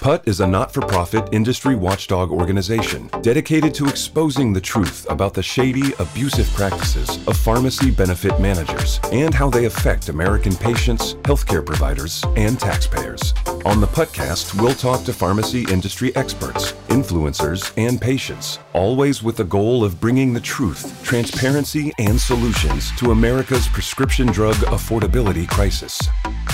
PUT 0.00 0.28
is 0.28 0.38
a 0.38 0.46
not 0.46 0.72
for 0.72 0.80
profit 0.80 1.28
industry 1.32 1.74
watchdog 1.74 2.30
organization 2.30 3.10
dedicated 3.20 3.74
to 3.74 3.88
exposing 3.88 4.52
the 4.52 4.60
truth 4.60 5.04
about 5.10 5.34
the 5.34 5.42
shady, 5.42 5.92
abusive 5.98 6.48
practices 6.54 7.18
of 7.26 7.36
pharmacy 7.36 7.90
benefit 7.90 8.40
managers 8.40 9.00
and 9.10 9.34
how 9.34 9.50
they 9.50 9.64
affect 9.64 10.08
American 10.08 10.54
patients, 10.54 11.14
healthcare 11.24 11.66
providers, 11.66 12.24
and 12.36 12.60
taxpayers. 12.60 13.34
On 13.68 13.82
the 13.82 13.86
PUTcast, 13.86 14.58
we'll 14.58 14.72
talk 14.72 15.04
to 15.04 15.12
pharmacy 15.12 15.66
industry 15.70 16.16
experts, 16.16 16.72
influencers, 16.88 17.70
and 17.76 18.00
patients, 18.00 18.58
always 18.72 19.22
with 19.22 19.36
the 19.36 19.44
goal 19.44 19.84
of 19.84 20.00
bringing 20.00 20.32
the 20.32 20.40
truth, 20.40 20.98
transparency, 21.04 21.92
and 21.98 22.18
solutions 22.18 22.90
to 22.92 23.10
America's 23.10 23.68
prescription 23.68 24.26
drug 24.28 24.54
affordability 24.72 25.46
crisis. 25.46 26.00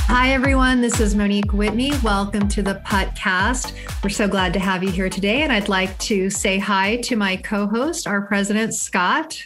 Hi, 0.09 0.33
everyone. 0.33 0.81
This 0.81 0.99
is 0.99 1.15
Monique 1.15 1.53
Whitney. 1.53 1.93
Welcome 2.03 2.49
to 2.49 2.65
the 2.65 2.83
PUTcast. 2.85 4.03
We're 4.03 4.11
so 4.11 4.27
glad 4.27 4.53
to 4.55 4.59
have 4.59 4.83
you 4.83 4.91
here 4.91 5.09
today. 5.09 5.43
And 5.43 5.53
I'd 5.53 5.69
like 5.69 5.97
to 5.99 6.29
say 6.31 6.59
hi 6.59 6.97
to 7.03 7.15
my 7.15 7.37
co 7.37 7.69
host, 7.69 8.09
our 8.09 8.23
president, 8.23 8.75
Scott. 8.75 9.41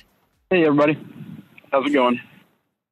Hey, 0.49 0.65
everybody. 0.65 0.99
How's 1.71 1.87
it 1.87 1.93
going? 1.93 2.19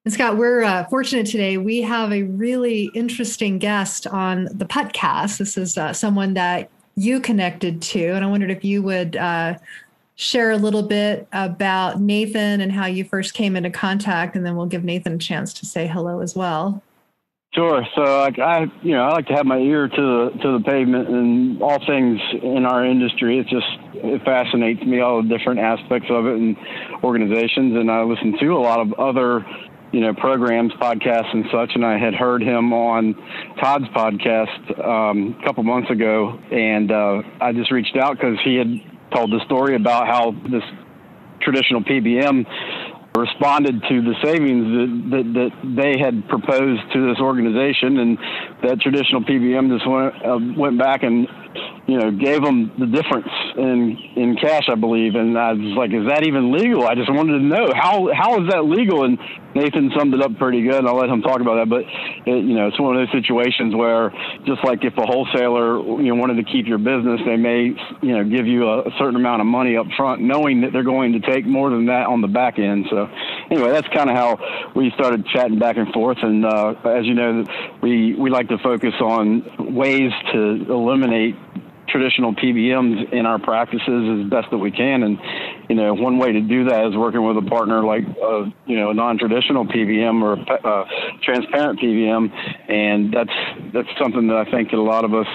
Scott, 0.09 0.37
we're 0.37 0.63
uh, 0.63 0.85
fortunate 0.85 1.27
today. 1.27 1.59
We 1.59 1.83
have 1.83 2.13
a 2.13 2.23
really 2.23 2.93
interesting 2.95 3.59
guest 3.59 4.07
on 4.07 4.45
the 4.53 4.65
PUTcast. 4.65 5.39
This 5.39 5.59
is 5.59 5.77
uh, 5.77 5.93
someone 5.93 6.35
that 6.35 6.71
you 6.95 7.19
connected 7.19 7.83
to. 7.83 8.11
And 8.11 8.25
I 8.25 8.29
wondered 8.29 8.53
if 8.53 8.65
you 8.65 8.83
would 8.83 9.17
uh, 9.17 9.59
share 10.15 10.53
a 10.53 10.57
little 10.59 10.85
bit 10.85 11.27
about 11.33 12.01
Nathan 12.01 12.61
and 12.61 12.71
how 12.71 12.87
you 12.87 13.05
first 13.05 13.35
came 13.35 13.57
into 13.57 13.71
contact. 13.71 14.37
And 14.37 14.47
then 14.47 14.55
we'll 14.55 14.67
give 14.67 14.85
Nathan 14.85 15.15
a 15.15 15.19
chance 15.19 15.53
to 15.55 15.67
say 15.67 15.89
hello 15.89 16.21
as 16.21 16.37
well. 16.37 16.83
Sure. 17.53 17.85
So, 17.97 18.03
I, 18.05 18.71
you 18.83 18.93
know, 18.93 19.05
I 19.05 19.13
like 19.13 19.27
to 19.29 19.33
have 19.33 19.47
my 19.47 19.59
ear 19.59 19.89
to 19.89 19.97
the 19.97 20.39
to 20.43 20.59
the 20.59 20.65
pavement 20.65 21.09
and 21.09 21.63
all 21.63 21.85
things 21.87 22.21
in 22.43 22.67
our 22.67 22.85
industry. 22.85 23.39
It 23.39 23.47
just 23.49 23.67
it 23.95 24.23
fascinates 24.25 24.83
me 24.83 25.01
all 25.01 25.23
the 25.23 25.29
different 25.29 25.61
aspects 25.61 26.09
of 26.11 26.27
it 26.27 26.35
and 26.35 26.57
organizations. 27.03 27.75
And 27.75 27.91
I 27.91 28.03
listen 28.03 28.39
to 28.39 28.47
a 28.49 28.61
lot 28.61 28.81
of 28.81 28.93
other, 28.95 29.47
you 29.97 30.03
know, 30.03 30.13
programs, 30.13 30.75
podcasts, 30.75 31.33
and 31.33 31.47
such. 31.51 31.71
And 31.75 31.83
I 31.83 31.97
had 31.97 32.13
heard 32.13 32.43
him 32.43 32.75
on 32.75 33.15
Todd's 33.59 33.87
podcast 33.97 34.85
um, 34.85 35.35
a 35.41 35.45
couple 35.47 35.63
months 35.63 35.91
ago, 35.91 36.39
and 36.53 36.93
uh, 36.93 37.23
I 37.41 37.55
just 37.55 37.73
reached 37.73 37.97
out 37.97 38.19
because 38.19 38.37
he 38.45 38.57
had 38.57 38.69
told 39.15 39.33
the 39.33 39.41
story 39.47 39.75
about 39.75 40.07
how 40.07 40.33
this 40.53 40.63
traditional 41.41 41.81
PBM 41.81 42.45
responded 43.17 43.81
to 43.89 44.03
the 44.03 44.13
savings 44.23 44.67
that, 44.69 45.17
that, 45.17 45.33
that, 45.33 45.53
they 45.65 45.99
had 45.99 46.29
proposed 46.29 46.83
to 46.93 47.09
this 47.09 47.19
organization, 47.19 47.97
and 47.97 48.19
that 48.65 48.79
traditional 48.83 49.23
PBM 49.23 49.73
just 49.73 49.89
went, 49.89 50.13
uh, 50.21 50.61
went 50.61 50.79
back 50.79 51.05
and 51.05 51.27
you 51.87 51.99
know 51.99 52.11
gave 52.11 52.43
them 52.43 52.73
the 52.79 52.87
difference 52.87 53.29
in 53.57 53.97
in 54.17 54.37
cash, 54.37 54.69
I 54.69 54.75
believe. 54.75 55.15
And 55.15 55.39
I 55.39 55.53
was 55.53 55.77
like, 55.77 55.93
is 55.93 56.07
that 56.09 56.27
even 56.27 56.53
legal? 56.53 56.87
I 56.87 56.95
just 56.95 57.13
wanted 57.13 57.39
to 57.39 57.45
know 57.45 57.69
how 57.75 58.09
how 58.13 58.43
is 58.43 58.51
that 58.51 58.65
legal? 58.65 59.05
And 59.05 59.19
Nathan 59.55 59.91
summed 59.97 60.15
it 60.15 60.21
up 60.21 60.37
pretty 60.37 60.63
good. 60.63 60.77
And 60.77 60.89
I'll 60.89 60.97
let 60.97 61.09
him 61.09 61.23
talk 61.23 61.41
about 61.41 61.57
that. 61.57 61.71
But 61.71 61.83
it, 62.29 62.45
you 62.45 62.55
know, 62.55 62.69
it's 62.69 62.79
one 62.79 62.97
of 62.97 63.01
those 63.01 63.13
situations 63.13 63.75
where 63.75 64.11
just 64.45 64.65
like 64.65 64.85
if 64.85 64.97
a 64.99 65.07
wholesaler 65.07 65.81
you 66.03 66.13
know 66.13 66.17
wanted 66.17 66.45
to 66.45 66.45
keep 66.45 66.67
your 66.67 66.79
business, 66.79 67.21
they 67.25 67.37
may 67.37 67.73
you 68.03 68.13
know 68.17 68.25
give 68.25 68.47
you 68.47 68.69
a, 68.69 68.89
a 68.89 68.91
certain 68.99 69.17
amount 69.17 69.41
of 69.41 69.47
money 69.47 69.77
up 69.77 69.87
front, 69.97 70.21
knowing 70.21 70.61
that 70.63 70.73
they're 70.73 70.83
going 70.83 71.13
to 71.13 71.21
take 71.21 71.47
more 71.47 71.71
than 71.71 71.87
that 71.87 72.07
on 72.07 72.21
the 72.21 72.29
back 72.29 72.59
end. 72.59 72.87
So 72.91 73.09
anyway, 73.51 73.71
that's 73.71 73.89
kind 73.89 74.11
of 74.11 74.17
how 74.17 74.73
we 74.75 74.91
started 74.95 75.27
chatting 75.33 75.59
back 75.59 75.77
and 75.77 75.93
forth. 75.93 76.19
And 76.23 76.45
uh, 76.45 76.75
as 76.85 77.07
you 77.07 77.15
know, 77.15 77.45
we 77.83 78.15
we 78.15 78.31
like 78.31 78.49
to 78.49 78.59
focus 78.59 78.95
on 79.01 79.75
ways 79.75 80.13
to 80.33 80.39
eliminate 80.69 81.37
traditional 81.89 82.35
PBMs 82.35 83.13
in 83.13 83.27
our 83.27 83.39
practices 83.39 84.25
as 84.25 84.31
best 84.31 84.51
that 84.51 84.59
we 84.59 84.71
can. 84.71 85.03
And, 85.03 85.19
you 85.69 85.77
know, 85.77 85.95
one 85.95 86.19
way 86.19 86.33
to 86.33 86.41
do 86.41 86.65
that 86.65 86.87
is 86.87 86.97
working 86.97 87.25
with 87.27 87.37
a 87.37 87.49
partner 87.49 87.85
like, 87.85 88.05
uh, 88.23 88.45
you 88.67 88.77
know, 88.77 88.91
a 88.91 88.95
non-traditional 88.95 89.67
PBM 89.67 90.23
or 90.23 90.35
a 90.35 90.67
uh, 90.67 90.89
transparent 91.23 91.81
PBM. 91.81 92.31
And 92.71 93.13
that's, 93.13 93.73
that's 93.73 93.89
something 94.01 94.27
that 94.29 94.37
I 94.37 94.51
think 94.51 94.71
that 94.71 94.79
a 94.79 94.83
lot 94.83 95.05
of 95.05 95.15
us 95.15 95.29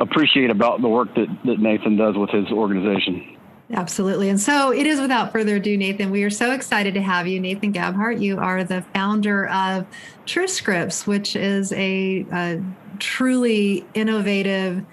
appreciate 0.00 0.50
about 0.50 0.80
the 0.80 0.88
work 0.88 1.14
that, 1.14 1.26
that 1.44 1.58
Nathan 1.58 1.96
does 1.96 2.16
with 2.16 2.30
his 2.30 2.46
organization. 2.50 3.36
Absolutely. 3.70 4.30
And 4.30 4.40
so 4.40 4.72
it 4.72 4.86
is 4.86 4.98
without 4.98 5.30
further 5.30 5.56
ado, 5.56 5.76
Nathan, 5.76 6.10
we 6.10 6.22
are 6.24 6.30
so 6.30 6.52
excited 6.52 6.94
to 6.94 7.02
have 7.02 7.26
you. 7.26 7.38
Nathan 7.38 7.72
Gabhart, 7.72 8.18
you 8.20 8.38
are 8.38 8.64
the 8.64 8.80
founder 8.94 9.46
of 9.48 9.86
TrueScripts, 10.24 11.06
which 11.06 11.36
is 11.36 11.70
a, 11.72 12.24
a 12.32 12.62
truly 12.98 13.84
innovative 13.92 14.86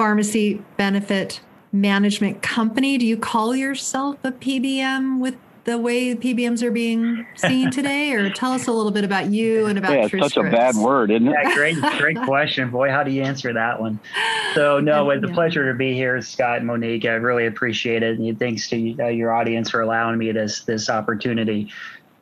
pharmacy 0.00 0.54
benefit 0.78 1.42
management 1.72 2.40
company. 2.40 2.96
Do 2.96 3.04
you 3.04 3.18
call 3.18 3.54
yourself 3.54 4.16
a 4.24 4.32
PBM 4.32 5.20
with 5.20 5.36
the 5.64 5.76
way 5.76 6.14
PBMs 6.14 6.62
are 6.62 6.70
being 6.70 7.26
seen 7.36 7.70
today, 7.70 8.14
or 8.14 8.30
tell 8.30 8.52
us 8.52 8.66
a 8.66 8.72
little 8.72 8.92
bit 8.92 9.04
about 9.04 9.26
you 9.26 9.66
and 9.66 9.76
about 9.76 9.92
yeah, 9.92 10.08
True 10.08 10.20
such 10.20 10.30
Scripts. 10.30 10.54
a 10.54 10.56
bad 10.56 10.74
word, 10.76 11.10
isn't 11.10 11.28
it? 11.28 11.34
Yeah, 11.42 11.54
great, 11.54 11.76
great 11.98 12.16
question, 12.22 12.70
boy. 12.70 12.88
How 12.88 13.02
do 13.02 13.10
you 13.10 13.22
answer 13.22 13.52
that 13.52 13.78
one? 13.78 14.00
So, 14.54 14.80
no, 14.82 15.10
it's 15.10 15.22
a 15.22 15.28
pleasure 15.28 15.70
to 15.70 15.76
be 15.76 15.92
here, 15.92 16.22
Scott 16.22 16.56
and 16.56 16.66
Monique. 16.66 17.04
I 17.04 17.16
really 17.16 17.44
appreciate 17.44 18.02
it, 18.02 18.18
and 18.18 18.38
thanks 18.38 18.70
to 18.70 18.96
uh, 19.00 19.08
your 19.08 19.34
audience 19.34 19.68
for 19.68 19.82
allowing 19.82 20.16
me 20.16 20.32
this 20.32 20.64
this 20.64 20.88
opportunity. 20.88 21.70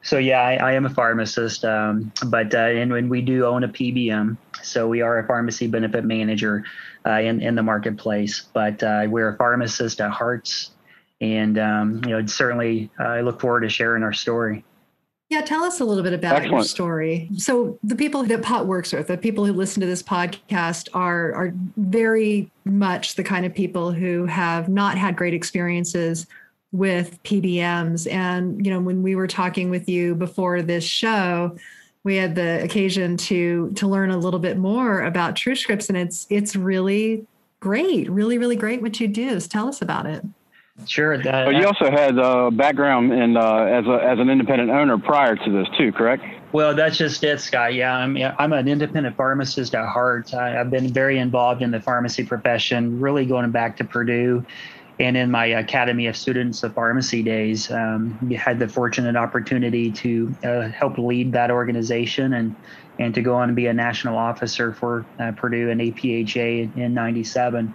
So, 0.02 0.18
yeah, 0.18 0.40
I, 0.40 0.54
I 0.54 0.72
am 0.72 0.84
a 0.84 0.90
pharmacist, 0.90 1.64
um, 1.64 2.10
but 2.26 2.52
uh, 2.56 2.58
and 2.58 2.90
when 2.90 3.08
we 3.08 3.20
do 3.20 3.46
own 3.46 3.62
a 3.62 3.68
PBM, 3.68 4.36
so 4.62 4.88
we 4.88 5.02
are 5.02 5.18
a 5.18 5.26
pharmacy 5.26 5.66
benefit 5.66 6.04
manager 6.04 6.64
uh, 7.06 7.20
in 7.20 7.40
in 7.40 7.54
the 7.54 7.62
marketplace. 7.62 8.46
But 8.52 8.82
uh, 8.82 9.06
we're 9.08 9.30
a 9.30 9.36
pharmacist 9.36 10.00
at 10.00 10.10
Hearts, 10.10 10.70
and 11.20 11.58
um, 11.58 12.02
you 12.04 12.10
know 12.10 12.26
certainly 12.26 12.90
uh, 13.00 13.04
I 13.04 13.20
look 13.20 13.40
forward 13.40 13.60
to 13.60 13.68
sharing 13.68 14.02
our 14.02 14.12
story. 14.12 14.64
Yeah, 15.30 15.42
tell 15.42 15.62
us 15.62 15.78
a 15.80 15.84
little 15.84 16.02
bit 16.02 16.14
about 16.14 16.36
Excellent. 16.36 16.52
your 16.52 16.64
story. 16.64 17.28
So 17.36 17.78
the 17.82 17.94
people 17.94 18.22
that 18.22 18.42
PUT 18.42 18.66
works 18.66 18.94
with, 18.94 19.08
the 19.08 19.18
people 19.18 19.44
who 19.44 19.52
listen 19.52 19.82
to 19.82 19.86
this 19.86 20.02
podcast 20.02 20.88
are 20.94 21.34
are 21.34 21.52
very 21.76 22.50
much 22.64 23.14
the 23.14 23.24
kind 23.24 23.44
of 23.44 23.54
people 23.54 23.92
who 23.92 24.24
have 24.24 24.70
not 24.70 24.96
had 24.96 25.16
great 25.16 25.34
experiences 25.34 26.26
with 26.72 27.22
PBMs. 27.24 28.10
And 28.10 28.64
you 28.64 28.72
know, 28.72 28.80
when 28.80 29.02
we 29.02 29.14
were 29.14 29.26
talking 29.26 29.68
with 29.68 29.88
you 29.88 30.14
before 30.14 30.62
this 30.62 30.84
show, 30.84 31.56
we 32.04 32.16
had 32.16 32.34
the 32.34 32.62
occasion 32.62 33.16
to 33.16 33.70
to 33.72 33.86
learn 33.86 34.10
a 34.10 34.18
little 34.18 34.40
bit 34.40 34.56
more 34.56 35.02
about 35.02 35.34
TrueScripts, 35.34 35.88
and 35.88 35.98
it's 35.98 36.26
it's 36.30 36.56
really 36.56 37.26
great, 37.60 38.10
really 38.10 38.38
really 38.38 38.56
great 38.56 38.82
what 38.82 38.98
you 39.00 39.08
do. 39.08 39.38
So 39.40 39.48
tell 39.48 39.68
us 39.68 39.82
about 39.82 40.06
it. 40.06 40.24
Sure. 40.86 41.20
That, 41.20 41.46
well, 41.46 41.60
you 41.60 41.66
also 41.66 41.90
had 41.90 42.18
a 42.18 42.50
background 42.52 43.12
in 43.12 43.36
uh, 43.36 43.64
as 43.64 43.84
a 43.86 44.00
as 44.04 44.18
an 44.20 44.30
independent 44.30 44.70
owner 44.70 44.96
prior 44.96 45.34
to 45.34 45.50
this 45.50 45.66
too, 45.76 45.92
correct? 45.92 46.24
Well, 46.52 46.74
that's 46.74 46.96
just 46.96 47.22
it, 47.24 47.40
Scott. 47.40 47.74
Yeah, 47.74 47.94
I'm 47.94 48.16
I'm 48.38 48.52
an 48.52 48.68
independent 48.68 49.16
pharmacist 49.16 49.74
at 49.74 49.86
heart. 49.86 50.32
I, 50.32 50.50
have 50.50 50.70
been 50.70 50.92
very 50.92 51.18
involved 51.18 51.62
in 51.62 51.70
the 51.70 51.80
pharmacy 51.80 52.24
profession, 52.24 53.00
really 53.00 53.26
going 53.26 53.50
back 53.50 53.76
to 53.78 53.84
Purdue 53.84 54.46
and 55.00 55.16
in 55.16 55.30
my 55.30 55.46
Academy 55.46 56.06
of 56.06 56.16
Students 56.16 56.62
of 56.62 56.74
Pharmacy 56.74 57.22
days, 57.22 57.70
um, 57.70 58.18
had 58.36 58.58
the 58.58 58.68
fortunate 58.68 59.16
opportunity 59.16 59.92
to 59.92 60.34
uh, 60.44 60.68
help 60.68 60.98
lead 60.98 61.32
that 61.32 61.50
organization 61.50 62.34
and 62.34 62.56
and 62.98 63.14
to 63.14 63.22
go 63.22 63.36
on 63.36 63.48
and 63.48 63.56
be 63.56 63.66
a 63.66 63.72
national 63.72 64.18
officer 64.18 64.72
for 64.72 65.06
uh, 65.20 65.30
Purdue 65.36 65.70
and 65.70 65.80
APHA 65.80 66.76
in 66.76 66.94
'97 66.94 67.74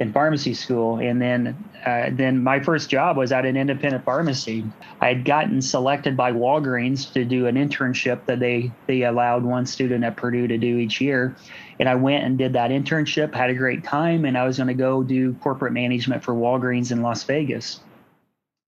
in 0.00 0.14
pharmacy 0.14 0.54
school, 0.54 0.98
and 0.98 1.20
then 1.20 1.56
uh, 1.84 2.08
then 2.12 2.42
my 2.42 2.58
first 2.58 2.88
job 2.88 3.18
was 3.18 3.32
at 3.32 3.44
an 3.44 3.56
independent 3.56 4.02
pharmacy. 4.04 4.64
I 5.00 5.08
had 5.08 5.24
gotten 5.26 5.60
selected 5.60 6.16
by 6.16 6.32
Walgreens 6.32 7.12
to 7.12 7.24
do 7.24 7.46
an 7.46 7.56
internship 7.56 8.24
that 8.24 8.40
they 8.40 8.72
they 8.86 9.02
allowed 9.02 9.44
one 9.44 9.66
student 9.66 10.02
at 10.02 10.16
Purdue 10.16 10.48
to 10.48 10.56
do 10.56 10.78
each 10.78 11.02
year, 11.02 11.36
and 11.78 11.88
I 11.88 11.94
went 11.94 12.24
and 12.24 12.38
did 12.38 12.54
that 12.54 12.70
internship, 12.70 13.34
had 13.34 13.50
a 13.50 13.54
great 13.54 13.84
time, 13.84 14.24
and 14.24 14.38
I 14.38 14.46
was 14.46 14.56
going 14.56 14.68
to 14.68 14.74
go 14.74 15.02
do 15.02 15.34
corporate 15.34 15.74
management 15.74 16.24
for 16.24 16.32
Walgreens 16.32 16.90
in 16.90 17.02
Las 17.02 17.22
Vegas. 17.24 17.80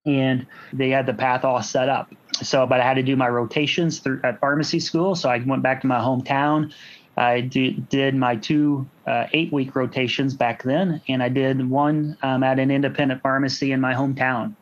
And 0.04 0.46
they 0.72 0.90
had 0.90 1.06
the 1.06 1.14
path 1.14 1.44
all 1.44 1.62
set 1.62 1.88
up. 1.88 2.12
So, 2.42 2.66
but 2.66 2.80
I 2.80 2.84
had 2.84 2.94
to 2.94 3.04
do 3.04 3.14
my 3.14 3.28
rotations 3.28 4.00
through 4.00 4.20
at 4.24 4.40
pharmacy 4.40 4.80
school. 4.80 5.14
So 5.14 5.30
I 5.30 5.38
went 5.38 5.62
back 5.62 5.80
to 5.82 5.86
my 5.86 5.98
hometown. 5.98 6.72
I 7.16 7.42
do, 7.42 7.70
did 7.70 8.16
my 8.16 8.34
two 8.34 8.88
uh, 9.06 9.26
eight 9.32 9.52
week 9.52 9.74
rotations 9.74 10.34
back 10.34 10.62
then, 10.62 11.00
and 11.08 11.22
I 11.22 11.28
did 11.28 11.68
one 11.68 12.16
um, 12.22 12.42
at 12.42 12.58
an 12.58 12.70
independent 12.70 13.22
pharmacy 13.22 13.72
in 13.72 13.80
my 13.80 13.94
hometown. 13.94 14.54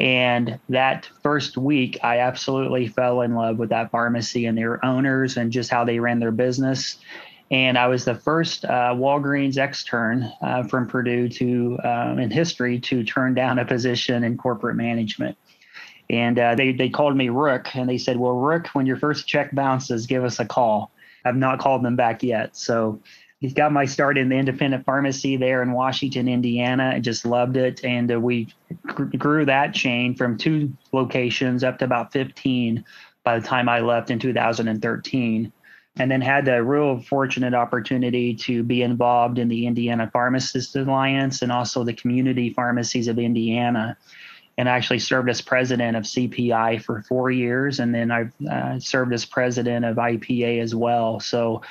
And 0.00 0.60
that 0.68 1.08
first 1.22 1.56
week, 1.56 1.98
I 2.04 2.18
absolutely 2.18 2.86
fell 2.86 3.22
in 3.22 3.34
love 3.34 3.58
with 3.58 3.70
that 3.70 3.90
pharmacy 3.90 4.46
and 4.46 4.56
their 4.56 4.84
owners 4.84 5.36
and 5.36 5.50
just 5.50 5.70
how 5.70 5.84
they 5.84 5.98
ran 5.98 6.20
their 6.20 6.30
business. 6.30 6.98
And 7.50 7.78
I 7.78 7.88
was 7.88 8.04
the 8.04 8.14
first 8.14 8.64
uh, 8.64 8.94
Walgreens 8.94 9.56
extern 9.56 10.30
uh, 10.42 10.64
from 10.64 10.86
Purdue 10.86 11.28
to 11.30 11.78
um, 11.82 12.18
in 12.18 12.30
history 12.30 12.78
to 12.80 13.02
turn 13.02 13.34
down 13.34 13.58
a 13.58 13.64
position 13.64 14.22
in 14.22 14.36
corporate 14.36 14.76
management. 14.76 15.36
And 16.10 16.38
uh, 16.38 16.54
they 16.54 16.72
they 16.72 16.88
called 16.88 17.16
me 17.16 17.28
Rook, 17.28 17.74
and 17.74 17.88
they 17.88 17.98
said, 17.98 18.16
"Well, 18.16 18.32
Rook, 18.32 18.68
when 18.68 18.86
your 18.86 18.96
first 18.96 19.26
check 19.26 19.54
bounces, 19.54 20.06
give 20.06 20.24
us 20.24 20.38
a 20.38 20.46
call." 20.46 20.90
I've 21.24 21.36
not 21.36 21.58
called 21.58 21.82
them 21.82 21.96
back 21.96 22.22
yet, 22.22 22.56
so 22.56 23.00
he 23.40 23.50
got 23.50 23.72
my 23.72 23.84
start 23.84 24.18
in 24.18 24.28
the 24.28 24.36
independent 24.36 24.84
pharmacy 24.84 25.36
there 25.36 25.62
in 25.62 25.72
Washington, 25.72 26.28
Indiana. 26.28 26.92
I 26.96 27.00
just 27.00 27.24
loved 27.24 27.56
it. 27.56 27.84
And 27.84 28.10
uh, 28.10 28.18
we 28.18 28.48
grew 29.16 29.44
that 29.44 29.74
chain 29.74 30.16
from 30.16 30.36
two 30.36 30.72
locations 30.92 31.62
up 31.62 31.78
to 31.78 31.84
about 31.84 32.12
15 32.12 32.84
by 33.22 33.38
the 33.38 33.46
time 33.46 33.68
I 33.68 33.80
left 33.80 34.10
in 34.10 34.18
2013. 34.18 35.52
And 36.00 36.10
then 36.10 36.20
had 36.20 36.44
the 36.44 36.62
real 36.62 37.00
fortunate 37.00 37.54
opportunity 37.54 38.34
to 38.34 38.62
be 38.62 38.82
involved 38.82 39.38
in 39.38 39.48
the 39.48 39.66
Indiana 39.66 40.10
Pharmacist 40.12 40.74
Alliance 40.76 41.42
and 41.42 41.52
also 41.52 41.84
the 41.84 41.92
community 41.94 42.52
pharmacies 42.52 43.08
of 43.08 43.18
Indiana. 43.18 43.96
And 44.56 44.68
I 44.68 44.76
actually 44.76 44.98
served 44.98 45.30
as 45.30 45.40
president 45.40 45.96
of 45.96 46.04
CPI 46.04 46.82
for 46.82 47.02
four 47.02 47.30
years. 47.30 47.78
And 47.78 47.94
then 47.94 48.10
I've 48.10 48.32
uh, 48.48 48.80
served 48.80 49.12
as 49.12 49.24
president 49.24 49.84
of 49.84 49.96
IPA 49.96 50.60
as 50.60 50.74
well. 50.74 51.20
So 51.20 51.62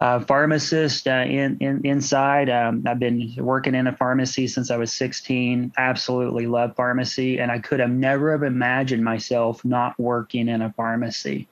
uh, 0.00 0.20
pharmacist 0.20 1.06
uh, 1.06 1.24
in, 1.26 1.58
in 1.60 1.84
inside. 1.84 2.48
Um, 2.48 2.84
I've 2.86 2.98
been 2.98 3.34
working 3.36 3.74
in 3.74 3.86
a 3.86 3.96
pharmacy 3.96 4.46
since 4.46 4.70
I 4.70 4.76
was 4.76 4.92
16. 4.92 5.72
Absolutely 5.76 6.46
love 6.46 6.74
pharmacy, 6.74 7.38
and 7.38 7.50
I 7.50 7.58
could 7.58 7.80
have 7.80 7.90
never 7.90 8.32
have 8.32 8.42
imagined 8.42 9.04
myself 9.04 9.64
not 9.64 9.98
working 9.98 10.48
in 10.48 10.62
a 10.62 10.72
pharmacy. 10.72 11.48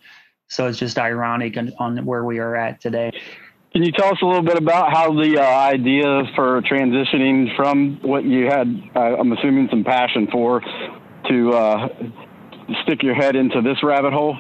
So 0.49 0.67
it's 0.67 0.79
just 0.79 0.99
ironic 0.99 1.59
on, 1.59 1.73
on 1.79 2.05
where 2.07 2.25
we 2.25 2.39
are 2.39 2.57
at 2.57 2.81
today. 2.81 3.11
Can 3.73 3.83
you 3.83 3.93
tell 3.93 4.09
us 4.09 4.19
a 4.23 4.25
little 4.25 4.43
bit 4.43 4.57
about 4.57 4.91
how 4.93 5.13
the 5.13 5.39
uh, 5.39 5.43
idea 5.43 6.25
for 6.35 6.63
transitioning 6.63 7.55
from 7.55 8.01
what 8.01 8.25
you 8.25 8.47
had, 8.47 8.67
uh, 8.97 9.17
I'm 9.19 9.31
assuming, 9.33 9.69
some 9.69 9.85
passion 9.85 10.27
for, 10.33 10.63
to 11.29 11.53
uh, 11.53 11.89
stick 12.85 13.03
your 13.03 13.15
head 13.15 13.37
into 13.37 13.61
this 13.61 13.83
rabbit 13.83 14.15
hole? 14.15 14.39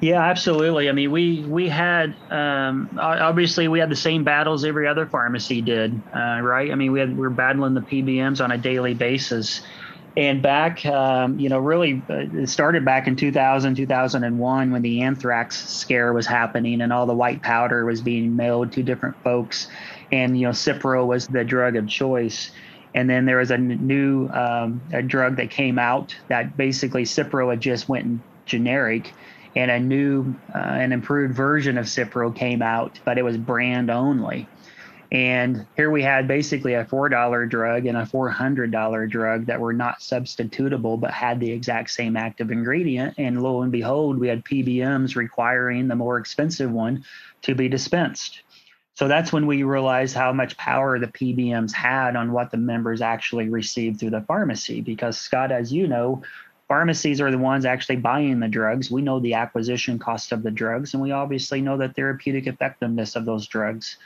Yeah, 0.00 0.22
absolutely. 0.22 0.88
I 0.88 0.92
mean, 0.92 1.10
we 1.10 1.44
we 1.46 1.68
had 1.68 2.16
um, 2.30 2.88
obviously 2.98 3.68
we 3.68 3.80
had 3.80 3.90
the 3.90 3.96
same 3.96 4.24
battles 4.24 4.64
every 4.64 4.88
other 4.88 5.04
pharmacy 5.06 5.60
did, 5.60 6.02
uh, 6.14 6.40
right? 6.40 6.70
I 6.72 6.74
mean, 6.74 6.92
we 6.92 7.00
had 7.00 7.16
we 7.16 7.26
are 7.26 7.30
battling 7.30 7.74
the 7.74 7.82
PBMs 7.82 8.42
on 8.42 8.50
a 8.50 8.56
daily 8.56 8.94
basis, 8.94 9.60
and 10.16 10.40
back, 10.40 10.86
um, 10.86 11.38
you 11.38 11.50
know, 11.50 11.58
really 11.58 12.02
uh, 12.08 12.24
it 12.32 12.48
started 12.48 12.82
back 12.82 13.08
in 13.08 13.14
2000, 13.14 13.74
2001 13.74 14.70
when 14.70 14.80
the 14.80 15.02
anthrax 15.02 15.68
scare 15.68 16.14
was 16.14 16.26
happening 16.26 16.80
and 16.80 16.94
all 16.94 17.04
the 17.04 17.14
white 17.14 17.42
powder 17.42 17.84
was 17.84 18.00
being 18.00 18.34
mailed 18.36 18.72
to 18.72 18.82
different 18.82 19.22
folks, 19.22 19.68
and 20.12 20.38
you 20.38 20.46
know, 20.46 20.52
Cipro 20.52 21.06
was 21.06 21.26
the 21.28 21.44
drug 21.44 21.76
of 21.76 21.86
choice. 21.86 22.50
And 22.94 23.08
then 23.08 23.24
there 23.24 23.36
was 23.36 23.52
a 23.52 23.58
new 23.58 24.28
um, 24.30 24.80
a 24.92 25.02
drug 25.02 25.36
that 25.36 25.50
came 25.50 25.78
out 25.78 26.16
that 26.28 26.56
basically 26.56 27.04
Cipro 27.04 27.50
had 27.50 27.60
just 27.60 27.88
went 27.88 28.20
generic 28.46 29.12
and 29.56 29.70
a 29.70 29.80
new 29.80 30.34
uh, 30.54 30.58
and 30.58 30.92
improved 30.92 31.34
version 31.34 31.78
of 31.78 31.86
Cipro 31.86 32.34
came 32.34 32.62
out, 32.62 32.98
but 33.04 33.18
it 33.18 33.22
was 33.22 33.36
brand 33.36 33.90
only. 33.90 34.48
And 35.12 35.66
here 35.76 35.90
we 35.90 36.02
had 36.02 36.28
basically 36.28 36.74
a 36.74 36.84
$4 36.84 37.50
drug 37.50 37.86
and 37.86 37.98
a 37.98 38.02
$400 38.02 39.10
drug 39.10 39.46
that 39.46 39.60
were 39.60 39.72
not 39.72 39.98
substitutable, 39.98 41.00
but 41.00 41.10
had 41.10 41.40
the 41.40 41.50
exact 41.50 41.90
same 41.90 42.16
active 42.16 42.52
ingredient. 42.52 43.14
And 43.18 43.42
lo 43.42 43.62
and 43.62 43.72
behold, 43.72 44.18
we 44.18 44.28
had 44.28 44.44
PBMs 44.44 45.16
requiring 45.16 45.88
the 45.88 45.96
more 45.96 46.18
expensive 46.18 46.70
one 46.70 47.04
to 47.42 47.56
be 47.56 47.68
dispensed. 47.68 48.42
So 48.94 49.08
that's 49.08 49.32
when 49.32 49.46
we 49.46 49.62
realized 49.62 50.14
how 50.14 50.32
much 50.32 50.56
power 50.58 50.98
the 50.98 51.06
PBMs 51.06 51.72
had 51.72 52.14
on 52.14 52.32
what 52.32 52.50
the 52.50 52.58
members 52.58 53.00
actually 53.00 53.48
received 53.48 53.98
through 53.98 54.10
the 54.10 54.20
pharmacy. 54.20 54.80
Because, 54.80 55.18
Scott, 55.18 55.50
as 55.50 55.72
you 55.72 55.88
know, 55.88 56.22
pharmacies 56.70 57.20
are 57.20 57.32
the 57.32 57.36
ones 57.36 57.64
actually 57.64 57.96
buying 57.96 58.38
the 58.38 58.46
drugs. 58.46 58.92
We 58.92 59.02
know 59.02 59.18
the 59.18 59.34
acquisition 59.34 59.98
cost 59.98 60.30
of 60.30 60.44
the 60.44 60.52
drugs, 60.52 60.94
and 60.94 61.02
we 61.02 61.10
obviously 61.10 61.60
know 61.60 61.76
the 61.76 61.88
therapeutic 61.88 62.46
effectiveness 62.46 63.16
of 63.16 63.24
those 63.24 63.48
drugs. 63.48 63.96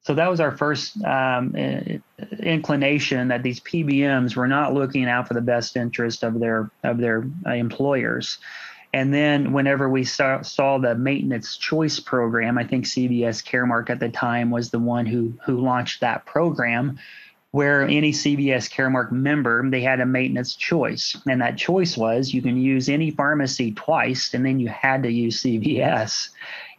So 0.00 0.14
that 0.14 0.30
was 0.30 0.40
our 0.40 0.56
first 0.56 1.04
um, 1.04 1.54
inclination 2.38 3.28
that 3.28 3.42
these 3.42 3.60
PBMs 3.60 4.36
were 4.36 4.48
not 4.48 4.72
looking 4.72 5.04
out 5.04 5.28
for 5.28 5.34
the 5.34 5.42
best 5.42 5.76
interest 5.76 6.22
of 6.22 6.40
their 6.40 6.70
of 6.82 6.96
their 6.96 7.28
uh, 7.46 7.50
employers. 7.50 8.38
And 8.94 9.12
then 9.12 9.52
whenever 9.52 9.90
we 9.90 10.04
saw, 10.04 10.40
saw 10.40 10.78
the 10.78 10.94
maintenance 10.94 11.58
choice 11.58 12.00
program, 12.00 12.56
I 12.56 12.64
think 12.64 12.86
CVS 12.86 13.44
Caremark 13.44 13.90
at 13.90 14.00
the 14.00 14.08
time 14.08 14.50
was 14.50 14.70
the 14.70 14.78
one 14.78 15.04
who 15.04 15.34
who 15.44 15.60
launched 15.60 16.00
that 16.00 16.24
program 16.24 16.98
where 17.54 17.82
any 17.82 18.10
CVS 18.10 18.68
Caremark 18.68 19.12
member, 19.12 19.64
they 19.70 19.80
had 19.80 20.00
a 20.00 20.06
maintenance 20.06 20.56
choice. 20.56 21.16
And 21.28 21.40
that 21.40 21.56
choice 21.56 21.96
was 21.96 22.34
you 22.34 22.42
can 22.42 22.56
use 22.56 22.88
any 22.88 23.12
pharmacy 23.12 23.70
twice, 23.70 24.34
and 24.34 24.44
then 24.44 24.58
you 24.58 24.66
had 24.66 25.04
to 25.04 25.08
use 25.08 25.40
CVS. 25.40 26.30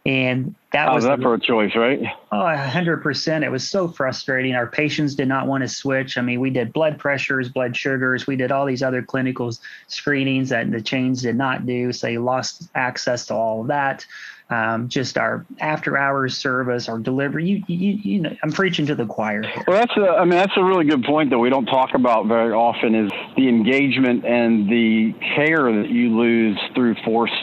And 0.06 0.54
that 0.72 0.86
How's 0.86 0.94
was 0.94 1.04
that 1.04 1.20
for 1.20 1.34
a 1.34 1.40
choice, 1.40 1.74
right? 1.74 2.00
Oh, 2.30 2.36
100%. 2.36 3.42
It 3.42 3.50
was 3.50 3.68
so 3.68 3.88
frustrating. 3.88 4.54
Our 4.54 4.68
patients 4.68 5.16
did 5.16 5.26
not 5.26 5.48
want 5.48 5.62
to 5.62 5.68
switch. 5.68 6.16
I 6.16 6.20
mean, 6.20 6.38
we 6.38 6.50
did 6.50 6.72
blood 6.72 6.96
pressures, 6.96 7.48
blood 7.48 7.76
sugars, 7.76 8.24
we 8.24 8.36
did 8.36 8.52
all 8.52 8.66
these 8.66 8.84
other 8.84 9.02
clinical 9.02 9.50
screenings 9.88 10.50
that 10.50 10.70
the 10.70 10.80
chains 10.80 11.22
did 11.22 11.34
not 11.34 11.66
do. 11.66 11.92
So 11.92 12.06
they 12.06 12.18
lost 12.18 12.68
access 12.76 13.26
to 13.26 13.34
all 13.34 13.62
of 13.62 13.66
that 13.66 14.06
um, 14.48 14.88
just 14.88 15.18
our 15.18 15.44
after 15.60 15.96
hours 15.96 16.36
service, 16.36 16.88
our 16.88 16.98
delivery. 16.98 17.44
You, 17.44 17.62
you, 17.66 17.92
you 18.02 18.20
know, 18.20 18.36
I'm 18.42 18.52
preaching 18.52 18.86
to 18.86 18.94
the 18.94 19.06
choir. 19.06 19.42
Here. 19.42 19.64
Well, 19.66 19.78
that's 19.78 19.96
a, 19.96 20.08
I 20.08 20.20
mean, 20.20 20.38
that's 20.38 20.56
a 20.56 20.62
really 20.62 20.84
good 20.84 21.02
point 21.02 21.30
that 21.30 21.38
we 21.38 21.50
don't 21.50 21.66
talk 21.66 21.94
about 21.94 22.26
very 22.26 22.52
often 22.52 22.94
is 22.94 23.10
the 23.36 23.48
engagement 23.48 24.24
and 24.24 24.68
the 24.68 25.14
care 25.34 25.72
that 25.72 25.90
you 25.90 26.16
lose 26.16 26.58
through 26.74 26.94
forced 27.04 27.34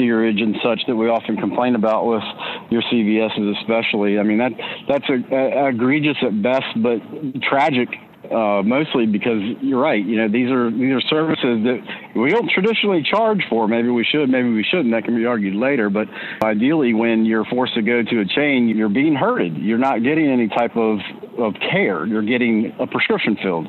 steerage 0.00 0.40
and 0.40 0.56
such 0.64 0.80
that 0.86 0.96
we 0.96 1.08
often 1.08 1.36
complain 1.36 1.74
about 1.74 2.06
with 2.06 2.24
your 2.70 2.80
CVSs, 2.82 3.60
especially. 3.60 4.18
I 4.18 4.22
mean, 4.22 4.38
that 4.38 4.52
that's 4.88 5.04
a, 5.10 5.20
a 5.34 5.68
egregious 5.68 6.16
at 6.22 6.40
best, 6.42 6.72
but 6.76 7.00
tragic 7.42 7.88
uh, 8.30 8.62
mostly 8.62 9.06
because 9.06 9.40
you're 9.60 9.80
right. 9.80 10.04
You 10.04 10.16
know, 10.16 10.28
these 10.28 10.50
are 10.50 10.70
these 10.70 10.92
are 10.92 11.00
services 11.02 11.64
that 11.64 11.80
we 12.16 12.30
don't 12.30 12.48
traditionally 12.50 13.02
charge 13.02 13.42
for. 13.50 13.66
Maybe 13.68 13.88
we 13.88 14.04
should, 14.04 14.28
maybe 14.28 14.50
we 14.50 14.62
shouldn't. 14.62 14.92
That 14.92 15.04
can 15.04 15.16
be 15.16 15.26
argued 15.26 15.56
later. 15.56 15.90
But 15.90 16.08
ideally, 16.42 16.94
when 16.94 17.24
you're 17.24 17.44
forced 17.44 17.74
to 17.74 17.82
go 17.82 18.02
to 18.02 18.20
a 18.20 18.24
chain, 18.24 18.68
you're 18.68 18.88
being 18.88 19.14
herded. 19.14 19.56
You're 19.58 19.78
not 19.78 20.02
getting 20.02 20.30
any 20.30 20.48
type 20.48 20.76
of 20.76 20.98
of 21.38 21.54
care. 21.54 22.06
You're 22.06 22.22
getting 22.22 22.72
a 22.78 22.86
prescription 22.86 23.36
filled. 23.42 23.66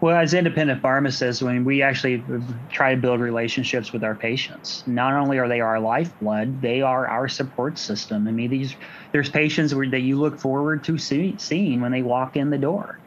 Well, 0.00 0.16
as 0.16 0.32
independent 0.32 0.80
pharmacists, 0.80 1.42
when 1.42 1.64
we 1.64 1.82
actually 1.82 2.22
try 2.70 2.94
to 2.94 3.00
build 3.00 3.18
relationships 3.18 3.92
with 3.92 4.04
our 4.04 4.14
patients, 4.14 4.84
not 4.86 5.12
only 5.14 5.38
are 5.38 5.48
they 5.48 5.60
our 5.60 5.80
lifeblood, 5.80 6.62
they 6.62 6.82
are 6.82 7.08
our 7.08 7.26
support 7.26 7.78
system. 7.78 8.28
I 8.28 8.30
mean, 8.30 8.48
these 8.48 8.76
there's 9.10 9.28
patients 9.28 9.72
that 9.72 10.00
you 10.02 10.20
look 10.20 10.38
forward 10.38 10.84
to 10.84 10.98
see, 10.98 11.34
seeing 11.38 11.80
when 11.80 11.90
they 11.90 12.02
walk 12.02 12.36
in 12.36 12.50
the 12.50 12.58
door 12.58 12.98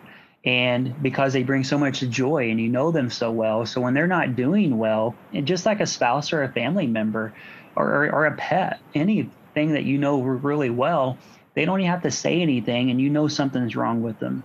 and 0.43 1.01
because 1.01 1.33
they 1.33 1.43
bring 1.43 1.63
so 1.63 1.77
much 1.77 2.00
joy 2.01 2.50
and 2.50 2.60
you 2.60 2.67
know 2.67 2.91
them 2.91 3.10
so 3.10 3.31
well 3.31 3.65
so 3.65 3.79
when 3.79 3.93
they're 3.93 4.07
not 4.07 4.36
doing 4.36 4.77
well 4.77 5.15
and 5.33 5.45
just 5.45 5.65
like 5.65 5.79
a 5.79 5.86
spouse 5.86 6.33
or 6.33 6.41
a 6.41 6.51
family 6.51 6.88
member 6.88 7.31
or, 7.75 7.88
or, 7.88 8.12
or, 8.12 8.25
a 8.25 8.36
pet 8.36 8.79
anything 8.95 9.74
that 9.74 9.83
you 9.83 9.98
know 9.98 10.19
really 10.19 10.69
well 10.69 11.17
they 11.53 11.63
don't 11.63 11.79
even 11.79 11.91
have 11.91 12.01
to 12.01 12.12
say 12.12 12.41
anything 12.41 12.89
and 12.89 13.00
you 13.00 13.10
know 13.10 13.27
something's 13.27 13.75
wrong 13.75 14.01
with 14.01 14.17
them 14.19 14.43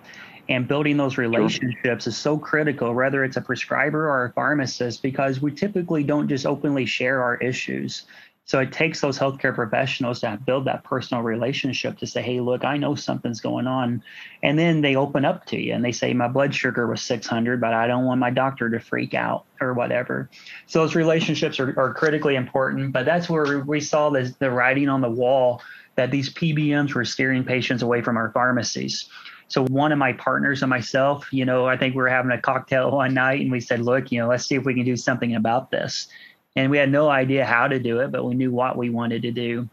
and 0.48 0.68
building 0.68 0.96
those 0.96 1.18
relationships 1.18 2.04
sure. 2.04 2.10
is 2.10 2.16
so 2.16 2.38
critical 2.38 2.94
whether 2.94 3.24
it's 3.24 3.36
a 3.36 3.40
prescriber 3.40 4.08
or 4.08 4.26
a 4.26 4.32
pharmacist 4.32 5.02
because 5.02 5.40
we 5.40 5.50
typically 5.50 6.02
don't 6.02 6.28
just 6.28 6.46
openly 6.46 6.86
share 6.86 7.22
our 7.22 7.36
issues 7.36 8.06
so 8.46 8.60
it 8.60 8.70
takes 8.70 9.00
those 9.00 9.18
healthcare 9.18 9.52
professionals 9.52 10.20
to 10.20 10.38
build 10.46 10.66
that 10.66 10.84
personal 10.84 11.24
relationship 11.24 11.98
to 11.98 12.06
say, 12.06 12.22
hey, 12.22 12.38
look, 12.38 12.64
I 12.64 12.76
know 12.76 12.94
something's 12.94 13.40
going 13.40 13.66
on. 13.66 14.04
And 14.44 14.56
then 14.56 14.82
they 14.82 14.94
open 14.94 15.24
up 15.24 15.46
to 15.46 15.60
you 15.60 15.74
and 15.74 15.84
they 15.84 15.90
say, 15.90 16.14
my 16.14 16.28
blood 16.28 16.54
sugar 16.54 16.86
was 16.86 17.02
600, 17.02 17.60
but 17.60 17.74
I 17.74 17.88
don't 17.88 18.04
want 18.04 18.20
my 18.20 18.30
doctor 18.30 18.70
to 18.70 18.78
freak 18.78 19.14
out 19.14 19.46
or 19.60 19.74
whatever. 19.74 20.30
So 20.66 20.78
those 20.78 20.94
relationships 20.94 21.58
are, 21.58 21.74
are 21.76 21.92
critically 21.92 22.36
important. 22.36 22.92
But 22.92 23.04
that's 23.04 23.28
where 23.28 23.64
we 23.64 23.80
saw 23.80 24.10
this, 24.10 24.34
the 24.36 24.52
writing 24.52 24.88
on 24.88 25.00
the 25.00 25.10
wall 25.10 25.60
that 25.96 26.12
these 26.12 26.32
PBMs 26.32 26.94
were 26.94 27.04
steering 27.04 27.42
patients 27.42 27.82
away 27.82 28.00
from 28.00 28.16
our 28.16 28.30
pharmacies. 28.30 29.10
So 29.48 29.64
one 29.66 29.92
of 29.92 29.98
my 29.98 30.12
partners 30.12 30.62
and 30.62 30.70
myself, 30.70 31.32
you 31.32 31.44
know, 31.44 31.66
I 31.66 31.76
think 31.76 31.94
we 31.94 32.02
were 32.02 32.08
having 32.08 32.32
a 32.32 32.40
cocktail 32.40 32.90
one 32.90 33.14
night 33.14 33.40
and 33.40 33.52
we 33.52 33.60
said, 33.60 33.80
look, 33.80 34.10
you 34.10 34.18
know, 34.18 34.28
let's 34.28 34.46
see 34.46 34.56
if 34.56 34.64
we 34.64 34.74
can 34.74 34.84
do 34.84 34.96
something 34.96 35.36
about 35.36 35.70
this 35.70 36.08
and 36.56 36.70
we 36.70 36.78
had 36.78 36.90
no 36.90 37.08
idea 37.08 37.44
how 37.44 37.68
to 37.68 37.78
do 37.78 38.00
it, 38.00 38.10
but 38.10 38.24
we 38.24 38.34
knew 38.34 38.50
what 38.50 38.76
we 38.76 38.88
wanted 38.88 39.22
to 39.22 39.30
do. 39.30 39.68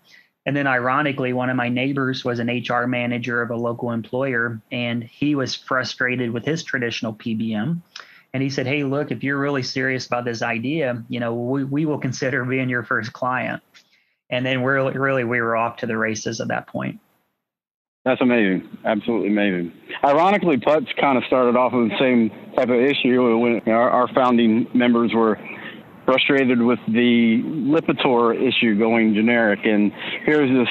And 0.45 0.55
then, 0.55 0.67
ironically, 0.67 1.31
one 1.31 1.49
of 1.49 1.55
my 1.55 1.69
neighbors 1.69 2.25
was 2.25 2.39
an 2.39 2.49
HR 2.49 2.85
manager 2.85 3.41
of 3.41 3.49
a 3.49 3.55
local 3.55 3.91
employer, 3.91 4.61
and 4.73 5.01
he 5.01 5.35
was 5.35 5.55
frustrated 5.55 6.31
with 6.31 6.43
his 6.43 6.63
traditional 6.63 7.13
PBM. 7.13 7.81
And 8.33 8.43
he 8.43 8.49
said, 8.49 8.67
Hey, 8.67 8.83
look, 8.83 9.11
if 9.11 9.23
you're 9.23 9.39
really 9.39 9.63
serious 9.63 10.05
about 10.05 10.25
this 10.25 10.41
idea, 10.41 11.01
you 11.07 11.21
know, 11.21 11.33
we, 11.33 11.63
we 11.63 11.85
will 11.85 11.99
consider 11.99 12.43
being 12.43 12.67
your 12.67 12.83
first 12.83 13.13
client. 13.13 13.63
And 14.29 14.45
then 14.45 14.61
we're 14.61 14.91
really, 14.91 15.23
we 15.23 15.39
were 15.39 15.55
off 15.55 15.77
to 15.77 15.85
the 15.85 15.97
races 15.97 16.41
at 16.41 16.49
that 16.49 16.67
point. 16.67 16.99
That's 18.05 18.19
amazing. 18.19 18.67
Absolutely 18.83 19.29
amazing. 19.29 19.71
Ironically, 20.03 20.57
PUT's 20.57 20.91
kind 20.99 21.17
of 21.17 21.23
started 21.25 21.55
off 21.55 21.71
with 21.71 21.89
the 21.89 21.97
same 21.99 22.29
type 22.55 22.67
of 22.67 22.75
issue 22.75 23.37
when 23.37 23.61
our, 23.67 23.89
our 23.89 24.07
founding 24.13 24.67
members 24.73 25.11
were 25.13 25.39
frustrated 26.05 26.61
with 26.61 26.79
the 26.87 27.41
Lipitor 27.45 28.35
issue 28.35 28.77
going 28.77 29.13
generic. 29.13 29.59
And 29.63 29.93
here's 30.25 30.49
this 30.49 30.67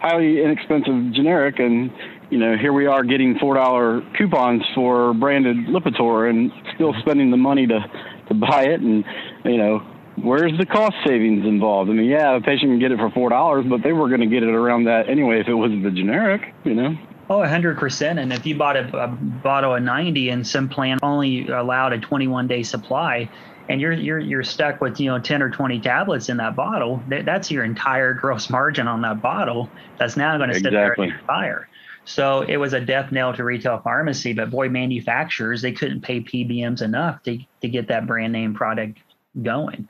highly 0.00 0.42
inexpensive 0.42 1.12
generic, 1.12 1.58
and 1.58 1.90
you 2.30 2.38
know, 2.38 2.56
here 2.56 2.72
we 2.72 2.86
are 2.86 3.02
getting 3.02 3.36
four 3.40 3.56
dollar 3.56 4.02
coupons 4.16 4.62
for 4.74 5.12
branded 5.14 5.56
Lipitor, 5.66 6.30
and 6.30 6.52
still 6.76 6.94
spending 7.00 7.32
the 7.32 7.36
money 7.36 7.66
to 7.66 7.80
to 8.28 8.34
buy 8.34 8.62
it, 8.64 8.80
and 8.80 9.04
you 9.44 9.56
know, 9.56 9.82
where's 10.22 10.56
the 10.58 10.66
cost 10.66 10.96
savings 11.06 11.44
involved? 11.46 11.90
I 11.90 11.94
mean, 11.94 12.08
yeah, 12.08 12.38
the 12.38 12.44
patient 12.44 12.70
can 12.70 12.78
get 12.78 12.92
it 12.92 12.98
for 12.98 13.10
four 13.10 13.30
dollars, 13.30 13.66
but 13.68 13.82
they 13.82 13.92
were 13.92 14.08
going 14.08 14.20
to 14.20 14.26
get 14.26 14.42
it 14.42 14.54
around 14.54 14.84
that 14.84 15.08
anyway 15.08 15.40
if 15.40 15.48
it 15.48 15.54
was 15.54 15.70
the 15.82 15.90
generic, 15.90 16.54
you 16.64 16.74
know. 16.74 16.96
Oh, 17.30 17.38
100%. 17.38 18.20
And 18.20 18.32
if 18.32 18.44
you 18.44 18.56
bought 18.56 18.76
a, 18.76 19.04
a 19.04 19.06
bottle 19.06 19.76
of 19.76 19.82
90 19.84 20.30
and 20.30 20.44
some 20.44 20.68
plan 20.68 20.98
only 21.00 21.46
allowed 21.46 21.92
a 21.92 21.98
21 21.98 22.48
day 22.48 22.64
supply, 22.64 23.30
and 23.70 23.80
you're 23.80 23.92
you're 23.92 24.18
you're 24.18 24.42
stuck 24.42 24.80
with 24.80 24.98
you 24.98 25.08
know 25.08 25.20
10 25.20 25.42
or 25.42 25.48
20 25.48 25.80
tablets 25.80 26.28
in 26.28 26.36
that 26.38 26.56
bottle 26.56 27.00
that's 27.08 27.50
your 27.50 27.62
entire 27.62 28.12
gross 28.12 28.50
margin 28.50 28.88
on 28.88 29.00
that 29.02 29.22
bottle 29.22 29.70
that's 29.96 30.16
now 30.16 30.36
going 30.36 30.48
to 30.48 30.58
sit 30.58 30.72
there 30.72 30.92
and 30.98 31.12
expire 31.12 31.68
so 32.04 32.40
it 32.42 32.56
was 32.56 32.72
a 32.72 32.80
death 32.80 33.12
knell 33.12 33.32
to 33.32 33.44
retail 33.44 33.78
pharmacy 33.78 34.32
but 34.32 34.50
boy 34.50 34.68
manufacturers 34.68 35.62
they 35.62 35.70
couldn't 35.70 36.00
pay 36.00 36.20
pbms 36.20 36.82
enough 36.82 37.22
to, 37.22 37.38
to 37.60 37.68
get 37.68 37.86
that 37.86 38.06
brand 38.08 38.32
name 38.32 38.54
product 38.54 38.98
going 39.42 39.88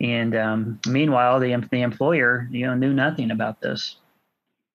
and 0.00 0.34
um, 0.34 0.80
meanwhile 0.86 1.38
the, 1.38 1.54
the 1.70 1.82
employer 1.82 2.48
you 2.50 2.66
know 2.66 2.74
knew 2.74 2.92
nothing 2.92 3.30
about 3.30 3.60
this 3.60 3.96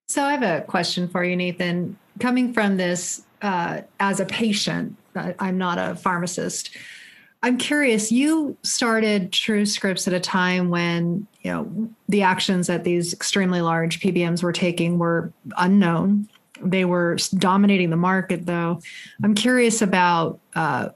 so 0.07 0.23
i 0.23 0.31
have 0.31 0.43
a 0.43 0.65
question 0.65 1.07
for 1.07 1.23
you 1.23 1.35
nathan 1.35 1.97
coming 2.19 2.53
from 2.53 2.77
this 2.77 3.23
uh, 3.41 3.81
as 3.99 4.19
a 4.19 4.25
patient 4.25 4.95
i'm 5.39 5.57
not 5.57 5.77
a 5.77 5.95
pharmacist 5.95 6.75
I'm 7.45 7.59
curious, 7.59 8.11
you 8.11 8.57
started 8.63 9.31
TrueScripts 9.31 10.07
at 10.07 10.15
a 10.15 10.19
time 10.19 10.71
when, 10.71 11.27
you 11.43 11.51
know, 11.51 11.89
the 12.09 12.23
actions 12.23 12.65
that 12.65 12.83
these 12.83 13.13
extremely 13.13 13.61
large 13.61 13.99
PBMs 13.99 14.41
were 14.41 14.51
taking 14.51 14.97
were 14.97 15.31
unknown. 15.55 16.27
They 16.59 16.85
were 16.85 17.17
dominating 17.35 17.91
the 17.91 17.97
market, 17.97 18.47
though. 18.47 18.81
I'm 19.23 19.35
curious 19.35 19.83
about 19.83 20.39
uh, 20.55 20.89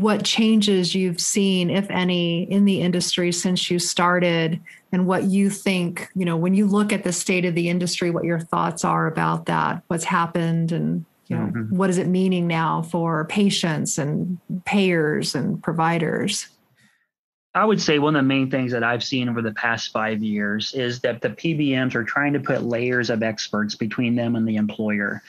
what 0.00 0.24
changes 0.24 0.94
you've 0.94 1.20
seen, 1.20 1.68
if 1.68 1.90
any, 1.90 2.44
in 2.50 2.64
the 2.64 2.80
industry 2.80 3.30
since 3.30 3.70
you 3.70 3.78
started, 3.78 4.58
and 4.90 5.06
what 5.06 5.24
you 5.24 5.50
think, 5.50 6.08
you 6.14 6.24
know, 6.24 6.36
when 6.36 6.54
you 6.54 6.66
look 6.66 6.92
at 6.92 7.04
the 7.04 7.12
state 7.12 7.44
of 7.44 7.54
the 7.54 7.68
industry, 7.68 8.10
what 8.10 8.24
your 8.24 8.40
thoughts 8.40 8.84
are 8.84 9.06
about 9.06 9.46
that, 9.46 9.82
what's 9.88 10.04
happened, 10.04 10.72
and 10.72 11.04
you 11.28 11.36
know 11.36 11.44
mm-hmm. 11.44 11.76
what 11.76 11.90
is 11.90 11.98
it 11.98 12.08
meaning 12.08 12.46
now 12.46 12.82
for 12.82 13.24
patients 13.26 13.96
and 13.96 14.38
payers 14.64 15.34
and 15.34 15.62
providers 15.62 16.48
I 17.54 17.64
would 17.64 17.80
say 17.80 17.98
one 17.98 18.16
of 18.16 18.22
the 18.22 18.28
main 18.28 18.50
things 18.50 18.72
that 18.72 18.82
I've 18.82 19.04
seen 19.04 19.28
over 19.28 19.42
the 19.42 19.52
past 19.52 19.92
five 19.92 20.22
years 20.22 20.72
is 20.72 21.00
that 21.00 21.20
the 21.20 21.28
PBMs 21.28 21.94
are 21.94 22.04
trying 22.04 22.32
to 22.32 22.40
put 22.40 22.62
layers 22.62 23.10
of 23.10 23.22
experts 23.22 23.74
between 23.74 24.14
them 24.14 24.36
and 24.36 24.48
the 24.48 24.56
employer. 24.56 25.22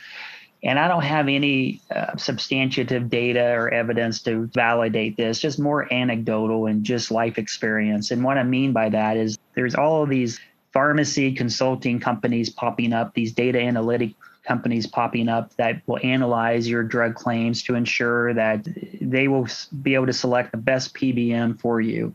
And 0.63 0.79
I 0.79 0.88
don't 0.88 1.03
have 1.03 1.27
any 1.27 1.82
uh, 1.93 2.15
substantive 2.15 3.10
data 3.10 3.51
or 3.51 3.70
evidence 3.70 4.22
to 4.24 4.50
validate 4.53 5.17
this, 5.17 5.39
just 5.39 5.60
more 5.60 5.91
anecdotal 5.93 6.67
and 6.67 6.84
just 6.84 7.12
life 7.12 7.38
experience. 7.38 8.12
And 8.12 8.24
what 8.24 8.38
I 8.38 8.43
mean 8.43 8.72
by 8.72 8.89
that 8.89 9.17
is 9.17 9.38
there's 9.55 9.75
all 9.75 10.03
of 10.03 10.10
these 10.10 10.39
pharmacy 10.72 11.34
consulting 11.34 12.00
companies 12.00 12.50
popping 12.50 12.93
up, 12.93 13.13
these 13.13 13.34
data 13.34 13.60
analytic 13.60 14.13
companies 14.43 14.88
popping 14.88 15.29
up 15.29 15.53
that 15.55 15.82
will 15.86 16.00
analyze 16.03 16.67
your 16.67 16.84
drug 16.84 17.15
claims 17.15 17.63
to 17.63 17.75
ensure 17.75 18.34
that 18.34 18.67
they 19.01 19.27
will 19.27 19.48
be 19.82 19.96
able 19.96 20.05
to 20.05 20.13
select 20.13 20.51
the 20.51 20.58
best 20.58 20.93
PBM 20.93 21.60
for 21.60 21.79
you. 21.79 22.13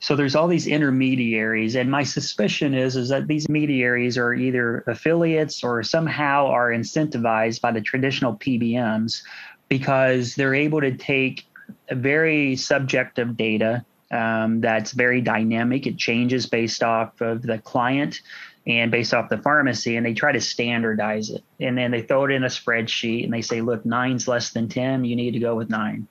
So 0.00 0.14
there's 0.14 0.36
all 0.36 0.46
these 0.46 0.66
intermediaries, 0.66 1.74
and 1.74 1.90
my 1.90 2.02
suspicion 2.02 2.74
is 2.74 2.96
is 2.96 3.08
that 3.08 3.26
these 3.26 3.46
intermediaries 3.46 4.18
are 4.18 4.34
either 4.34 4.84
affiliates 4.86 5.64
or 5.64 5.82
somehow 5.82 6.46
are 6.46 6.70
incentivized 6.70 7.60
by 7.60 7.72
the 7.72 7.80
traditional 7.80 8.36
PBMs 8.36 9.22
because 9.68 10.34
they're 10.34 10.54
able 10.54 10.80
to 10.80 10.96
take 10.96 11.46
very 11.90 12.56
subjective 12.56 13.36
data 13.36 13.84
um, 14.10 14.60
that's 14.60 14.92
very 14.92 15.20
dynamic. 15.20 15.86
It 15.86 15.98
changes 15.98 16.46
based 16.46 16.82
off 16.82 17.20
of 17.20 17.42
the 17.42 17.58
client 17.58 18.20
and 18.66 18.90
based 18.90 19.14
off 19.14 19.28
the 19.28 19.38
pharmacy 19.38 19.96
and 19.96 20.04
they 20.04 20.14
try 20.14 20.32
to 20.32 20.40
standardize 20.40 21.30
it 21.30 21.42
and 21.60 21.78
then 21.78 21.90
they 21.90 22.02
throw 22.02 22.24
it 22.24 22.32
in 22.32 22.44
a 22.44 22.48
spreadsheet 22.48 23.24
and 23.24 23.32
they 23.32 23.42
say 23.42 23.60
look 23.60 23.86
nine's 23.86 24.26
less 24.26 24.50
than 24.50 24.68
10 24.68 25.04
you 25.04 25.14
need 25.14 25.30
to 25.30 25.38
go 25.38 25.54
with 25.54 25.70
nine 25.70 26.08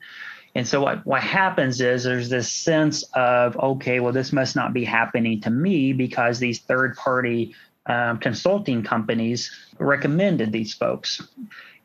and 0.56 0.66
so 0.66 0.82
what, 0.82 1.06
what 1.06 1.22
happens 1.22 1.82
is 1.82 2.06
there's 2.06 2.30
this 2.30 2.52
sense 2.52 3.04
of 3.14 3.58
okay 3.58 4.00
well 4.00 4.14
this 4.14 4.32
must 4.32 4.56
not 4.56 4.74
be 4.74 4.84
happening 4.84 5.42
to 5.42 5.50
me 5.50 5.94
because 5.94 6.40
these 6.40 6.60
third 6.60 6.96
party 6.96 7.54
um, 7.88 8.18
consulting 8.18 8.84
companies 8.84 9.52
recommended 9.78 10.52
these 10.52 10.74
folks. 10.74 11.22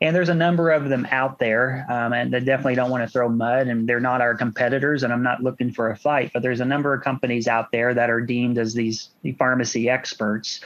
And 0.01 0.15
there's 0.15 0.29
a 0.29 0.33
number 0.33 0.71
of 0.71 0.89
them 0.89 1.07
out 1.11 1.37
there 1.37 1.85
um, 1.87 2.11
and 2.11 2.33
they 2.33 2.39
definitely 2.39 2.73
don't 2.73 2.89
want 2.89 3.03
to 3.03 3.07
throw 3.07 3.29
mud 3.29 3.67
and 3.67 3.87
they're 3.87 3.99
not 3.99 4.19
our 4.19 4.33
competitors 4.33 5.03
and 5.03 5.13
i'm 5.13 5.21
not 5.21 5.43
looking 5.43 5.71
for 5.71 5.91
a 5.91 5.95
fight 5.95 6.31
but 6.33 6.41
there's 6.41 6.59
a 6.59 6.65
number 6.65 6.91
of 6.93 7.03
companies 7.03 7.47
out 7.47 7.71
there 7.71 7.93
that 7.93 8.09
are 8.09 8.21
deemed 8.21 8.57
as 8.57 8.73
these 8.73 9.09
pharmacy 9.37 9.89
experts. 9.89 10.61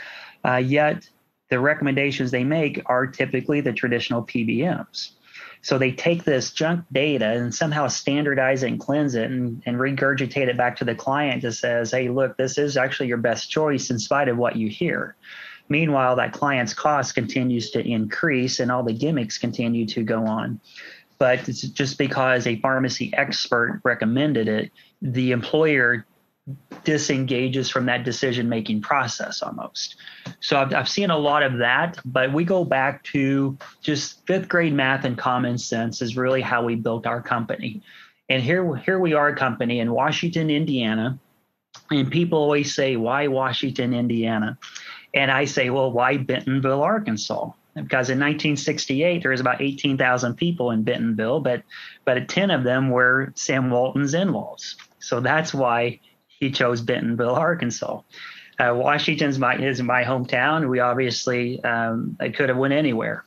Uh, 0.46 0.56
yet 0.56 1.10
the 1.50 1.60
recommendations 1.60 2.32
they 2.32 2.46
make 2.46 2.82
are 2.86 3.06
typically 3.06 3.60
the 3.60 3.74
traditional 3.74 4.24
pbms 4.24 5.12
so 5.66 5.80
they 5.80 5.92
take 5.92 6.26
this 6.26 6.52
junk 6.52 6.86
data 6.92 7.26
and 7.26 7.54
somehow 7.54 7.88
standardize 7.88 8.62
it 8.62 8.68
and 8.68 8.80
cleanse 8.80 9.16
it 9.16 9.32
and, 9.32 9.64
and 9.66 9.78
regurgitate 9.78 10.48
it 10.48 10.56
back 10.56 10.76
to 10.76 10.86
the 10.86 10.94
client 10.94 11.42
that 11.42 11.54
says 11.54 11.92
hey 11.92 12.08
look 12.08 12.38
this 12.38 12.58
is 12.58 12.78
actually 12.78 13.08
your 13.08 13.18
best 13.18 13.50
choice 13.50 13.90
in 13.90 13.98
spite 13.98 14.30
of 14.30 14.38
what 14.38 14.56
you 14.56 14.70
hear 14.70 15.16
Meanwhile, 15.70 16.18
that 16.18 16.34
client's 16.34 16.74
cost 16.74 17.16
continues 17.16 17.72
to 17.72 17.86
increase 17.86 18.60
and 18.60 18.72
all 18.72 18.84
the 18.84 18.94
gimmicks 18.94 19.38
continue 19.38 19.86
to 19.88 20.04
go 20.04 20.26
on. 20.26 20.60
But 21.18 21.48
it's 21.50 21.62
just 21.62 21.98
because 21.98 22.46
a 22.46 22.60
pharmacy 22.60 23.12
expert 23.16 23.82
recommended 23.84 24.48
it, 24.48 24.72
the 25.02 25.32
employer 25.32 26.06
disengages 26.84 27.70
from 27.70 27.88
that 27.88 28.04
decision 28.04 28.48
making 28.48 28.82
process 28.82 29.42
almost. 29.42 29.96
So 30.40 30.58
I've, 30.58 30.74
I've 30.74 30.90
seen 30.90 31.10
a 31.10 31.18
lot 31.18 31.42
of 31.42 31.58
that, 31.58 31.98
but 32.06 32.32
we 32.32 32.44
go 32.44 32.64
back 32.64 33.04
to 33.06 33.58
just 33.82 34.26
fifth 34.28 34.48
grade 34.48 34.74
math 34.74 35.06
and 35.06 35.18
common 35.18 35.58
sense 35.58 36.02
is 36.02 36.16
really 36.16 36.42
how 36.42 36.64
we 36.64 36.76
built 36.76 37.08
our 37.08 37.22
company. 37.22 37.82
And 38.30 38.42
here, 38.42 38.76
here 38.76 39.00
we 39.00 39.14
are, 39.14 39.30
a 39.30 39.36
company 39.36 39.80
in 39.80 39.92
Washington, 39.92 40.50
Indiana. 40.50 41.20
And 41.92 42.12
people 42.12 42.40
always 42.40 42.74
say, 42.74 42.96
why 42.96 43.28
Washington, 43.28 43.94
Indiana? 43.94 44.58
And 45.14 45.32
I 45.32 45.46
say, 45.46 45.70
well, 45.70 45.92
why 45.92 46.18
Bentonville, 46.18 46.84
Arkansas? 46.84 47.52
Because 47.74 48.10
in 48.10 48.20
1968 48.20 49.22
there 49.22 49.32
was 49.32 49.42
about 49.42 49.62
18,000 49.62 50.36
people 50.36 50.72
in 50.72 50.84
Bentonville, 50.84 51.42
but 51.42 51.64
but 52.06 52.30
10 52.30 52.50
of 52.50 52.64
them 52.64 52.90
were 52.90 53.34
Sam 53.36 53.70
Walton's 53.70 54.14
in-laws. 54.14 54.78
So 55.00 55.20
that's 55.20 55.54
why 55.54 56.00
he 56.40 56.52
chose 56.52 56.82
Bentonville, 56.82 57.36
Arkansas. 57.36 58.02
Uh, 58.60 58.74
Washington's 58.74 59.38
my 59.38 59.58
is 59.58 59.82
my 59.82 60.04
hometown. 60.04 60.70
We 60.70 60.80
obviously 60.80 61.64
um, 61.64 62.18
could 62.34 62.50
have 62.50 62.58
went 62.58 62.74
anywhere. 62.74 63.26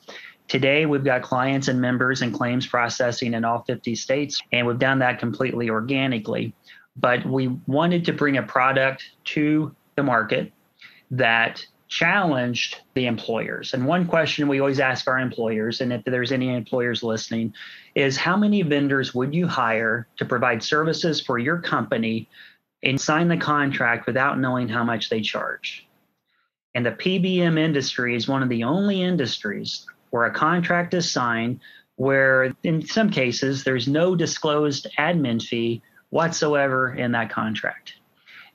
Today, 0.49 0.87
we've 0.87 1.05
got 1.05 1.21
clients 1.21 1.69
and 1.69 1.79
members 1.79 2.23
and 2.23 2.33
claims 2.33 2.67
processing 2.67 3.35
in 3.35 3.45
all 3.45 3.65
50 3.67 3.95
states, 3.95 4.41
and 4.51 4.67
we've 4.67 4.79
done 4.79 4.99
that 5.01 5.19
completely 5.19 5.69
organically. 5.69 6.55
But 6.97 7.27
we 7.27 7.49
wanted 7.67 8.07
to 8.07 8.15
bring 8.15 8.39
a 8.39 8.43
product 8.43 9.05
to 9.27 9.75
the 9.97 10.03
market 10.03 10.51
that 11.11 11.65
challenged 11.89 12.77
the 12.95 13.07
employers. 13.07 13.75
And 13.75 13.87
one 13.87 14.07
question 14.07 14.49
we 14.49 14.61
always 14.61 14.81
ask 14.81 15.07
our 15.07 15.19
employers, 15.19 15.81
and 15.81 15.93
if 15.93 16.05
there's 16.05 16.33
any 16.33 16.55
employers 16.55 17.03
listening, 17.03 17.53
is 17.95 18.17
how 18.17 18.37
many 18.37 18.63
vendors 18.63 19.15
would 19.15 19.35
you 19.35 19.47
hire 19.47 20.07
to 20.17 20.25
provide 20.25 20.63
services 20.63 21.21
for 21.21 21.39
your 21.39 21.59
company 21.59 22.29
and 22.83 23.01
sign 23.01 23.29
the 23.29 23.37
contract 23.37 24.07
without 24.07 24.39
knowing 24.39 24.69
how 24.69 24.85
much 24.85 25.11
they 25.11 25.21
charge? 25.21 25.87
And 26.75 26.85
the 26.85 26.93
PBM 26.93 27.59
industry 27.59 28.15
is 28.15 28.29
one 28.29 28.43
of 28.43 28.49
the 28.49 28.65
only 28.65 29.03
industries 29.03 29.87
where 30.11 30.27
a 30.27 30.33
contract 30.33 30.95
is 30.95 31.11
signed 31.11 31.61
where, 31.97 32.55
in 32.63 32.87
some 32.87 33.11
cases, 33.11 33.65
there's 33.65 33.89
no 33.89 34.15
disclosed 34.15 34.87
admin 34.99 35.43
fee 35.43 35.83
whatsoever 36.11 36.95
in 36.95 37.13
that 37.13 37.31
contract. 37.31 37.95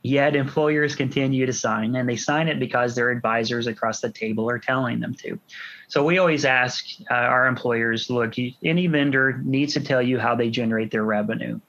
Yet 0.01 0.36
employers 0.36 0.96
continue 0.96 1.46
to 1.46 1.53
sign, 1.53 1.96
and 1.96 2.08
they 2.08 2.15
sign 2.15 2.48
it 2.48 2.60
because 2.60 2.96
their 2.96 3.10
advisors 3.10 3.68
across 3.68 4.00
the 4.01 4.10
table 4.10 4.50
are 4.50 4.60
telling 4.60 5.00
them 5.00 5.13
to. 5.15 5.39
So 5.88 6.03
we 6.03 6.18
always 6.18 6.46
ask 6.46 6.86
uh, 7.12 7.13
our 7.13 7.48
employers 7.48 8.10
look, 8.10 8.34
any 8.63 8.88
vendor 8.88 9.42
needs 9.44 9.74
to 9.74 9.82
tell 9.82 10.01
you 10.01 10.20
how 10.20 10.36
they 10.36 10.50
generate 10.50 10.92
their 10.92 11.03
revenue. 11.03 11.60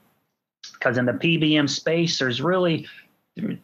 Because 0.84 0.98
in 0.98 1.06
the 1.06 1.12
PBM 1.12 1.68
space, 1.68 2.18
there's 2.18 2.42
really 2.42 2.86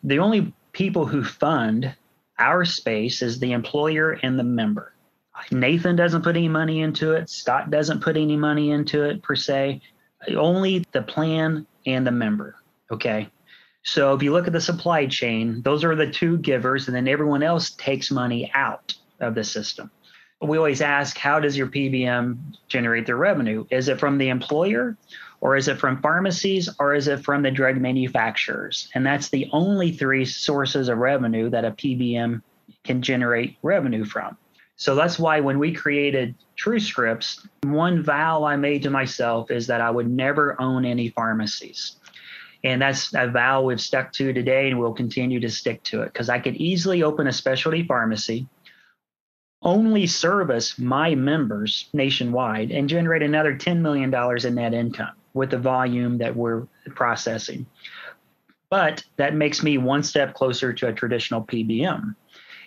the 0.03 0.19
only 0.19 0.55
people 0.73 1.05
who 1.05 1.23
fund 1.23 1.95
our 2.39 2.65
space 2.65 3.21
is 3.21 3.39
the 3.39 3.53
employer 3.53 4.13
and 4.23 4.39
the 4.39 4.45
member. 4.45 4.95
Nathan 5.51 5.97
doesn't 5.97 6.23
put 6.23 6.37
any 6.37 6.49
money 6.49 6.81
into 6.81 7.13
it. 7.13 7.29
Scott 7.29 7.71
doesn't 7.71 8.01
put 8.01 8.17
any 8.17 8.39
money 8.39 8.71
into 8.71 9.05
it 9.05 9.23
per 9.23 9.37
se. 9.37 9.83
Only 10.35 10.87
the 10.93 11.03
plan 11.03 11.67
and 11.85 12.07
the 12.07 12.11
member. 12.11 12.57
Okay. 12.91 13.29
So 13.83 14.15
if 14.15 14.23
you 14.23 14.33
look 14.33 14.47
at 14.47 14.55
the 14.55 14.61
supply 14.61 15.07
chain, 15.07 15.61
those 15.63 15.85
are 15.85 15.95
the 15.95 16.11
two 16.11 16.39
givers, 16.39 16.89
and 16.89 16.97
then 16.97 17.09
everyone 17.09 17.43
else 17.43 17.71
takes 17.73 18.11
money 18.11 18.51
out 18.55 18.95
of 19.21 19.35
the 19.35 19.45
system. 19.45 19.91
We 20.41 20.57
always 20.57 20.81
ask, 20.81 21.19
how 21.19 21.39
does 21.39 21.57
your 21.57 21.67
PBM 21.67 22.39
generate 22.69 23.05
their 23.05 23.17
revenue? 23.17 23.67
Is 23.71 23.89
it 23.89 24.01
from 24.01 24.17
the 24.17 24.31
employer, 24.31 24.97
or 25.41 25.57
is 25.57 25.69
it 25.69 25.79
from 25.79 26.03
pharmacies, 26.03 26.69
or 26.79 26.95
is 26.95 27.09
it 27.09 27.25
from 27.25 27.43
the 27.43 27.51
drug 27.51 27.79
manufacturers? 27.79 28.89
And 28.95 29.07
that's 29.07 29.31
the 29.31 29.49
only 29.53 29.91
three 29.91 30.25
sources 30.25 30.89
of 30.89 30.99
revenue 30.99 31.49
that 31.51 31.65
a 31.65 31.71
PBM 31.71 32.43
can 32.85 33.03
generate 33.03 33.57
revenue 33.63 34.05
from. 34.05 34.37
So 34.77 34.95
that's 34.95 35.19
why 35.19 35.41
when 35.41 35.59
we 35.59 35.73
created 35.73 36.35
TrueScripts, 36.59 37.47
one 37.65 38.03
vow 38.03 38.45
I 38.45 38.57
made 38.57 38.83
to 38.85 38.91
myself 38.91 39.51
is 39.51 39.67
that 39.67 39.81
I 39.81 39.91
would 39.91 40.11
never 40.11 40.61
own 40.61 40.85
any 40.85 41.11
pharmacies. 41.11 41.97
And 42.65 42.81
that's 42.81 43.15
a 43.15 43.29
vow 43.29 43.63
we've 43.63 43.81
stuck 43.81 44.13
to 44.15 44.33
today 44.33 44.69
and 44.69 44.79
we'll 44.79 44.93
continue 44.93 45.41
to 45.41 45.51
stick 45.51 45.83
to 45.85 46.03
it 46.03 46.13
because 46.13 46.29
I 46.29 46.39
could 46.39 46.57
easily 46.57 47.03
open 47.03 47.27
a 47.27 47.33
specialty 47.33 47.83
pharmacy, 47.83 48.47
only 49.63 50.07
service 50.07 50.79
my 50.79 51.15
members 51.15 51.89
nationwide, 51.93 52.71
and 52.71 52.89
generate 52.89 53.23
another 53.23 53.55
$10 53.55 53.81
million 53.81 54.15
in 54.47 54.55
net 54.55 54.75
income 54.75 55.15
with 55.35 55.51
the 55.51 55.59
volume 55.59 56.19
that 56.19 56.35
we're 56.35 56.67
processing. 56.95 57.67
But 58.71 59.05
that 59.17 59.35
makes 59.35 59.63
me 59.63 59.79
one 59.79 60.03
step 60.03 60.35
closer 60.35 60.73
to 60.73 60.89
a 60.89 60.93
traditional 60.93 61.43
PBM. 61.43 62.15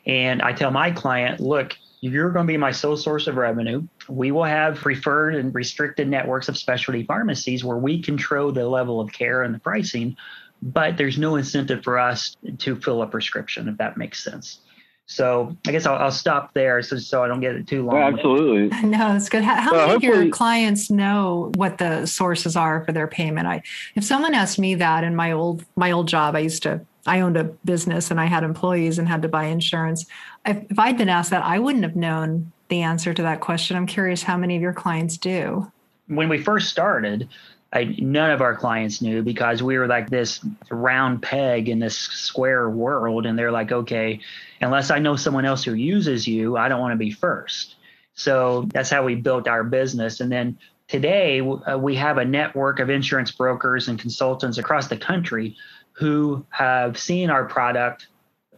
And 0.06 0.42
I 0.42 0.52
tell 0.52 0.72
my 0.72 0.92
client, 0.92 1.40
look, 1.40 1.78
you're 2.02 2.32
going 2.32 2.46
to 2.46 2.52
be 2.52 2.58
my 2.58 2.72
sole 2.72 2.98
source 2.98 3.28
of 3.28 3.38
revenue. 3.38 3.88
We 4.10 4.32
will 4.32 4.44
have 4.44 4.76
preferred 4.76 5.36
and 5.36 5.56
restricted 5.56 6.10
networks 6.10 6.50
of 6.50 6.58
specialty 6.58 7.04
pharmacies 7.04 7.64
where 7.64 7.78
we 7.78 8.02
control 8.02 8.52
the 8.52 8.68
level 8.68 9.00
of 9.00 9.14
care 9.14 9.44
and 9.44 9.56
the 9.56 9.60
pricing, 9.60 10.18
but 10.62 10.98
there's 10.98 11.18
no 11.18 11.38
incentive 11.38 11.82
for 11.84 11.98
us 11.98 12.36
to 12.58 12.76
fill 12.76 13.02
a 13.02 13.08
prescription, 13.08 13.70
if 13.70 13.78
that 13.78 13.96
makes 13.96 14.22
sense. 14.22 14.60
So 15.06 15.56
I 15.68 15.72
guess 15.72 15.86
I'll, 15.86 15.98
I'll 15.98 16.12
stop 16.12 16.54
there 16.54 16.82
so, 16.82 16.98
so 16.98 17.24
I 17.24 17.28
don't 17.28 17.42
get 17.42 17.56
it 17.56 17.68
too 17.68 17.86
long. 17.86 17.98
absolutely. 17.98 18.70
No, 18.88 19.16
it's 19.16 19.30
good. 19.30 19.44
How, 19.44 19.56
how 19.56 19.72
many 19.72 19.96
of 19.96 20.04
your 20.04 20.30
clients 20.30 20.90
know 20.90 21.52
what 21.56 21.78
the 21.78 22.06
sources 22.06 22.56
are 22.56 22.84
for 22.86 22.94
their 22.94 23.08
payment? 23.08 23.48
I, 23.48 23.62
if 23.96 24.04
someone 24.04 24.34
asked 24.34 24.60
me 24.60 24.76
that 24.76 25.04
in 25.04 25.16
my 25.16 25.32
old 25.32 25.66
my 25.76 25.92
old 25.92 26.08
job, 26.08 26.36
I 26.36 26.40
used 26.40 26.64
to 26.64 26.86
I 27.06 27.20
owned 27.20 27.38
a 27.38 27.44
business 27.44 28.12
and 28.12 28.20
I 28.20 28.26
had 28.26 28.44
employees 28.44 28.98
and 28.98 29.08
had 29.08 29.22
to 29.24 29.28
buy 29.28 29.46
insurance. 29.46 30.06
If, 30.46 30.64
if 30.70 30.80
I'd 30.80 30.98
been 30.98 31.10
asked 31.10 31.32
that, 31.32 31.44
I 31.44 31.60
wouldn't 31.60 31.84
have 31.84 31.96
known 31.96 32.52
the 32.70 32.82
answer 32.82 33.14
to 33.14 33.22
that 33.24 33.42
question. 33.42 33.76
I'm 33.76 33.88
curious 33.88 34.24
how 34.24 34.38
many 34.38 34.56
of 34.56 34.62
your 34.62 34.74
clients 34.74 35.18
do. 35.18 35.70
When 36.08 36.30
we 36.30 36.42
first 36.42 36.70
started, 36.70 37.28
I, 37.74 37.96
none 37.98 38.30
of 38.30 38.42
our 38.42 38.56
clients 38.56 39.02
knew 39.02 39.24
because 39.24 39.64
we 39.64 39.78
were 39.78 39.88
like 39.88 40.10
this 40.10 40.40
round 40.70 41.24
peg 41.24 41.70
in 41.70 41.80
this 41.80 41.98
square 41.98 42.70
world. 42.70 43.26
And 43.26 43.38
they're 43.38 43.52
like, 43.52 43.72
okay, 43.72 44.20
unless 44.62 44.92
I 44.92 45.00
know 45.00 45.16
someone 45.16 45.46
else 45.46 45.64
who 45.64 45.74
uses 45.74 46.28
you, 46.28 46.56
I 46.56 46.70
don't 46.70 46.80
want 46.80 46.94
to 46.94 46.98
be 46.98 47.12
first. 47.12 47.76
So 48.14 48.70
that's 48.74 48.92
how 48.92 49.04
we 49.04 49.16
built 49.16 49.48
our 49.48 49.64
business. 49.64 50.20
And 50.20 50.32
then 50.32 50.60
today, 50.88 51.42
uh, 51.42 51.80
we 51.80 51.96
have 51.96 52.20
a 52.20 52.26
network 52.26 52.80
of 52.80 52.92
insurance 52.92 53.32
brokers 53.32 53.88
and 53.88 54.00
consultants 54.00 54.60
across 54.60 54.88
the 54.88 54.98
country 54.98 55.58
who 55.94 56.46
have 56.50 57.00
seen 57.00 57.32
our 57.32 57.46
product 57.46 58.08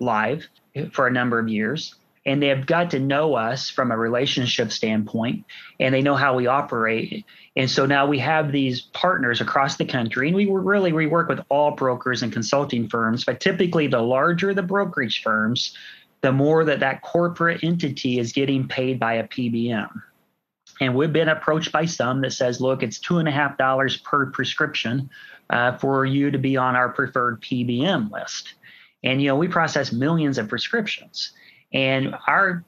live 0.02 0.46
for 0.92 1.08
a 1.08 1.12
number 1.12 1.40
of 1.40 1.48
years 1.48 1.96
and 2.26 2.42
they 2.42 2.48
have 2.48 2.66
got 2.66 2.92
to 2.92 3.00
know 3.00 3.36
us 3.36 3.70
from 3.70 3.92
a 3.92 3.98
relationship 3.98 4.72
standpoint 4.72 5.46
and 5.80 5.94
they 5.94 6.02
know 6.02 6.16
how 6.16 6.36
we 6.36 6.48
operate 6.48 7.26
and 7.56 7.70
so 7.70 7.86
now 7.86 8.06
we 8.06 8.20
have 8.20 8.52
these 8.52 8.82
partners 8.82 9.42
across 9.42 9.78
the 9.78 9.86
country 9.86 10.28
and 10.28 10.36
we 10.36 10.46
really 10.46 10.92
we 10.92 11.08
work 11.08 11.30
with 11.30 11.40
all 11.50 11.72
brokers 11.72 12.24
and 12.24 12.34
consulting 12.34 12.88
firms 12.88 13.24
but 13.24 13.40
typically 13.40 13.88
the 13.88 14.02
larger 14.02 14.54
the 14.54 14.64
brokerage 14.64 15.22
firms 15.22 15.76
the 16.22 16.32
more 16.32 16.66
that 16.66 16.80
that 16.80 17.02
corporate 17.02 17.64
entity 17.64 18.20
is 18.20 18.32
getting 18.32 18.68
paid 18.68 19.00
by 19.00 19.14
a 19.14 19.28
pbm 19.28 19.90
and 20.82 20.96
we've 20.96 21.14
been 21.14 21.30
approached 21.30 21.72
by 21.72 21.86
some 21.86 22.22
that 22.22 22.32
says 22.32 22.60
look 22.60 22.84
it's 22.84 23.00
two 23.00 23.18
and 23.18 23.28
a 23.28 23.32
half 23.32 23.58
dollars 23.58 23.98
per 23.98 24.26
prescription 24.28 25.10
uh, 25.50 25.78
for 25.78 26.06
you 26.06 26.32
to 26.32 26.38
be 26.38 26.58
on 26.58 26.76
our 26.76 26.90
preferred 26.90 27.42
PBM 27.42 28.12
list. 28.12 28.56
And, 29.04 29.22
you 29.22 29.28
know, 29.28 29.36
we 29.36 29.48
process 29.48 29.92
millions 29.92 30.38
of 30.38 30.50
prescriptions. 30.50 31.32
And 31.74 32.16
our 32.28 32.64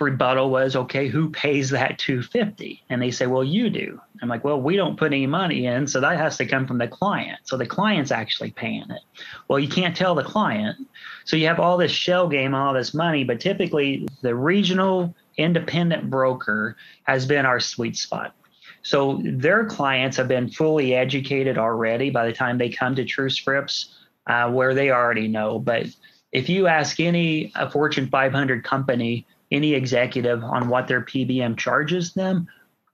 rebuttal 0.00 0.50
was, 0.50 0.76
okay, 0.76 1.08
who 1.08 1.30
pays 1.30 1.70
that 1.70 1.98
250? 1.98 2.82
And 2.88 3.00
they 3.00 3.10
say, 3.10 3.26
well, 3.26 3.44
you 3.44 3.70
do. 3.70 4.00
I'm 4.22 4.28
like, 4.28 4.44
well, 4.44 4.60
we 4.60 4.76
don't 4.76 4.98
put 4.98 5.12
any 5.12 5.26
money 5.26 5.66
in, 5.66 5.86
so 5.86 6.00
that 6.00 6.18
has 6.18 6.36
to 6.38 6.46
come 6.46 6.66
from 6.66 6.78
the 6.78 6.88
client. 6.88 7.40
So 7.44 7.56
the 7.56 7.66
client's 7.66 8.10
actually 8.10 8.50
paying 8.50 8.90
it. 8.90 9.02
Well, 9.48 9.58
you 9.58 9.68
can't 9.68 9.96
tell 9.96 10.14
the 10.14 10.24
client. 10.24 10.76
So 11.24 11.36
you 11.36 11.46
have 11.46 11.60
all 11.60 11.76
this 11.76 11.92
shell 11.92 12.28
game, 12.28 12.54
all 12.54 12.74
this 12.74 12.94
money, 12.94 13.24
but 13.24 13.40
typically 13.40 14.08
the 14.22 14.34
regional 14.34 15.14
independent 15.36 16.10
broker 16.10 16.76
has 17.04 17.26
been 17.26 17.46
our 17.46 17.60
sweet 17.60 17.96
spot. 17.96 18.34
So 18.82 19.20
their 19.24 19.66
clients 19.66 20.16
have 20.16 20.28
been 20.28 20.50
fully 20.50 20.94
educated 20.94 21.58
already 21.58 22.10
by 22.10 22.26
the 22.26 22.32
time 22.32 22.58
they 22.58 22.70
come 22.70 22.94
to 22.96 23.04
TrueScripts, 23.04 23.92
uh, 24.26 24.50
where 24.50 24.74
they 24.74 24.90
already 24.90 25.28
know. 25.28 25.58
But 25.58 25.86
if 26.32 26.48
you 26.48 26.66
ask 26.66 27.00
any 27.00 27.52
Fortune 27.72 28.08
500 28.08 28.64
company, 28.64 29.26
any 29.50 29.74
executive 29.74 30.42
on 30.42 30.68
what 30.68 30.88
their 30.88 31.00
PBM 31.02 31.56
charges 31.56 32.14
them, 32.14 32.48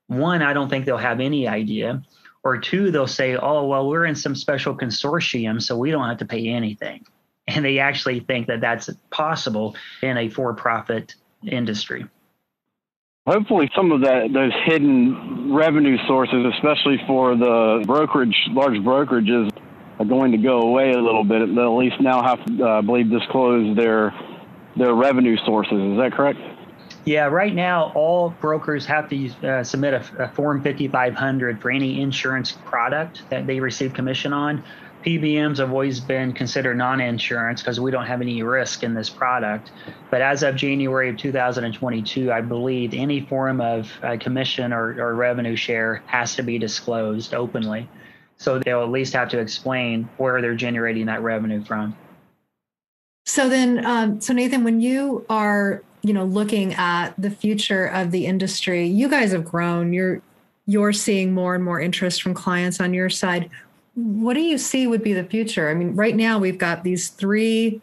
one, 0.06 0.42
I 0.42 0.52
don't 0.52 0.68
think 0.68 0.84
they'll 0.84 0.96
have 0.96 1.20
any 1.20 1.48
idea. 1.48 2.02
Or 2.44 2.58
two, 2.58 2.90
they'll 2.90 3.08
say, 3.08 3.36
oh, 3.36 3.66
well, 3.66 3.88
we're 3.88 4.04
in 4.04 4.14
some 4.14 4.36
special 4.36 4.76
consortium, 4.76 5.60
so 5.60 5.76
we 5.76 5.90
don't 5.90 6.08
have 6.08 6.18
to 6.18 6.26
pay 6.26 6.48
anything. 6.48 7.04
And 7.48 7.64
they 7.64 7.80
actually 7.80 8.20
think 8.20 8.46
that 8.46 8.60
that's 8.60 8.88
possible 9.10 9.76
in 10.02 10.16
a 10.16 10.28
for 10.28 10.54
profit 10.54 11.14
industry 11.42 12.06
hopefully 13.26 13.70
some 13.74 13.92
of 13.92 14.02
that 14.02 14.32
those 14.32 14.52
hidden 14.64 15.52
revenue 15.52 15.96
sources, 16.06 16.46
especially 16.54 16.98
for 17.06 17.36
the 17.36 17.82
brokerage, 17.86 18.36
large 18.50 18.76
brokerages, 18.78 19.50
are 19.98 20.04
going 20.04 20.32
to 20.32 20.38
go 20.38 20.60
away 20.60 20.92
a 20.92 21.00
little 21.00 21.24
bit. 21.24 21.54
They'll 21.54 21.72
at 21.72 21.78
least 21.78 22.00
now 22.00 22.22
have 22.22 22.44
to, 22.46 22.64
uh, 22.64 22.78
I 22.78 22.80
believe, 22.80 23.10
disclose 23.10 23.76
their 23.76 24.14
their 24.76 24.94
revenue 24.94 25.36
sources. 25.44 25.78
Is 25.92 25.98
that 25.98 26.12
correct? 26.12 26.38
Yeah, 27.04 27.26
right 27.26 27.54
now 27.54 27.92
all 27.94 28.30
brokers 28.30 28.84
have 28.86 29.08
to 29.10 29.30
uh, 29.46 29.62
submit 29.62 29.94
a, 29.94 30.24
a 30.24 30.28
Form 30.28 30.62
5500 30.62 31.62
for 31.62 31.70
any 31.70 32.00
insurance 32.00 32.52
product 32.52 33.22
that 33.30 33.46
they 33.46 33.60
receive 33.60 33.94
commission 33.94 34.32
on. 34.32 34.64
PBMs 35.04 35.58
have 35.58 35.70
always 35.70 36.00
been 36.00 36.32
considered 36.32 36.76
non-insurance 36.76 37.62
because 37.62 37.78
we 37.78 37.92
don't 37.92 38.06
have 38.06 38.20
any 38.20 38.42
risk 38.42 38.82
in 38.82 38.92
this 38.92 39.08
product. 39.08 39.70
But 40.10 40.20
as 40.20 40.42
of 40.42 40.56
January 40.56 41.08
of 41.08 41.16
2022, 41.16 42.32
I 42.32 42.40
believe 42.40 42.92
any 42.92 43.20
form 43.20 43.60
of 43.60 43.92
uh, 44.02 44.16
commission 44.18 44.72
or, 44.72 45.00
or 45.00 45.14
revenue 45.14 45.54
share 45.54 46.02
has 46.06 46.34
to 46.34 46.42
be 46.42 46.58
disclosed 46.58 47.34
openly. 47.34 47.88
So 48.38 48.58
they'll 48.58 48.82
at 48.82 48.90
least 48.90 49.12
have 49.12 49.28
to 49.28 49.38
explain 49.38 50.08
where 50.16 50.42
they're 50.42 50.56
generating 50.56 51.06
that 51.06 51.22
revenue 51.22 51.64
from. 51.64 51.96
So 53.26 53.48
then, 53.48 53.84
um, 53.84 54.20
so 54.20 54.32
Nathan, 54.32 54.64
when 54.64 54.80
you 54.80 55.26
are, 55.28 55.82
you 56.02 56.14
know, 56.14 56.24
looking 56.24 56.74
at 56.74 57.10
the 57.18 57.30
future 57.30 57.86
of 57.86 58.12
the 58.12 58.26
industry, 58.26 58.86
you 58.86 59.08
guys 59.08 59.32
have 59.32 59.44
grown. 59.44 59.92
You're 59.92 60.22
you're 60.68 60.92
seeing 60.92 61.32
more 61.32 61.54
and 61.54 61.62
more 61.62 61.80
interest 61.80 62.22
from 62.22 62.34
clients 62.34 62.80
on 62.80 62.92
your 62.92 63.08
side 63.08 63.48
what 63.96 64.34
do 64.34 64.40
you 64.40 64.58
see 64.58 64.86
would 64.86 65.02
be 65.02 65.14
the 65.14 65.24
future? 65.24 65.70
I 65.70 65.74
mean, 65.74 65.96
right 65.96 66.14
now 66.14 66.38
we've 66.38 66.58
got 66.58 66.84
these 66.84 67.08
three, 67.08 67.80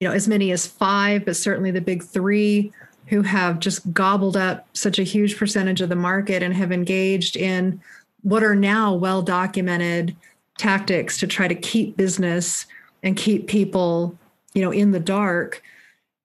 you 0.00 0.08
know, 0.08 0.12
as 0.12 0.26
many 0.26 0.52
as 0.52 0.66
five, 0.66 1.26
but 1.26 1.36
certainly 1.36 1.70
the 1.70 1.82
big 1.82 2.02
three 2.02 2.72
who 3.06 3.20
have 3.22 3.60
just 3.60 3.92
gobbled 3.92 4.38
up 4.38 4.66
such 4.72 4.98
a 4.98 5.02
huge 5.02 5.36
percentage 5.36 5.82
of 5.82 5.90
the 5.90 5.96
market 5.96 6.42
and 6.42 6.54
have 6.54 6.72
engaged 6.72 7.36
in 7.36 7.80
what 8.22 8.42
are 8.42 8.54
now 8.54 8.94
well 8.94 9.20
documented 9.20 10.16
tactics 10.56 11.18
to 11.18 11.26
try 11.26 11.46
to 11.46 11.54
keep 11.54 11.96
business 11.96 12.66
and 13.02 13.16
keep 13.16 13.46
people, 13.48 14.18
you 14.58 14.64
know, 14.64 14.72
in 14.72 14.90
the 14.90 14.98
dark. 14.98 15.62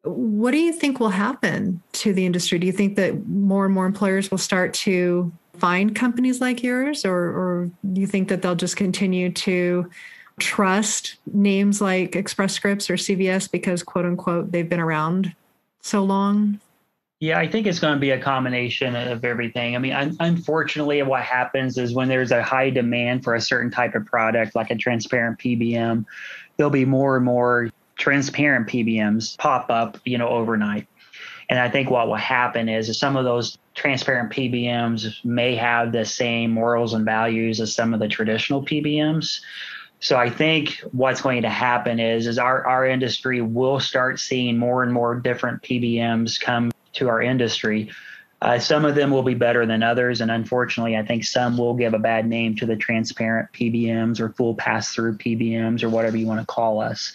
What 0.02 0.52
do 0.52 0.58
you 0.58 0.74
think 0.74 1.00
will 1.00 1.10
happen 1.10 1.84
to 1.94 2.14
the 2.14 2.26
industry? 2.26 2.58
Do 2.58 2.66
you 2.66 2.74
think 2.74 2.96
that 2.96 3.28
more 3.28 3.66
and 3.66 3.74
more 3.74 3.86
employers 3.86 4.32
will 4.32 4.40
start 4.40 4.74
to 4.74 5.32
find 5.60 5.96
companies 5.96 6.42
like 6.42 6.64
yours, 6.64 7.06
or, 7.06 7.16
or 7.16 7.72
do 7.94 8.02
you 8.02 8.08
think 8.08 8.30
that 8.30 8.42
they'll 8.42 8.56
just 8.56 8.76
continue 8.76 9.32
to 9.32 9.88
trust 10.40 11.18
names 11.32 11.80
like 11.80 12.16
Express 12.16 12.54
Scripts 12.54 12.90
or 12.90 12.96
CVS 12.96 13.52
because, 13.52 13.84
quote 13.84 14.06
unquote, 14.06 14.52
they've 14.52 14.68
been 14.68 14.80
around 14.80 15.36
so 15.82 16.04
long? 16.04 16.60
Yeah, 17.20 17.38
I 17.38 17.48
think 17.48 17.68
it's 17.68 17.80
going 17.80 17.94
to 17.94 18.00
be 18.00 18.10
a 18.10 18.20
combination 18.20 18.96
of 18.96 19.24
everything. 19.24 19.76
I 19.76 19.80
mean, 19.80 19.94
un- 19.94 20.18
unfortunately, 20.20 21.04
what 21.04 21.22
happens 21.22 21.78
is 21.78 21.94
when 21.94 22.10
there's 22.10 22.32
a 22.32 22.42
high 22.42 22.72
demand 22.72 23.24
for 23.24 23.36
a 23.36 23.40
certain 23.40 23.70
type 23.70 23.94
of 23.94 24.08
product, 24.08 24.56
like 24.56 24.72
a 24.72 24.76
transparent 24.76 25.38
PBM, 25.38 26.04
there'll 26.58 26.72
be 26.72 26.86
more 26.86 27.16
and 27.16 27.26
more 27.26 27.70
transparent 27.98 28.68
PBMs 28.68 29.38
pop 29.38 29.70
up, 29.70 29.98
you 30.06 30.18
know, 30.18 30.30
overnight. 30.30 30.88
And 31.50 31.60
I 31.60 31.70
think 31.70 31.90
what 31.90 32.08
will 32.08 32.16
happen 32.16 32.70
is 32.70 32.98
some 32.98 33.16
of 33.16 33.26
those 33.26 33.58
transparent 33.76 34.32
PBMs 34.32 35.24
may 35.26 35.56
have 35.56 35.92
the 35.92 36.06
same 36.06 36.52
morals 36.52 36.94
and 36.94 37.06
values 37.06 37.60
as 37.60 37.76
some 37.76 37.94
of 37.94 38.00
the 38.00 38.08
traditional 38.08 38.64
PBMs. 38.64 39.42
So 40.00 40.18
I 40.18 40.30
think 40.30 40.82
what's 40.92 41.22
going 41.22 41.44
to 41.44 41.50
happen 41.50 42.00
is 42.00 42.28
is 42.28 42.38
our, 42.38 42.66
our 42.66 42.86
industry 42.86 43.42
will 43.42 43.80
start 43.80 44.20
seeing 44.20 44.58
more 44.58 44.84
and 44.84 44.92
more 44.92 45.16
different 45.16 45.62
PBMs 45.62 46.40
come 46.40 46.72
to 46.94 47.08
our 47.08 47.22
industry. 47.22 47.90
Uh, 48.42 48.60
some 48.60 48.84
of 48.84 48.96
them 48.96 49.10
will 49.10 49.24
be 49.24 49.34
better 49.34 49.66
than 49.66 49.82
others, 49.82 50.20
and 50.20 50.30
unfortunately, 50.30 50.98
I 50.98 51.06
think 51.06 51.24
some 51.24 51.58
will 51.58 51.74
give 51.74 51.94
a 51.94 52.00
bad 52.00 52.28
name 52.28 52.58
to 52.58 52.66
the 52.66 52.76
transparent 52.76 53.54
PBMs 53.54 54.20
or 54.20 54.30
full 54.34 54.54
pass-through 54.56 55.18
PBMs 55.18 55.82
or 55.82 55.90
whatever 55.90 56.18
you 56.18 56.28
want 56.28 56.42
to 56.42 56.46
call 56.46 56.82
us. 56.82 57.14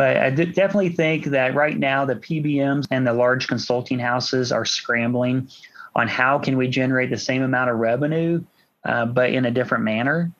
But 0.00 0.16
I 0.16 0.30
definitely 0.30 0.88
think 0.88 1.26
that 1.26 1.54
right 1.54 1.78
now 1.78 2.06
the 2.06 2.14
PBMs 2.14 2.86
and 2.90 3.06
the 3.06 3.12
large 3.12 3.48
consulting 3.48 3.98
houses 3.98 4.50
are 4.50 4.64
scrambling 4.64 5.50
on 5.94 6.08
how 6.08 6.38
can 6.38 6.56
we 6.56 6.68
generate 6.68 7.10
the 7.10 7.18
same 7.18 7.42
amount 7.42 7.68
of 7.68 7.76
revenue, 7.76 8.42
uh, 8.86 9.04
but 9.04 9.28
in 9.28 9.44
a 9.44 9.50
different 9.50 9.84
manner. 9.84 10.32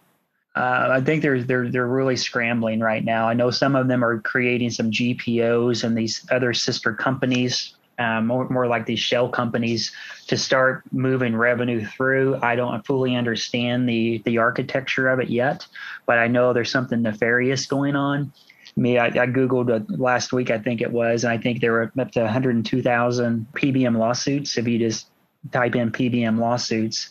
Uh, 0.56 0.88
I 0.92 1.02
think 1.02 1.20
they're 1.20 1.42
they're 1.42 1.70
they're 1.70 1.86
really 1.86 2.16
scrambling 2.16 2.80
right 2.80 3.04
now. 3.04 3.28
I 3.28 3.34
know 3.34 3.50
some 3.50 3.76
of 3.76 3.86
them 3.86 4.02
are 4.02 4.22
creating 4.22 4.70
some 4.70 4.90
GPOs 4.90 5.84
and 5.84 5.94
these 5.94 6.26
other 6.30 6.54
sister 6.54 6.94
companies 6.94 7.74
um, 7.98 8.28
more, 8.28 8.48
more 8.48 8.66
like 8.66 8.86
these 8.86 8.98
shell 8.98 9.28
companies 9.28 9.92
to 10.28 10.38
start 10.38 10.84
moving 10.90 11.36
revenue 11.36 11.84
through. 11.84 12.38
I 12.40 12.56
don't 12.56 12.86
fully 12.86 13.14
understand 13.14 13.86
the 13.86 14.22
the 14.24 14.38
architecture 14.38 15.10
of 15.10 15.20
it 15.20 15.28
yet, 15.28 15.66
but 16.06 16.16
I 16.16 16.28
know 16.28 16.54
there's 16.54 16.72
something 16.72 17.02
nefarious 17.02 17.66
going 17.66 17.94
on. 17.94 18.32
Me, 18.76 18.98
I, 18.98 19.06
I 19.06 19.26
googled 19.26 19.86
last 19.98 20.32
week, 20.32 20.50
I 20.50 20.58
think 20.58 20.80
it 20.80 20.90
was, 20.90 21.24
and 21.24 21.32
I 21.32 21.38
think 21.38 21.60
there 21.60 21.72
were 21.72 21.92
up 21.98 22.12
to 22.12 22.20
102,000 22.20 23.46
PBM 23.54 23.98
lawsuits. 23.98 24.56
If 24.56 24.68
you 24.68 24.78
just 24.78 25.08
type 25.52 25.74
in 25.74 25.90
PBM 25.90 26.38
lawsuits, 26.38 27.10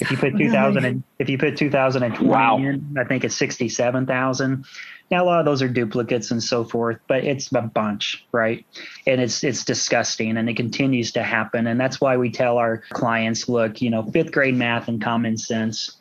if 0.00 0.10
you 0.10 0.16
put 0.18 0.36
2000 0.36 0.84
and 0.84 1.02
if 1.18 1.30
you 1.30 1.38
put 1.38 1.56
2020 1.56 2.28
wow. 2.28 2.58
in, 2.58 2.96
I 2.98 3.04
think 3.04 3.24
it's 3.24 3.36
67,000. 3.36 4.64
Now 5.10 5.24
a 5.24 5.26
lot 5.26 5.40
of 5.40 5.46
those 5.46 5.62
are 5.62 5.68
duplicates 5.68 6.30
and 6.30 6.42
so 6.42 6.64
forth, 6.64 6.98
but 7.08 7.24
it's 7.24 7.50
a 7.52 7.62
bunch, 7.62 8.26
right? 8.32 8.66
And 9.06 9.20
it's 9.20 9.42
it's 9.42 9.64
disgusting 9.64 10.36
and 10.36 10.50
it 10.50 10.56
continues 10.56 11.12
to 11.12 11.22
happen. 11.22 11.66
And 11.66 11.80
that's 11.80 12.00
why 12.00 12.16
we 12.16 12.30
tell 12.30 12.58
our 12.58 12.78
clients, 12.90 13.48
look, 13.48 13.80
you 13.80 13.88
know, 13.88 14.02
fifth 14.10 14.32
grade 14.32 14.56
math 14.56 14.88
and 14.88 15.00
common 15.00 15.38
sense. 15.38 15.96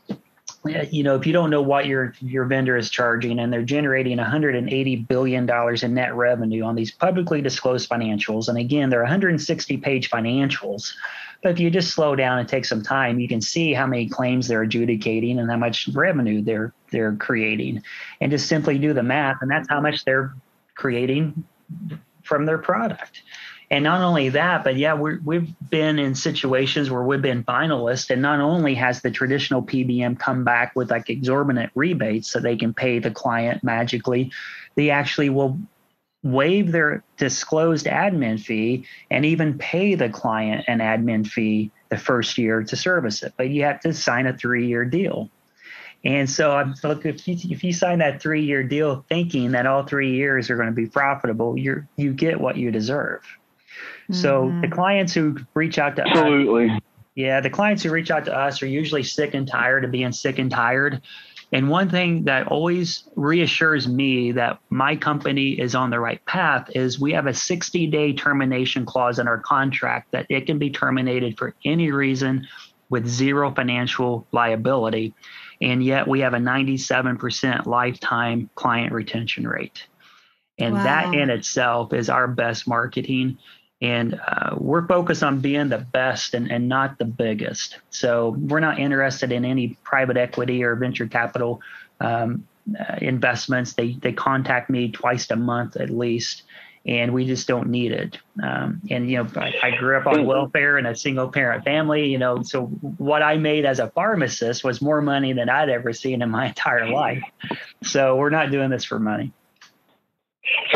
You 0.67 1.03
know, 1.03 1.15
if 1.15 1.27
you 1.27 1.33
don't 1.33 1.49
know 1.49 1.61
what 1.61 1.85
your 1.85 2.13
your 2.21 2.45
vendor 2.45 2.75
is 2.75 2.89
charging 2.89 3.39
and 3.39 3.53
they're 3.53 3.63
generating 3.63 4.17
180 4.17 4.95
billion 4.95 5.45
dollars 5.45 5.83
in 5.83 5.93
net 5.93 6.15
revenue 6.15 6.63
on 6.63 6.75
these 6.75 6.91
publicly 6.91 7.41
disclosed 7.41 7.89
financials, 7.89 8.49
and 8.49 8.57
again, 8.57 8.89
they're 8.89 9.01
160 9.01 9.77
page 9.77 10.09
financials 10.09 10.93
but 11.45 11.51
if 11.51 11.59
you 11.59 11.69
just 11.69 11.93
slow 11.93 12.15
down 12.15 12.39
and 12.39 12.49
take 12.49 12.65
some 12.65 12.81
time, 12.81 13.19
you 13.19 13.27
can 13.27 13.39
see 13.39 13.71
how 13.71 13.85
many 13.85 14.09
claims 14.09 14.47
they're 14.47 14.63
adjudicating 14.63 15.37
and 15.37 15.47
how 15.47 15.57
much 15.57 15.87
revenue 15.89 16.41
they're 16.41 16.73
they're 16.89 17.15
creating, 17.17 17.83
and 18.19 18.31
just 18.31 18.47
simply 18.47 18.79
do 18.79 18.93
the 18.93 19.03
math, 19.03 19.37
and 19.41 19.51
that's 19.51 19.69
how 19.69 19.79
much 19.79 20.03
they're 20.05 20.33
creating 20.73 21.43
from 22.23 22.47
their 22.47 22.57
product. 22.57 23.21
And 23.71 23.83
not 23.83 24.01
only 24.01 24.29
that, 24.29 24.63
but 24.63 24.75
yeah, 24.75 24.93
we 24.93 25.17
we've 25.17 25.53
been 25.69 25.97
in 25.97 26.13
situations 26.13 26.91
where 26.91 27.01
we've 27.01 27.21
been 27.21 27.43
finalists, 27.43 28.09
and 28.09 28.21
not 28.21 28.39
only 28.39 28.75
has 28.75 29.01
the 29.01 29.11
traditional 29.11 29.63
PBM 29.63 30.19
come 30.19 30.43
back 30.43 30.75
with 30.75 30.91
like 30.91 31.09
exorbitant 31.09 31.71
rebates 31.73 32.29
so 32.29 32.39
they 32.39 32.57
can 32.57 32.73
pay 32.73 32.99
the 32.99 33.11
client 33.11 33.63
magically, 33.63 34.31
they 34.75 34.91
actually 34.91 35.29
will 35.29 35.57
waive 36.21 36.71
their 36.71 37.03
disclosed 37.17 37.85
admin 37.85 38.39
fee 38.39 38.85
and 39.11 39.25
even 39.25 39.57
pay 39.57 39.93
the 39.93 40.09
client 40.09 40.65
an 40.67 40.79
admin 40.79 41.25
fee 41.25 41.71
the 41.89 41.97
first 41.97 42.37
year 42.37 42.63
to 42.63 42.75
service 42.75 43.21
it. 43.21 43.33
But 43.37 43.49
you 43.49 43.63
have 43.63 43.79
to 43.81 43.93
sign 43.93 44.25
a 44.25 44.35
three 44.35 44.67
year 44.67 44.85
deal. 44.85 45.29
And 46.03 46.29
so 46.29 46.51
I'm 46.51 46.75
look 46.83 47.05
if 47.05 47.27
you, 47.27 47.35
if 47.49 47.63
you 47.63 47.73
sign 47.73 47.99
that 47.99 48.21
three 48.21 48.43
year 48.43 48.63
deal 48.63 49.05
thinking 49.09 49.51
that 49.51 49.65
all 49.65 49.83
three 49.83 50.15
years 50.15 50.49
are 50.49 50.55
going 50.55 50.67
to 50.67 50.73
be 50.73 50.87
profitable, 50.87 51.57
you 51.57 51.87
you 51.95 52.13
get 52.13 52.39
what 52.39 52.57
you 52.57 52.69
deserve. 52.69 53.21
Mm-hmm. 54.09 54.13
So 54.13 54.53
the 54.61 54.67
clients 54.67 55.13
who 55.13 55.37
reach 55.53 55.79
out 55.79 55.95
to 55.97 56.07
absolutely. 56.07 56.69
Us, 56.69 56.81
yeah, 57.15 57.39
the 57.41 57.49
clients 57.49 57.83
who 57.83 57.91
reach 57.91 58.11
out 58.11 58.25
to 58.25 58.37
us 58.37 58.61
are 58.61 58.67
usually 58.67 59.03
sick 59.03 59.33
and 59.33 59.47
tired 59.47 59.85
of 59.85 59.91
being 59.91 60.11
sick 60.11 60.37
and 60.37 60.51
tired 60.51 61.01
and 61.51 61.69
one 61.69 61.89
thing 61.89 62.23
that 62.25 62.47
always 62.47 63.03
reassures 63.15 63.87
me 63.87 64.31
that 64.33 64.59
my 64.69 64.95
company 64.95 65.51
is 65.51 65.75
on 65.75 65.89
the 65.89 65.99
right 65.99 66.23
path 66.25 66.69
is 66.75 66.99
we 66.99 67.13
have 67.13 67.27
a 67.27 67.33
60 67.33 67.87
day 67.87 68.13
termination 68.13 68.85
clause 68.85 69.19
in 69.19 69.27
our 69.27 69.37
contract 69.37 70.11
that 70.11 70.25
it 70.29 70.47
can 70.47 70.57
be 70.57 70.69
terminated 70.69 71.37
for 71.37 71.55
any 71.63 71.91
reason 71.91 72.47
with 72.89 73.07
zero 73.07 73.51
financial 73.51 74.27
liability. 74.31 75.13
And 75.61 75.83
yet 75.83 76.07
we 76.07 76.19
have 76.21 76.33
a 76.33 76.39
97% 76.39 77.65
lifetime 77.65 78.49
client 78.55 78.91
retention 78.91 79.47
rate. 79.47 79.87
And 80.57 80.75
wow. 80.75 80.83
that 80.83 81.13
in 81.13 81.29
itself 81.29 81.93
is 81.93 82.09
our 82.09 82.27
best 82.27 82.67
marketing 82.67 83.37
and 83.81 84.19
uh, 84.25 84.55
we're 84.57 84.87
focused 84.87 85.23
on 85.23 85.39
being 85.39 85.69
the 85.69 85.79
best 85.79 86.33
and, 86.33 86.51
and 86.51 86.69
not 86.69 86.97
the 86.97 87.05
biggest. 87.05 87.79
So 87.89 88.35
we're 88.39 88.61
not 88.61 88.79
interested 88.79 89.31
in 89.31 89.43
any 89.43 89.77
private 89.83 90.17
equity 90.17 90.63
or 90.63 90.75
venture 90.75 91.07
capital 91.07 91.61
um, 91.99 92.47
uh, 92.79 92.95
investments. 93.01 93.73
They 93.73 93.93
they 94.01 94.13
contact 94.13 94.69
me 94.69 94.91
twice 94.91 95.29
a 95.29 95.35
month 95.35 95.75
at 95.75 95.89
least, 95.89 96.43
and 96.85 97.13
we 97.13 97.25
just 97.25 97.47
don't 97.47 97.69
need 97.69 97.91
it. 97.91 98.17
Um, 98.41 98.81
and 98.89 99.09
you 99.09 99.21
know, 99.21 99.29
I, 99.35 99.53
I, 99.61 99.71
grew 99.71 99.97
up 99.97 100.07
on 100.07 100.25
welfare 100.25 100.77
in 100.77 100.85
a 100.85 100.95
single 100.95 101.29
parent 101.29 101.63
family. 101.63 102.07
You 102.07 102.17
know, 102.17 102.43
so 102.43 102.65
what 102.65 103.21
I 103.21 103.37
made 103.37 103.65
as 103.65 103.79
a 103.79 103.89
pharmacist 103.89 104.63
was 104.63 104.81
more 104.81 105.01
money 105.01 105.33
than 105.33 105.49
I'd 105.49 105.69
ever 105.69 105.93
seen 105.93 106.21
in 106.21 106.31
my 106.31 106.47
entire 106.47 106.89
life. 106.89 107.23
So 107.83 108.15
we're 108.15 108.29
not 108.29 108.51
doing 108.51 108.69
this 108.69 108.85
for 108.85 108.99
money. 108.99 109.31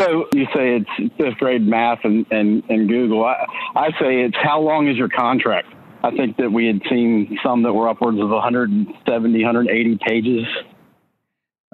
So 0.00 0.28
you 0.32 0.46
say 0.54 0.76
it's 0.76 1.14
fifth 1.18 1.38
grade 1.38 1.66
math 1.66 2.00
and, 2.04 2.26
and, 2.30 2.62
and 2.70 2.88
Google. 2.88 3.24
I, 3.24 3.44
I 3.76 3.90
say 4.00 4.22
it's 4.22 4.36
how 4.36 4.60
long 4.60 4.88
is 4.88 4.96
your 4.96 5.08
contract? 5.08 5.68
I 6.02 6.10
think 6.10 6.38
that 6.38 6.50
we 6.50 6.66
had 6.66 6.80
seen 6.88 7.38
some 7.42 7.62
that 7.64 7.72
were 7.74 7.88
upwards 7.88 8.18
of 8.18 8.30
170, 8.30 9.44
180 9.44 9.98
pages. 9.98 10.46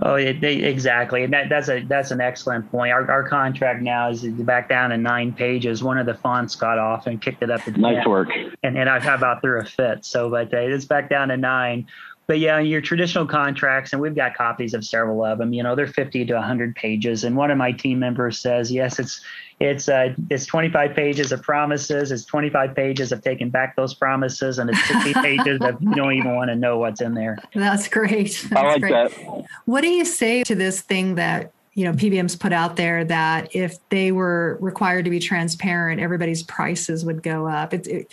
Oh, 0.02 0.16
it, 0.16 0.40
they, 0.40 0.56
exactly. 0.56 1.22
And 1.22 1.32
that, 1.32 1.48
that's 1.48 1.70
a 1.70 1.82
that's 1.84 2.10
an 2.10 2.20
excellent 2.20 2.70
point. 2.70 2.92
Our, 2.92 3.10
our 3.10 3.26
contract 3.26 3.80
now 3.80 4.10
is 4.10 4.24
back 4.24 4.68
down 4.68 4.90
to 4.90 4.98
nine 4.98 5.32
pages. 5.32 5.82
One 5.82 5.96
of 5.96 6.04
the 6.04 6.14
fonts 6.14 6.54
got 6.54 6.78
off 6.78 7.06
and 7.06 7.22
kicked 7.22 7.42
it 7.42 7.50
up. 7.50 7.66
Nice 7.68 8.04
work. 8.06 8.28
And 8.62 8.76
and 8.76 8.90
I 8.90 8.98
about 8.98 9.40
through 9.40 9.60
a 9.60 9.64
fit. 9.64 10.04
So, 10.04 10.28
but 10.28 10.52
uh, 10.52 10.58
it's 10.58 10.84
back 10.84 11.08
down 11.08 11.28
to 11.28 11.38
nine 11.38 11.86
but 12.26 12.40
yeah, 12.40 12.58
your 12.58 12.80
traditional 12.80 13.24
contracts, 13.24 13.92
and 13.92 14.02
we've 14.02 14.14
got 14.14 14.34
copies 14.34 14.74
of 14.74 14.84
several 14.84 15.24
of 15.24 15.38
them. 15.38 15.52
You 15.52 15.62
know, 15.62 15.76
they're 15.76 15.86
50 15.86 16.24
to 16.26 16.34
100 16.34 16.74
pages. 16.74 17.22
And 17.22 17.36
one 17.36 17.52
of 17.52 17.58
my 17.58 17.70
team 17.70 18.00
members 18.00 18.38
says, 18.38 18.72
yes, 18.72 18.98
it's 18.98 19.20
it's 19.58 19.88
uh, 19.88 20.12
it's 20.28 20.44
25 20.44 20.94
pages 20.94 21.32
of 21.32 21.40
promises. 21.40 22.12
It's 22.12 22.24
25 22.24 22.74
pages 22.74 23.12
of 23.12 23.22
taking 23.22 23.48
back 23.48 23.76
those 23.76 23.94
promises, 23.94 24.58
and 24.58 24.68
it's 24.68 24.80
50 24.80 25.14
pages 25.22 25.60
of 25.62 25.80
you 25.80 25.94
don't 25.94 26.12
even 26.12 26.34
want 26.34 26.50
to 26.50 26.56
know 26.56 26.78
what's 26.78 27.00
in 27.00 27.14
there. 27.14 27.38
That's 27.54 27.88
great. 27.88 28.44
That's 28.50 28.52
I 28.52 28.62
like 28.62 28.80
great. 28.80 28.92
that. 28.92 29.46
What 29.64 29.80
do 29.80 29.88
you 29.88 30.04
say 30.04 30.42
to 30.44 30.54
this 30.54 30.82
thing 30.82 31.14
that 31.14 31.52
you 31.72 31.84
know 31.84 31.92
PBMs 31.92 32.38
put 32.38 32.52
out 32.52 32.76
there 32.76 33.04
that 33.04 33.54
if 33.54 33.78
they 33.88 34.12
were 34.12 34.58
required 34.60 35.04
to 35.06 35.10
be 35.10 35.20
transparent, 35.20 36.00
everybody's 36.00 36.42
prices 36.42 37.04
would 37.04 37.22
go 37.22 37.46
up? 37.46 37.72
It, 37.72 37.86
it, 37.86 38.12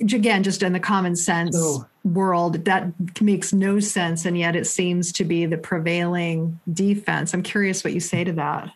again, 0.00 0.42
just 0.42 0.62
in 0.62 0.72
the 0.72 0.80
common 0.80 1.16
sense 1.16 1.56
oh. 1.58 1.86
world, 2.04 2.64
that 2.64 2.92
makes 3.20 3.52
no 3.52 3.80
sense. 3.80 4.24
And 4.24 4.38
yet 4.38 4.56
it 4.56 4.66
seems 4.66 5.12
to 5.12 5.24
be 5.24 5.46
the 5.46 5.58
prevailing 5.58 6.58
defense. 6.72 7.34
I'm 7.34 7.42
curious 7.42 7.84
what 7.84 7.92
you 7.92 8.00
say 8.00 8.24
to 8.24 8.32
that. 8.32 8.70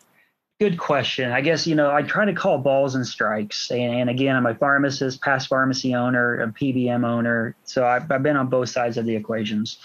Good 0.61 0.77
question. 0.77 1.33
I 1.33 1.41
guess, 1.41 1.67
you 1.67 1.75
know, 1.75 1.91
I 1.91 2.01
try 2.01 2.23
to 2.23 2.31
call 2.31 2.59
balls 2.59 2.95
and 2.95 3.05
strikes. 3.05 3.69
And, 3.71 3.93
and 3.93 4.09
again, 4.09 4.37
I'm 4.37 4.45
a 4.45 4.55
pharmacist, 4.55 5.21
past 5.21 5.49
pharmacy 5.49 5.93
owner, 5.93 6.41
a 6.41 6.47
PBM 6.47 7.05
owner. 7.05 7.57
So 7.65 7.85
I've, 7.85 8.09
I've 8.09 8.23
been 8.23 8.37
on 8.37 8.47
both 8.47 8.69
sides 8.69 8.95
of 8.95 9.05
the 9.05 9.13
equations. 9.13 9.79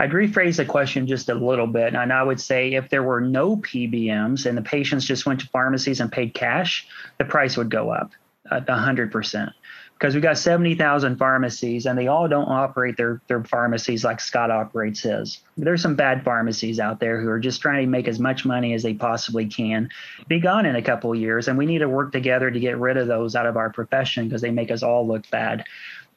I'd 0.00 0.10
rephrase 0.10 0.56
the 0.56 0.64
question 0.64 1.06
just 1.06 1.28
a 1.28 1.34
little 1.34 1.68
bit. 1.68 1.94
And 1.94 2.12
I 2.12 2.24
would 2.24 2.40
say 2.40 2.74
if 2.74 2.90
there 2.90 3.04
were 3.04 3.20
no 3.20 3.58
PBMs 3.58 4.46
and 4.46 4.58
the 4.58 4.62
patients 4.62 5.04
just 5.04 5.24
went 5.24 5.38
to 5.38 5.46
pharmacies 5.50 6.00
and 6.00 6.10
paid 6.10 6.34
cash, 6.34 6.88
the 7.18 7.24
price 7.24 7.56
would 7.56 7.70
go 7.70 7.90
up. 7.90 8.10
Uh, 8.50 8.60
100%. 8.60 9.52
Because 9.98 10.14
we've 10.14 10.22
got 10.22 10.38
70,000 10.38 11.16
pharmacies 11.16 11.84
and 11.84 11.98
they 11.98 12.06
all 12.06 12.28
don't 12.28 12.48
operate 12.48 12.96
their, 12.96 13.20
their 13.26 13.42
pharmacies 13.42 14.04
like 14.04 14.20
Scott 14.20 14.48
operates 14.48 15.00
his. 15.00 15.40
There's 15.56 15.82
some 15.82 15.96
bad 15.96 16.22
pharmacies 16.22 16.78
out 16.78 17.00
there 17.00 17.20
who 17.20 17.28
are 17.28 17.40
just 17.40 17.60
trying 17.60 17.84
to 17.84 17.90
make 17.90 18.06
as 18.06 18.20
much 18.20 18.44
money 18.44 18.74
as 18.74 18.84
they 18.84 18.94
possibly 18.94 19.46
can, 19.46 19.90
be 20.28 20.38
gone 20.38 20.66
in 20.66 20.76
a 20.76 20.82
couple 20.82 21.12
of 21.12 21.18
years. 21.18 21.48
And 21.48 21.58
we 21.58 21.66
need 21.66 21.78
to 21.78 21.88
work 21.88 22.12
together 22.12 22.48
to 22.48 22.60
get 22.60 22.78
rid 22.78 22.96
of 22.96 23.08
those 23.08 23.34
out 23.34 23.46
of 23.46 23.56
our 23.56 23.70
profession 23.70 24.28
because 24.28 24.40
they 24.40 24.52
make 24.52 24.70
us 24.70 24.84
all 24.84 25.04
look 25.04 25.28
bad. 25.30 25.64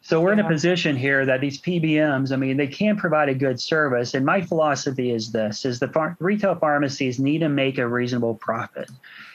So 0.04 0.20
we're 0.22 0.34
in 0.34 0.40
a 0.40 0.48
position 0.48 0.96
here 0.96 1.26
that 1.26 1.42
these 1.42 1.62
PBMs, 1.62 2.32
I 2.32 2.36
mean, 2.36 2.58
they 2.58 2.68
can 2.68 2.98
provide 2.98 3.30
a 3.30 3.36
good 3.36 3.60
service. 3.60 4.14
And 4.16 4.26
my 4.26 4.42
philosophy 4.42 5.12
is 5.12 5.32
this: 5.32 5.64
is 5.64 5.80
the 5.80 5.88
phar- 5.88 6.18
retail 6.20 6.56
pharmacies 6.56 7.20
need 7.20 7.40
to 7.40 7.50
make 7.50 7.78
a 7.78 7.88
reasonable 7.88 8.34
profit. 8.34 8.90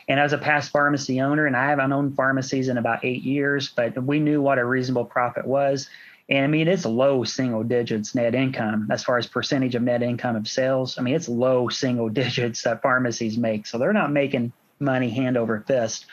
And 0.09 0.21
as 0.21 0.33
a 0.33 0.39
past 0.39 0.71
pharmacy 0.71 1.21
owner, 1.21 1.47
and 1.47 1.57
I 1.57 1.69
haven't 1.69 1.93
owned 1.93 2.15
pharmacies 2.15 2.69
in 2.69 2.79
about 2.79 3.05
eight 3.05 3.23
years, 3.23 3.69
but 3.69 4.01
we 4.03 4.21
knew 4.21 4.41
what 4.41 4.59
a 4.59 4.65
reasonable 4.65 5.05
profit 5.05 5.47
was. 5.47 5.89
And 6.29 6.45
I 6.45 6.47
mean, 6.49 6.69
it's 6.69 6.85
low 6.85 7.25
single 7.25 7.63
digits 7.63 8.15
net 8.15 8.35
income 8.35 8.89
as 8.91 9.05
far 9.05 9.19
as 9.19 9.27
percentage 9.27 9.75
of 9.75 9.83
net 9.83 10.03
income 10.03 10.37
of 10.37 10.49
sales. 10.49 10.99
I 10.99 11.03
mean, 11.03 11.15
it's 11.15 11.29
low 11.29 11.69
single 11.69 12.09
digits 12.23 12.63
that 12.63 12.83
pharmacies 12.83 13.39
make. 13.39 13.67
So 13.67 13.79
they're 13.79 13.93
not 13.93 14.13
making 14.13 14.53
money 14.79 15.11
hand 15.11 15.37
over 15.37 15.61
fist. 15.67 16.07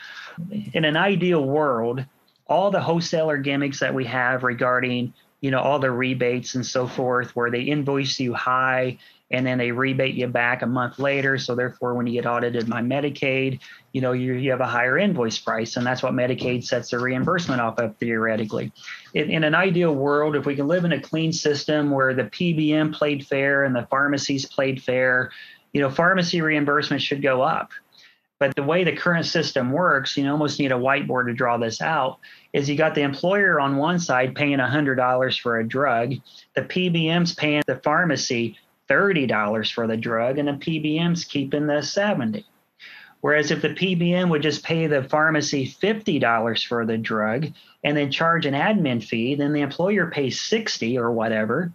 In 0.72 0.84
an 0.84 0.96
ideal 0.96 1.44
world, 1.44 2.04
all 2.46 2.70
the 2.70 2.80
wholesaler 2.80 3.38
gimmicks 3.38 3.80
that 3.80 3.94
we 3.94 4.04
have 4.04 4.42
regarding 4.42 5.12
you 5.44 5.50
know 5.50 5.60
all 5.60 5.78
the 5.78 5.90
rebates 5.90 6.54
and 6.54 6.64
so 6.64 6.86
forth 6.86 7.36
where 7.36 7.50
they 7.50 7.60
invoice 7.60 8.18
you 8.18 8.32
high 8.32 8.96
and 9.30 9.46
then 9.46 9.58
they 9.58 9.72
rebate 9.72 10.14
you 10.14 10.26
back 10.26 10.62
a 10.62 10.66
month 10.66 10.98
later. 10.98 11.36
So 11.36 11.54
therefore 11.54 11.94
when 11.94 12.06
you 12.06 12.14
get 12.14 12.26
audited 12.26 12.70
by 12.70 12.80
medicaid 12.80 13.60
you 13.92 14.00
know 14.00 14.12
you, 14.12 14.32
you 14.32 14.50
have 14.52 14.62
a 14.62 14.66
higher 14.66 14.96
invoice 14.96 15.38
price 15.38 15.76
and 15.76 15.86
that's 15.86 16.02
what 16.02 16.14
medicaid 16.14 16.64
sets 16.64 16.92
the 16.92 16.98
reimbursement 16.98 17.60
off 17.60 17.78
of 17.78 17.94
theoretically. 17.98 18.72
In, 19.12 19.30
in 19.30 19.44
an 19.44 19.54
ideal 19.54 19.94
world 19.94 20.34
if 20.34 20.46
we 20.46 20.56
can 20.56 20.66
live 20.66 20.86
in 20.86 20.92
a 20.92 21.00
clean 21.00 21.30
system 21.30 21.90
where 21.90 22.14
the 22.14 22.24
pbm 22.24 22.94
played 22.94 23.26
fair 23.26 23.64
and 23.64 23.76
the 23.76 23.86
pharmacies 23.90 24.46
played 24.46 24.82
fair 24.82 25.30
you 25.74 25.82
know 25.82 25.90
pharmacy 25.90 26.40
reimbursement 26.40 27.02
should 27.02 27.20
go 27.20 27.42
up 27.42 27.70
but 28.38 28.54
the 28.56 28.62
way 28.62 28.84
the 28.84 28.96
current 28.96 29.26
system 29.26 29.70
works, 29.70 30.16
you 30.16 30.28
almost 30.28 30.58
need 30.58 30.72
a 30.72 30.76
whiteboard 30.76 31.26
to 31.26 31.34
draw 31.34 31.56
this 31.56 31.80
out, 31.80 32.18
is 32.52 32.68
you 32.68 32.76
got 32.76 32.94
the 32.94 33.02
employer 33.02 33.60
on 33.60 33.76
one 33.76 33.98
side 33.98 34.34
paying 34.34 34.58
$100 34.58 35.40
for 35.40 35.58
a 35.58 35.68
drug, 35.68 36.14
the 36.54 36.62
PBM's 36.62 37.34
paying 37.34 37.62
the 37.66 37.76
pharmacy 37.76 38.56
$30 38.90 39.72
for 39.72 39.86
the 39.86 39.96
drug, 39.96 40.38
and 40.38 40.48
the 40.48 40.52
PBM's 40.52 41.24
keeping 41.24 41.66
the 41.66 41.82
70. 41.82 42.44
Whereas 43.20 43.50
if 43.50 43.62
the 43.62 43.70
PBM 43.70 44.28
would 44.28 44.42
just 44.42 44.62
pay 44.62 44.86
the 44.86 45.04
pharmacy 45.04 45.66
$50 45.66 46.66
for 46.66 46.84
the 46.84 46.98
drug 46.98 47.46
and 47.82 47.96
then 47.96 48.10
charge 48.10 48.44
an 48.44 48.52
admin 48.52 49.02
fee, 49.02 49.34
then 49.34 49.54
the 49.54 49.62
employer 49.62 50.10
pays 50.10 50.42
60 50.42 50.98
or 50.98 51.10
whatever. 51.10 51.72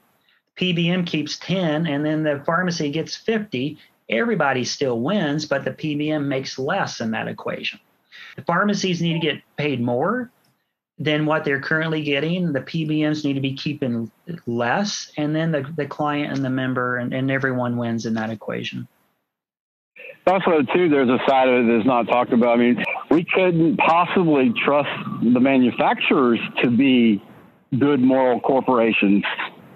PBM 0.58 1.08
keeps 1.08 1.40
10 1.40 1.88
and 1.88 2.06
then 2.06 2.22
the 2.22 2.44
pharmacy 2.46 2.92
gets 2.92 3.16
50 3.16 3.80
everybody 4.10 4.64
still 4.64 5.00
wins, 5.00 5.46
but 5.46 5.64
the 5.64 5.72
PBM 5.72 6.26
makes 6.26 6.58
less 6.58 7.00
in 7.00 7.12
that 7.12 7.28
equation. 7.28 7.80
The 8.36 8.42
pharmacies 8.44 9.02
need 9.02 9.14
to 9.14 9.20
get 9.20 9.42
paid 9.58 9.82
more 9.82 10.32
than 10.98 11.26
what 11.26 11.46
they're 11.46 11.62
currently 11.62 12.04
getting. 12.04 12.52
The 12.52 12.62
PBMs 12.62 13.24
need 13.24 13.34
to 13.34 13.42
be 13.42 13.56
keeping 13.56 14.12
less, 14.46 15.12
and 15.18 15.36
then 15.36 15.52
the, 15.52 15.66
the 15.78 15.86
client 15.86 16.34
and 16.34 16.44
the 16.44 16.50
member 16.50 16.98
and, 16.98 17.14
and 17.14 17.32
everyone 17.32 17.78
wins 17.78 18.06
in 18.06 18.14
that 18.16 18.30
equation. 18.30 18.88
Also, 20.28 20.62
too, 20.74 20.90
there's 20.90 21.10
a 21.10 21.18
side 21.28 21.48
of 21.48 21.66
it 21.66 21.78
that's 21.78 21.88
not 21.88 22.08
talked 22.08 22.34
about. 22.34 22.60
I 22.60 22.62
mean, 22.62 22.84
we 23.10 23.26
couldn't 23.34 23.78
possibly 23.78 24.54
trust 24.64 24.90
the 25.24 25.40
manufacturers 25.40 26.40
to 26.62 26.70
be 26.70 27.24
good 27.78 28.00
moral 28.00 28.40
corporations 28.40 29.24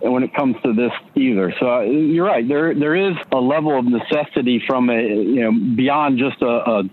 when 0.04 0.24
it 0.24 0.34
comes 0.34 0.56
to 0.63 0.74
this 0.74 0.92
either. 1.16 1.54
So 1.60 1.76
uh, 1.76 1.82
you're 1.82 2.26
right. 2.26 2.48
There 2.48 2.74
there 2.76 2.96
is 2.96 3.16
a 3.32 3.38
level 3.38 3.78
of 3.78 3.86
necessity 3.86 4.62
from 4.68 4.89
a 4.89 5.02
you 5.02 5.42
know 5.42 5.76
beyond 5.76 6.20
just 6.20 6.42
a, 6.42 6.46
a, 6.46 6.84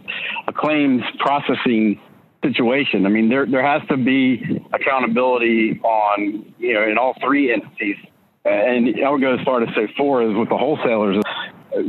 a 0.49 0.53
claims 0.53 1.03
processing 1.19 2.01
situation. 2.43 3.07
I 3.07 3.09
mean, 3.09 3.29
there 3.29 3.47
there 3.47 3.67
has 3.67 3.87
to 3.89 3.97
be 3.97 4.63
accountability 4.73 5.81
on 5.83 6.55
you 6.59 6.75
know 6.75 6.85
in 6.89 6.99
all 6.99 7.15
three 7.21 7.53
entities, 7.53 7.97
and 8.45 9.05
I 9.05 9.11
would 9.11 9.21
go 9.21 9.35
as 9.35 9.45
far 9.45 9.61
to 9.61 9.67
say 9.75 9.93
four 9.97 10.23
is 10.23 10.37
with 10.37 10.49
the 10.49 10.57
wholesalers. 10.57 11.23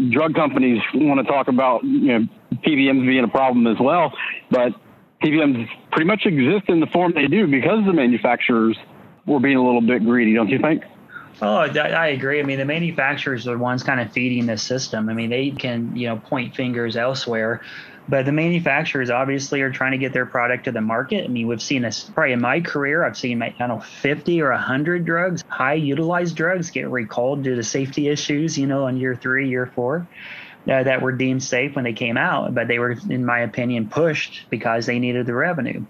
Drug 0.10 0.36
companies 0.36 0.82
want 0.94 1.26
to 1.26 1.32
talk 1.32 1.48
about 1.48 1.84
you 1.84 2.20
know 2.20 2.28
PBMs 2.66 3.06
being 3.06 3.24
a 3.24 3.28
problem 3.28 3.68
as 3.68 3.80
well, 3.80 4.12
but 4.50 4.74
PBMs 5.24 5.68
pretty 5.92 6.08
much 6.08 6.26
exist 6.26 6.68
in 6.68 6.80
the 6.80 6.88
form 6.88 7.14
they 7.14 7.28
do 7.28 7.46
because 7.46 7.86
the 7.86 7.94
manufacturers 7.94 8.76
were 9.28 9.40
being 9.40 9.58
a 9.58 9.64
little 9.64 9.82
bit 9.82 10.04
greedy, 10.04 10.34
don't 10.34 10.50
you 10.50 10.58
think? 10.58 10.84
Oh, 11.42 11.58
I 11.58 12.08
agree. 12.10 12.40
I 12.40 12.44
mean, 12.44 12.60
the 12.60 12.66
manufacturers 12.66 13.48
are 13.48 13.54
the 13.54 13.58
ones 13.58 13.82
kind 13.82 14.00
of 14.00 14.12
feeding 14.12 14.46
the 14.46 14.58
system. 14.58 15.10
I 15.10 15.14
mean, 15.14 15.32
they 15.32 15.50
can, 15.50 15.96
you 15.96 16.08
know, 16.08 16.18
point 16.18 16.56
fingers 16.56 16.96
elsewhere, 16.96 17.62
but 18.08 18.26
the 18.26 18.32
manufacturers 18.32 19.10
obviously 19.10 19.62
are 19.62 19.72
trying 19.72 19.94
to 19.94 19.98
get 19.98 20.14
their 20.14 20.28
product 20.28 20.66
to 20.66 20.72
the 20.72 20.82
market. 20.82 21.26
I 21.26 21.28
mean, 21.30 21.48
we've 21.48 21.62
seen 21.62 21.82
this 21.82 22.04
probably 22.04 22.34
in 22.34 22.42
my 22.42 22.62
career. 22.62 23.04
I've 23.04 23.18
seen, 23.18 23.42
I 23.42 23.50
don't 23.58 23.70
know, 23.70 23.80
50 23.80 24.40
or 24.42 24.52
100 24.52 25.04
drugs, 25.04 25.44
high 25.48 25.74
utilized 25.74 26.36
drugs 26.36 26.70
get 26.70 26.90
recalled 26.90 27.42
due 27.42 27.56
to 27.56 27.64
safety 27.64 28.08
issues, 28.10 28.56
you 28.56 28.68
know, 28.68 28.84
on 28.84 28.98
year 28.98 29.16
three, 29.16 29.50
year 29.50 29.66
four 29.66 30.08
uh, 30.70 30.84
that 30.84 31.02
were 31.02 31.12
deemed 31.12 31.42
safe 31.42 31.76
when 31.76 31.84
they 31.84 31.94
came 31.94 32.18
out, 32.18 32.54
but 32.54 32.68
they 32.68 32.78
were, 32.78 32.96
in 33.10 33.26
my 33.26 33.40
opinion, 33.40 33.90
pushed 33.90 34.46
because 34.50 34.86
they 34.86 35.00
needed 35.00 35.26
the 35.26 35.34
revenue. 35.34 35.84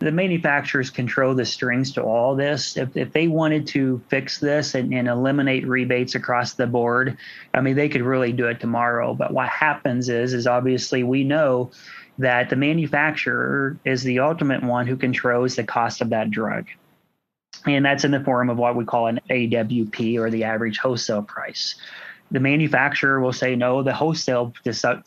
The 0.00 0.12
manufacturers 0.12 0.90
control 0.90 1.34
the 1.34 1.46
strings 1.46 1.92
to 1.92 2.02
all 2.02 2.36
this. 2.36 2.76
If, 2.76 2.96
if 2.96 3.12
they 3.12 3.28
wanted 3.28 3.66
to 3.68 4.02
fix 4.08 4.38
this 4.38 4.74
and, 4.74 4.92
and 4.92 5.08
eliminate 5.08 5.66
rebates 5.66 6.14
across 6.14 6.54
the 6.54 6.66
board, 6.66 7.16
I 7.54 7.62
mean, 7.62 7.74
they 7.74 7.88
could 7.88 8.02
really 8.02 8.32
do 8.32 8.46
it 8.48 8.60
tomorrow. 8.60 9.14
But 9.14 9.32
what 9.32 9.48
happens 9.48 10.08
is, 10.08 10.34
is 10.34 10.46
obviously 10.46 11.02
we 11.02 11.24
know 11.24 11.70
that 12.18 12.50
the 12.50 12.56
manufacturer 12.56 13.78
is 13.84 14.02
the 14.02 14.18
ultimate 14.18 14.62
one 14.62 14.86
who 14.86 14.96
controls 14.96 15.56
the 15.56 15.64
cost 15.64 16.00
of 16.02 16.10
that 16.10 16.30
drug. 16.30 16.66
And 17.64 17.84
that's 17.84 18.04
in 18.04 18.10
the 18.10 18.22
form 18.22 18.50
of 18.50 18.58
what 18.58 18.76
we 18.76 18.84
call 18.84 19.06
an 19.06 19.20
AWP 19.30 20.18
or 20.18 20.30
the 20.30 20.44
average 20.44 20.78
wholesale 20.78 21.22
price 21.22 21.76
the 22.30 22.40
manufacturer 22.40 23.20
will 23.20 23.32
say 23.32 23.56
no 23.56 23.82
the 23.82 23.94
wholesale 23.94 24.52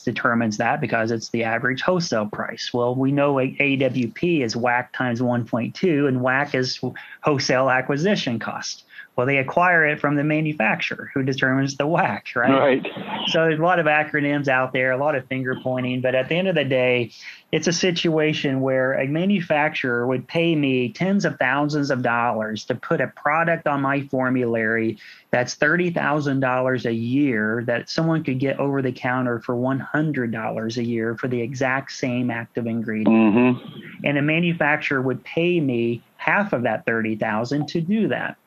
determines 0.04 0.58
that 0.58 0.82
because 0.82 1.12
it's 1.12 1.30
the 1.30 1.44
average 1.44 1.82
wholesale 1.82 2.28
price. 2.28 2.72
Well 2.74 2.96
we 2.96 3.12
know 3.12 3.36
awp 3.36 4.44
is 4.44 4.56
WAC 4.56 4.92
times 4.94 5.22
1.2 5.22 6.08
and 6.08 6.22
WAC 6.22 6.56
is 6.56 6.80
wholesale 7.22 7.70
acquisition 7.70 8.40
cost 8.40 8.86
well, 9.16 9.28
they 9.28 9.38
acquire 9.38 9.86
it 9.86 10.00
from 10.00 10.16
the 10.16 10.24
manufacturer 10.24 11.12
who 11.14 11.22
determines 11.22 11.76
the 11.76 11.84
WAC, 11.84 12.36
right? 12.36 12.82
Right. 12.84 12.88
So 13.28 13.44
there's 13.44 13.60
a 13.60 13.62
lot 13.62 13.80
of 13.80 13.86
acronyms 13.86 14.48
out 14.48 14.72
there, 14.72 14.92
a 14.92 14.98
lot 14.98 15.16
of 15.16 15.28
finger 15.28 15.58
pointing, 15.62 16.00
but 16.02 16.16
at 16.16 16.30
the 16.30 16.36
end 16.36 16.48
of 16.48 16.56
the 16.56 16.64
day, 16.64 17.12
it's 17.52 17.68
a 17.68 17.74
situation 17.74 18.62
where 18.62 18.94
a 18.94 19.08
manufacturer 19.08 20.08
would 20.08 20.28
pay 20.28 20.56
me 20.56 20.94
tens 20.94 21.26
of 21.26 21.38
thousands 21.38 21.92
of 21.92 22.02
dollars 22.02 22.64
to 22.66 22.76
put 22.76 23.02
a 23.02 23.08
product 23.08 23.68
on 23.68 23.82
my 23.82 24.02
formulary 24.08 24.98
that's 25.30 25.56
$30,000 25.58 26.86
a 26.86 26.94
year 26.94 27.64
that 27.68 27.90
someone 27.90 28.24
could 28.24 28.40
get 28.40 28.60
over 28.60 28.82
the 28.82 28.94
counter 28.94 29.40
for 29.40 29.56
$100 29.56 30.78
a 30.78 30.84
year 30.84 31.18
for 31.18 31.28
the 31.28 31.42
exact 31.42 31.92
same 31.92 32.32
active 32.32 32.66
ingredient. 32.66 33.36
Mm-hmm. 33.36 34.06
And 34.06 34.18
a 34.18 34.22
manufacturer 34.22 35.02
would 35.02 35.22
pay 35.26 35.60
me 35.60 36.02
half 36.16 36.54
of 36.54 36.64
that 36.64 36.86
30,000 36.86 37.68
to 37.68 37.82
do 37.82 38.08
that 38.08 38.38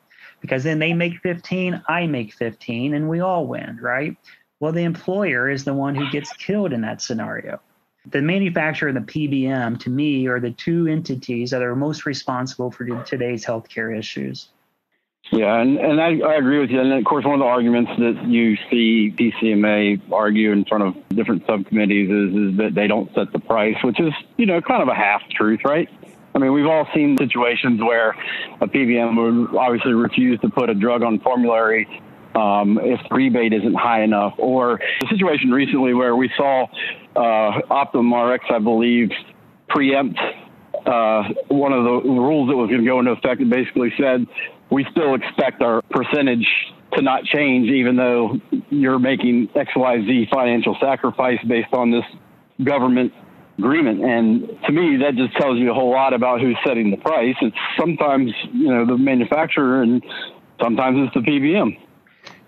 because 0.45 0.63
then 0.63 0.79
they 0.79 0.93
make 0.93 1.21
15, 1.23 1.83
I 1.89 2.07
make 2.07 2.35
15, 2.35 2.93
and 2.93 3.09
we 3.09 3.21
all 3.21 3.47
win, 3.47 3.79
right? 3.81 4.15
Well, 4.61 4.73
the 4.73 4.83
employer 4.83 5.49
is 5.49 5.65
the 5.65 5.73
one 5.73 5.95
who 5.95 6.11
gets 6.11 6.31
killed 6.35 6.75
in 6.75 6.83
that 6.83 7.01
scenario. 7.01 7.61
The 8.11 8.21
manufacturer 8.21 8.91
and 8.91 8.99
the 8.99 9.11
PBM, 9.11 9.81
to 9.81 9.89
me, 9.89 10.27
are 10.27 10.41
the 10.41 10.51
two 10.51 10.87
entities 10.87 11.51
that 11.51 11.63
are 11.63 11.75
most 11.75 12.05
responsible 12.05 12.71
for 12.71 12.85
today's 13.05 13.43
healthcare 13.43 13.99
issues. 13.99 14.51
Yeah, 15.33 15.59
and, 15.63 15.79
and 15.79 15.99
I, 15.99 16.19
I 16.19 16.35
agree 16.35 16.59
with 16.59 16.69
you. 16.69 16.79
And 16.79 16.93
of 16.93 17.05
course, 17.07 17.25
one 17.25 17.37
of 17.37 17.41
the 17.41 17.47
arguments 17.47 17.93
that 17.99 18.27
you 18.29 18.59
see 18.71 19.15
PCMA 19.17 20.13
argue 20.13 20.53
in 20.53 20.67
front 20.67 20.85
of 20.85 21.09
different 21.17 21.45
subcommittees 21.47 22.11
is, 22.11 22.35
is 22.35 22.59
that 22.59 22.75
they 22.75 22.87
don't 22.87 23.09
set 23.15 23.33
the 23.33 23.39
price, 23.39 23.77
which 23.83 23.99
is, 23.99 24.13
you 24.37 24.45
know, 24.45 24.61
kind 24.61 24.83
of 24.83 24.89
a 24.89 24.95
half 24.95 25.23
truth, 25.31 25.61
right? 25.65 25.89
I 26.35 26.41
mean, 26.41 26.53
we've 26.53 26.67
all 26.67 26.87
seen 26.95 27.17
situations 27.17 27.81
where 27.81 28.11
a 28.61 28.67
PBM 28.67 29.17
would 29.17 29.57
obviously 29.57 29.93
refuse 29.93 30.41
to 30.41 30.49
put 30.49 30.69
a 30.69 30.75
drug 30.75 31.03
on 31.03 31.21
formulary 31.21 31.89
um, 32.35 32.81
if 32.83 33.01
the 33.09 33.15
rebate 33.15 33.53
isn't 33.53 33.75
high 33.75 34.03
enough, 34.03 34.35
or 34.39 34.81
the 35.01 35.07
situation 35.09 35.51
recently 35.51 35.95
where 35.95 36.17
we 36.17 36.29
saw 36.37 36.67
uh, 37.15 37.61
Optum 37.71 38.11
RX, 38.11 38.47
I 38.51 38.59
believe, 38.59 39.11
preempt 39.69 40.19
uh, 40.87 41.23
one 41.49 41.73
of 41.73 41.85
the 41.85 42.11
rules 42.11 42.49
that 42.49 42.57
was 42.57 42.69
going 42.69 42.83
to 42.83 42.87
go 42.87 42.99
into 42.99 43.13
effect. 43.13 43.41
It 43.41 43.49
basically 43.49 43.93
said 43.97 44.27
we 44.71 44.85
still 44.91 45.15
expect 45.15 45.63
our 45.63 45.83
percentage 45.83 46.47
to 46.95 47.03
not 47.03 47.23
change, 47.25 47.71
even 47.71 47.95
though 47.95 48.41
you're 48.71 48.99
making 48.99 49.49
XYZ 49.55 50.29
financial 50.31 50.77
sacrifice 50.81 51.39
based 51.47 51.73
on 51.73 51.93
this 51.93 52.05
government 52.63 53.13
agreement. 53.59 54.05
And 54.05 54.59
to 54.67 54.73
me, 54.73 54.97
that 54.99 55.15
just 55.17 55.37
tells 55.37 55.59
you 55.59 55.71
a 55.71 55.75
whole 55.75 55.91
lot 55.91 56.13
about 56.13 56.41
who's 56.41 56.57
setting 56.65 56.91
the 56.91 56.97
price. 56.97 57.37
It's 57.41 57.57
sometimes, 57.79 58.33
you 58.53 58.69
know, 58.69 58.87
the 58.87 58.99
manufacturer 58.99 59.83
and 59.83 60.05
sometimes 60.61 60.99
it's 61.07 61.15
the 61.15 61.21
PBM. 61.21 61.79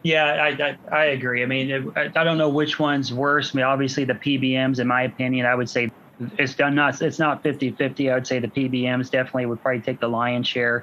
Yeah, 0.02 0.24
I, 0.24 0.48
I, 0.48 0.96
I 0.96 1.04
agree. 1.06 1.42
I 1.42 1.46
mean, 1.46 1.92
I, 1.96 2.08
don't 2.08 2.38
know 2.38 2.48
which 2.48 2.78
one's 2.78 3.12
worse. 3.12 3.54
I 3.54 3.56
mean, 3.56 3.66
obviously 3.66 4.04
the 4.04 4.14
PBMs, 4.14 4.78
in 4.78 4.86
my 4.86 5.02
opinion, 5.02 5.46
I 5.46 5.54
would 5.54 5.68
say 5.68 5.90
it's 6.38 6.54
done 6.54 6.74
not 6.74 7.00
it's 7.02 7.18
not 7.18 7.44
50-50 7.44 8.10
i 8.10 8.14
would 8.14 8.26
say 8.26 8.38
the 8.38 8.48
pbms 8.48 9.10
definitely 9.10 9.44
would 9.46 9.60
probably 9.60 9.82
take 9.82 10.00
the 10.00 10.08
lion's 10.08 10.48
share 10.48 10.82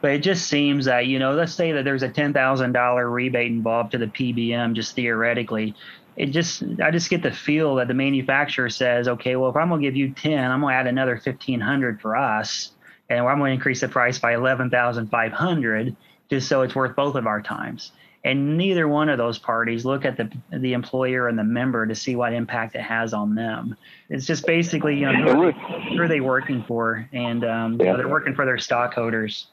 but 0.00 0.12
it 0.12 0.20
just 0.20 0.48
seems 0.48 0.86
that 0.86 1.06
you 1.06 1.18
know 1.18 1.34
let's 1.34 1.52
say 1.52 1.72
that 1.72 1.84
there's 1.84 2.02
a 2.02 2.08
$10000 2.08 3.12
rebate 3.12 3.50
involved 3.50 3.92
to 3.92 3.98
the 3.98 4.06
pbm 4.06 4.72
just 4.72 4.94
theoretically 4.94 5.74
it 6.16 6.26
just 6.26 6.62
I 6.82 6.90
just 6.90 7.10
get 7.10 7.22
the 7.22 7.30
feel 7.30 7.76
that 7.76 7.88
the 7.88 7.94
manufacturer 7.94 8.68
says, 8.68 9.08
okay, 9.08 9.36
well 9.36 9.50
if 9.50 9.56
I'm 9.56 9.68
gonna 9.68 9.82
give 9.82 9.96
you 9.96 10.10
10, 10.10 10.50
I'm 10.50 10.60
gonna 10.60 10.74
add 10.74 10.86
another 10.86 11.14
1500 11.14 12.00
for 12.00 12.16
us, 12.16 12.72
and 13.08 13.20
I'm 13.20 13.38
gonna 13.38 13.50
increase 13.52 13.80
the 13.80 13.88
price 13.88 14.18
by 14.18 14.34
11,500 14.34 15.96
just 16.28 16.48
so 16.48 16.62
it's 16.62 16.74
worth 16.74 16.94
both 16.94 17.16
of 17.16 17.26
our 17.26 17.42
times. 17.42 17.92
And 18.22 18.58
neither 18.58 18.86
one 18.86 19.08
of 19.08 19.16
those 19.16 19.38
parties 19.38 19.86
look 19.86 20.04
at 20.04 20.16
the 20.16 20.30
the 20.58 20.74
employer 20.74 21.28
and 21.28 21.38
the 21.38 21.44
member 21.44 21.86
to 21.86 21.94
see 21.94 22.16
what 22.16 22.34
impact 22.34 22.74
it 22.74 22.82
has 22.82 23.14
on 23.14 23.34
them. 23.34 23.76
It's 24.10 24.26
just 24.26 24.46
basically, 24.46 24.98
you 24.98 25.10
know, 25.10 25.32
who 25.32 25.42
are, 25.44 25.52
who 25.52 26.02
are 26.02 26.08
they 26.08 26.20
working 26.20 26.62
for, 26.64 27.08
and 27.14 27.44
um, 27.44 27.80
you 27.80 27.86
know, 27.86 27.96
they're 27.96 28.08
working 28.08 28.34
for 28.34 28.44
their 28.44 28.58
stockholders. 28.58 29.46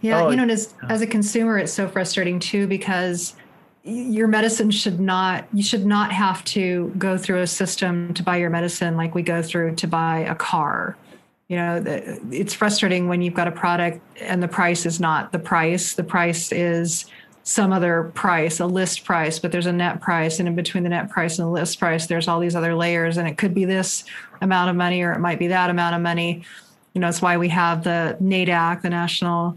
Yeah, 0.00 0.24
oh, 0.24 0.30
you 0.30 0.36
know, 0.36 0.44
as 0.44 0.74
as 0.88 1.00
a 1.00 1.06
consumer, 1.06 1.58
it's 1.58 1.72
so 1.72 1.86
frustrating 1.86 2.40
too 2.40 2.66
because 2.66 3.36
your 3.86 4.26
medicine 4.26 4.70
should 4.70 4.98
not 4.98 5.46
you 5.52 5.62
should 5.62 5.86
not 5.86 6.10
have 6.10 6.44
to 6.44 6.92
go 6.98 7.16
through 7.16 7.40
a 7.40 7.46
system 7.46 8.12
to 8.14 8.22
buy 8.22 8.36
your 8.36 8.50
medicine 8.50 8.96
like 8.96 9.14
we 9.14 9.22
go 9.22 9.40
through 9.42 9.76
to 9.76 9.86
buy 9.86 10.18
a 10.18 10.34
car. 10.34 10.96
You 11.48 11.56
know 11.56 11.82
it's 12.32 12.52
frustrating 12.52 13.08
when 13.08 13.22
you've 13.22 13.34
got 13.34 13.46
a 13.46 13.52
product 13.52 14.00
and 14.20 14.42
the 14.42 14.48
price 14.48 14.86
is 14.86 14.98
not 14.98 15.30
the 15.30 15.38
price. 15.38 15.94
The 15.94 16.02
price 16.02 16.50
is 16.50 17.06
some 17.44 17.72
other 17.72 18.10
price 18.14 18.58
a 18.58 18.66
list 18.66 19.04
price 19.04 19.38
but 19.38 19.52
there's 19.52 19.66
a 19.66 19.72
net 19.72 20.00
price 20.00 20.40
and 20.40 20.48
in 20.48 20.56
between 20.56 20.82
the 20.82 20.88
net 20.88 21.08
price 21.08 21.38
and 21.38 21.46
the 21.46 21.50
list 21.52 21.78
price 21.78 22.08
there's 22.08 22.26
all 22.26 22.40
these 22.40 22.56
other 22.56 22.74
layers 22.74 23.18
and 23.18 23.28
it 23.28 23.38
could 23.38 23.54
be 23.54 23.64
this 23.64 24.02
amount 24.40 24.68
of 24.68 24.74
money 24.74 25.00
or 25.00 25.12
it 25.12 25.20
might 25.20 25.38
be 25.38 25.46
that 25.46 25.70
amount 25.70 25.94
of 25.94 26.02
money. 26.02 26.42
You 26.92 27.00
know 27.00 27.08
it's 27.08 27.22
why 27.22 27.36
we 27.36 27.50
have 27.50 27.84
the 27.84 28.16
NADAC 28.20 28.82
the 28.82 28.90
national 28.90 29.56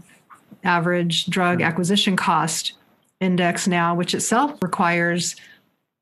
average 0.62 1.26
drug 1.26 1.62
acquisition 1.62 2.14
cost 2.14 2.74
index 3.20 3.68
now, 3.68 3.94
which 3.94 4.14
itself 4.14 4.58
requires 4.62 5.36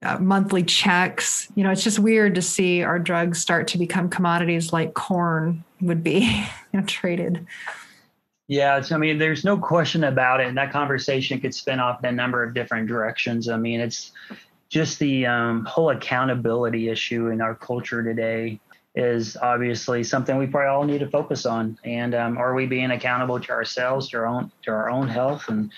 uh, 0.02 0.18
monthly 0.18 0.62
checks. 0.62 1.48
You 1.54 1.64
know, 1.64 1.70
it's 1.70 1.82
just 1.82 1.98
weird 1.98 2.34
to 2.36 2.42
see 2.42 2.82
our 2.82 2.98
drugs 2.98 3.40
start 3.40 3.66
to 3.68 3.78
become 3.78 4.08
commodities 4.08 4.72
like 4.72 4.94
corn 4.94 5.64
would 5.80 6.04
be 6.04 6.20
you 6.72 6.80
know, 6.80 6.86
traded. 6.86 7.46
Yeah, 8.46 8.80
So, 8.80 8.94
I 8.94 8.98
mean, 8.98 9.18
there's 9.18 9.44
no 9.44 9.58
question 9.58 10.04
about 10.04 10.40
it. 10.40 10.46
And 10.46 10.56
that 10.56 10.72
conversation 10.72 11.38
could 11.38 11.54
spin 11.54 11.80
off 11.80 12.02
in 12.02 12.08
a 12.08 12.12
number 12.12 12.42
of 12.42 12.54
different 12.54 12.88
directions. 12.88 13.48
I 13.48 13.58
mean, 13.58 13.78
it's 13.80 14.12
just 14.70 14.98
the 14.98 15.26
um, 15.26 15.66
whole 15.66 15.90
accountability 15.90 16.88
issue 16.88 17.28
in 17.28 17.42
our 17.42 17.54
culture 17.54 18.02
today 18.02 18.58
is 18.94 19.36
obviously 19.36 20.02
something 20.02 20.38
we 20.38 20.46
probably 20.46 20.68
all 20.68 20.84
need 20.84 21.00
to 21.00 21.10
focus 21.10 21.44
on. 21.44 21.78
And 21.84 22.14
um, 22.14 22.38
are 22.38 22.54
we 22.54 22.64
being 22.64 22.90
accountable 22.90 23.38
to 23.38 23.50
ourselves, 23.50 24.08
to 24.10 24.18
our 24.18 24.26
own, 24.26 24.50
to 24.62 24.70
our 24.70 24.88
own 24.88 25.08
health, 25.08 25.48
and 25.48 25.70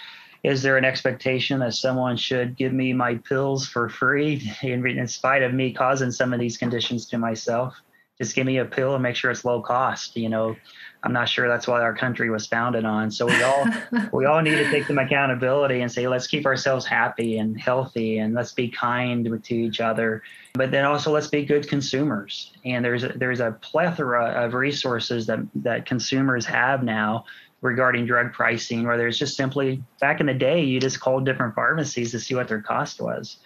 is 0.42 0.62
there 0.62 0.76
an 0.76 0.84
expectation 0.84 1.60
that 1.60 1.74
someone 1.74 2.16
should 2.16 2.56
give 2.56 2.72
me 2.72 2.92
my 2.92 3.16
pills 3.16 3.66
for 3.66 3.88
free 3.88 4.50
in, 4.62 4.86
in 4.86 5.06
spite 5.06 5.42
of 5.42 5.52
me 5.52 5.72
causing 5.72 6.10
some 6.10 6.32
of 6.32 6.40
these 6.40 6.56
conditions 6.56 7.06
to 7.06 7.18
myself? 7.18 7.74
Just 8.18 8.34
give 8.34 8.44
me 8.44 8.58
a 8.58 8.66
pill 8.66 8.94
and 8.94 9.02
make 9.02 9.16
sure 9.16 9.30
it's 9.30 9.46
low 9.46 9.62
cost. 9.62 10.14
You 10.14 10.28
know, 10.28 10.54
I'm 11.02 11.12
not 11.14 11.26
sure 11.26 11.48
that's 11.48 11.66
what 11.66 11.80
our 11.80 11.94
country 11.94 12.28
was 12.28 12.46
founded 12.46 12.84
on. 12.84 13.10
So 13.10 13.24
we 13.24 13.42
all 13.42 13.66
we 14.12 14.26
all 14.26 14.42
need 14.42 14.56
to 14.56 14.70
take 14.70 14.84
some 14.86 14.98
accountability 14.98 15.80
and 15.80 15.90
say, 15.90 16.06
let's 16.06 16.26
keep 16.26 16.44
ourselves 16.44 16.84
happy 16.84 17.38
and 17.38 17.58
healthy, 17.58 18.18
and 18.18 18.34
let's 18.34 18.52
be 18.52 18.68
kind 18.68 19.24
to 19.42 19.54
each 19.54 19.80
other. 19.80 20.22
But 20.52 20.70
then 20.70 20.84
also 20.84 21.10
let's 21.10 21.28
be 21.28 21.46
good 21.46 21.66
consumers. 21.66 22.52
And 22.66 22.84
there's 22.84 23.04
a, 23.04 23.08
there's 23.08 23.40
a 23.40 23.52
plethora 23.62 24.44
of 24.44 24.52
resources 24.52 25.26
that 25.26 25.38
that 25.54 25.86
consumers 25.86 26.44
have 26.44 26.82
now 26.82 27.24
regarding 27.62 28.06
drug 28.06 28.32
pricing, 28.32 28.86
where 28.86 28.96
there's 28.96 29.18
just 29.18 29.36
simply 29.36 29.82
back 30.00 30.20
in 30.20 30.26
the 30.26 30.34
day, 30.34 30.62
you 30.62 30.80
just 30.80 31.00
called 31.00 31.24
different 31.24 31.54
pharmacies 31.54 32.10
to 32.12 32.20
see 32.20 32.34
what 32.34 32.48
their 32.48 32.62
cost 32.62 33.00
was. 33.00 33.38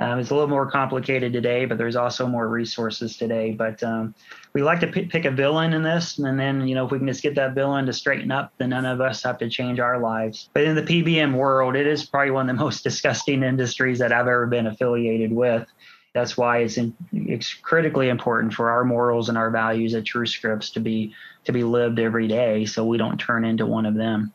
Um, 0.00 0.18
it's 0.18 0.30
a 0.30 0.34
little 0.34 0.48
more 0.48 0.68
complicated 0.68 1.34
today, 1.34 1.66
but 1.66 1.76
there's 1.76 1.94
also 1.94 2.26
more 2.26 2.48
resources 2.48 3.18
today. 3.18 3.52
But 3.52 3.82
um, 3.82 4.14
we 4.54 4.62
like 4.62 4.80
to 4.80 4.86
p- 4.86 5.04
pick 5.04 5.26
a 5.26 5.30
villain 5.30 5.74
in 5.74 5.82
this, 5.82 6.18
and 6.18 6.40
then 6.40 6.66
you 6.66 6.74
know 6.74 6.86
if 6.86 6.90
we 6.90 6.98
can 6.98 7.06
just 7.06 7.22
get 7.22 7.34
that 7.34 7.54
villain 7.54 7.84
to 7.84 7.92
straighten 7.92 8.32
up, 8.32 8.54
then 8.56 8.70
none 8.70 8.86
of 8.86 9.02
us 9.02 9.22
have 9.22 9.36
to 9.38 9.50
change 9.50 9.78
our 9.78 10.00
lives. 10.00 10.48
But 10.54 10.64
in 10.64 10.74
the 10.74 10.82
PBM 10.82 11.34
world, 11.34 11.76
it 11.76 11.86
is 11.86 12.06
probably 12.06 12.30
one 12.30 12.48
of 12.48 12.56
the 12.56 12.62
most 12.64 12.82
disgusting 12.82 13.42
industries 13.42 13.98
that 13.98 14.10
I've 14.10 14.26
ever 14.26 14.46
been 14.46 14.66
affiliated 14.66 15.32
with. 15.32 15.68
That's 16.12 16.36
why 16.36 16.58
it's, 16.58 16.76
in, 16.76 16.94
it's 17.12 17.54
critically 17.54 18.08
important 18.08 18.52
for 18.52 18.70
our 18.70 18.84
morals 18.84 19.28
and 19.28 19.38
our 19.38 19.50
values 19.50 19.94
at 19.94 20.04
TrueScripts 20.04 20.72
to 20.74 20.80
be 20.80 21.14
to 21.44 21.52
be 21.52 21.64
lived 21.64 21.98
every 21.98 22.28
day, 22.28 22.66
so 22.66 22.84
we 22.84 22.98
don't 22.98 23.18
turn 23.18 23.46
into 23.46 23.64
one 23.64 23.86
of 23.86 23.94
them. 23.94 24.32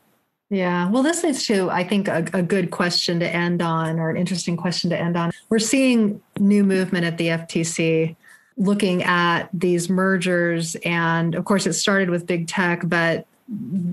Yeah, 0.50 0.88
well, 0.90 1.02
this 1.02 1.24
is 1.24 1.44
too, 1.44 1.70
I 1.70 1.84
think, 1.84 2.08
a, 2.08 2.24
a, 2.32 2.42
good 2.42 2.70
question 2.70 3.18
to 3.20 3.28
end 3.28 3.62
on, 3.62 3.98
or 3.98 4.10
an 4.10 4.16
interesting 4.16 4.56
question 4.56 4.90
to 4.90 4.98
end 4.98 5.16
on. 5.16 5.32
We're 5.48 5.58
seeing 5.58 6.20
new 6.38 6.62
movement 6.62 7.04
at 7.04 7.18
the 7.18 7.28
FTC 7.28 8.16
looking 8.56 9.02
at 9.02 9.48
these 9.52 9.90
mergers, 9.90 10.76
and 10.84 11.34
of 11.34 11.44
course, 11.44 11.66
it 11.66 11.74
started 11.74 12.10
with 12.10 12.26
big 12.26 12.46
tech, 12.46 12.82
but 12.84 13.26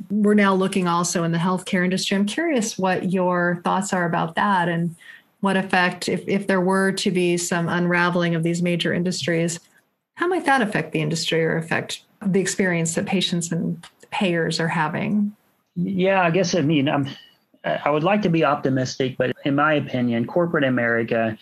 we're 0.10 0.34
now 0.34 0.54
looking 0.54 0.88
also 0.88 1.24
in 1.24 1.32
the 1.32 1.38
healthcare 1.38 1.84
industry. 1.84 2.18
I'm 2.18 2.26
curious 2.26 2.78
what 2.78 3.12
your 3.12 3.60
thoughts 3.64 3.92
are 3.92 4.06
about 4.06 4.36
that, 4.36 4.70
and 4.70 4.96
what 5.44 5.58
effect, 5.58 6.08
if, 6.08 6.26
if 6.26 6.48
there 6.48 6.62
were 6.62 6.94
to 6.94 7.12
be 7.12 7.36
some 7.36 7.68
unraveling 7.68 8.34
of 8.34 8.44
these 8.44 8.62
major 8.62 8.94
industries, 8.94 9.60
how 10.14 10.26
might 10.26 10.46
that 10.46 10.62
affect 10.62 10.94
the 10.94 11.02
industry 11.02 11.44
or 11.44 11.58
affect 11.58 12.02
the 12.26 12.40
experience 12.40 12.96
that 12.96 13.06
patients 13.06 13.52
and 13.52 13.86
payers 14.10 14.62
are 14.62 14.70
having? 14.70 15.36
Yeah, 15.76 16.24
I 16.24 16.32
guess 16.32 16.56
I 16.56 16.62
mean 16.62 16.88
I'm, 16.88 17.10
I 17.66 17.90
would 17.90 18.06
like 18.06 18.22
to 18.22 18.30
be 18.30 18.46
optimistic, 18.46 19.18
but 19.18 19.36
in 19.44 19.56
my 19.56 19.74
opinion, 19.74 20.28
corporate 20.28 20.64
America, 20.64 21.38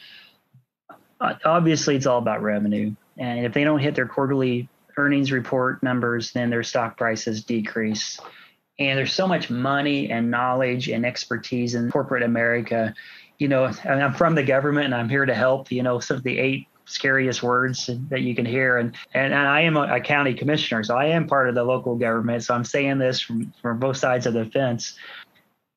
uh, 1.20 1.36
obviously, 1.46 1.96
it's 1.96 2.08
all 2.08 2.18
about 2.18 2.42
revenue, 2.42 2.96
and 3.20 3.46
if 3.46 3.54
they 3.54 3.64
don't 3.64 3.78
hit 3.78 3.94
their 3.94 4.08
quarterly 4.08 4.68
earnings 4.98 5.32
report 5.32 5.84
numbers, 5.84 6.32
then 6.32 6.50
their 6.50 6.64
stock 6.64 6.98
prices 6.98 7.44
decrease. 7.44 8.20
And 8.80 8.98
there's 8.98 9.14
so 9.14 9.28
much 9.28 9.52
money 9.52 10.10
and 10.10 10.32
knowledge 10.32 10.90
and 10.90 11.06
expertise 11.06 11.76
in 11.76 11.92
corporate 11.92 12.24
America 12.24 12.96
you 13.42 13.48
know, 13.48 13.72
I'm 13.86 14.14
from 14.14 14.36
the 14.36 14.44
government 14.44 14.86
and 14.86 14.94
I'm 14.94 15.10
here 15.10 15.26
to 15.26 15.34
help, 15.34 15.72
you 15.72 15.82
know, 15.82 16.00
some 16.00 16.18
of 16.18 16.24
the 16.24 16.38
eight 16.38 16.68
scariest 16.86 17.42
words 17.42 17.90
that 18.10 18.22
you 18.22 18.36
can 18.36 18.46
hear. 18.46 18.78
And, 18.78 18.96
and, 19.16 19.34
and 19.34 19.48
I 19.48 19.62
am 19.62 19.78
a, 19.78 19.96
a, 19.96 20.00
county 20.00 20.36
commissioner, 20.36 20.84
so 20.84 20.96
I 20.96 21.08
am 21.08 21.26
part 21.26 21.50
of 21.50 21.56
the 21.56 21.64
local 21.64 21.96
government. 21.96 22.44
So 22.44 22.54
I'm 22.54 22.64
saying 22.64 23.00
this 23.00 23.20
from, 23.20 23.52
from 23.60 23.80
both 23.80 23.98
sides 23.98 24.28
of 24.28 24.36
the 24.36 24.46
fence. 24.46 24.96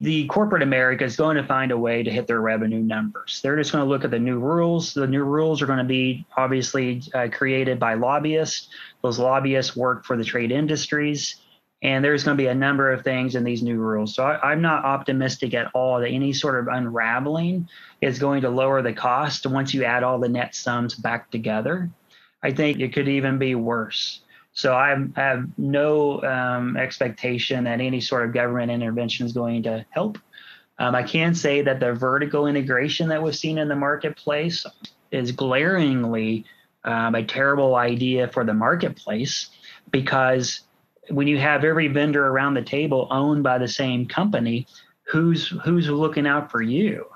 The 0.03 0.27
corporate 0.27 0.63
America 0.63 1.05
is 1.05 1.17
going 1.17 1.39
to 1.39 1.47
find 1.47 1.73
a 1.73 1.79
way 1.79 2.03
to 2.03 2.11
hit 2.11 2.27
their 2.27 2.43
revenue 2.43 2.83
numbers. 2.83 3.41
They're 3.43 3.57
just 3.57 3.73
going 3.73 3.83
to 3.83 3.89
look 3.89 4.05
at 4.05 4.11
the 4.11 4.19
new 4.19 4.39
rules. 4.39 4.93
The 4.93 5.07
new 5.07 5.25
rules 5.25 5.63
are 5.63 5.67
going 5.67 5.79
to 5.79 5.85
be 5.85 6.27
obviously 6.37 7.01
uh, 7.15 7.29
created 7.33 7.81
by 7.81 7.95
lobbyists. 7.95 8.69
Those 9.03 9.19
lobbyists 9.19 9.75
work 9.75 10.05
for 10.05 10.19
the 10.19 10.25
trade 10.25 10.53
industries 10.53 11.37
and 11.85 12.03
there's 12.03 12.25
going 12.25 12.37
to 12.37 12.43
be 12.43 12.49
a 12.49 12.55
number 12.55 12.91
of 12.91 13.05
things 13.05 13.35
in 13.35 13.45
these 13.45 13.63
new 13.63 13.77
rules. 13.77 14.15
So 14.15 14.25
I, 14.25 14.53
am 14.53 14.63
not 14.63 14.87
optimistic 14.87 15.53
at 15.53 15.71
all 15.75 16.01
that 16.01 16.09
any 16.09 16.33
sort 16.33 16.59
of 16.59 16.67
unraveling 16.67 17.69
is 18.01 18.19
going 18.19 18.41
to 18.41 18.49
lower 18.49 18.81
the 18.81 18.95
cost 18.95 19.47
once 19.47 19.75
you 19.75 19.85
add 19.85 20.03
all 20.03 20.19
the 20.19 20.29
net 20.29 20.55
sums 20.55 20.95
back 20.95 21.31
together. 21.31 21.91
I 22.43 22.53
think 22.53 22.81
it 22.81 22.95
could 22.95 23.07
even 23.07 23.39
be 23.39 23.55
worse. 23.55 24.21
So 24.55 24.75
I 24.75 24.97
have 25.17 25.47
no 25.59 26.23
um, 26.23 26.79
expectation 26.79 27.65
that 27.65 27.81
any 27.81 28.01
sort 28.01 28.25
of 28.25 28.33
government 28.33 28.73
intervention 28.73 29.27
is 29.27 29.35
going 29.35 29.65
to 29.65 29.85
help. 29.91 30.19
Um, 30.79 30.95
I 30.95 31.03
can 31.03 31.35
say 31.35 31.61
that 31.63 31.81
the 31.81 31.93
vertical 31.93 32.47
integration 32.47 33.09
that 33.11 33.23
we've 33.23 33.37
seen 33.37 33.59
in 33.59 33.69
the 33.69 33.77
marketplace 33.77 34.65
is 35.11 35.33
glaringly 35.33 36.47
um, 36.85 37.15
a 37.15 37.25
terrible 37.25 37.77
idea 37.77 38.29
for 38.29 38.45
the 38.45 38.55
marketplace 38.55 39.51
because 39.91 40.61
when 41.09 41.27
you 41.27 41.39
have 41.39 41.65
every 41.65 41.89
vendor 41.89 42.27
around 42.27 42.55
the 42.55 42.63
table 42.63 43.09
owned 43.11 43.43
by 43.43 43.59
the 43.59 43.69
same 43.69 44.07
company, 44.07 44.67
who's 45.05 45.49
who's 45.65 45.89
looking 45.89 46.27
out 46.27 46.51
for 46.51 46.63
you? 46.63 47.07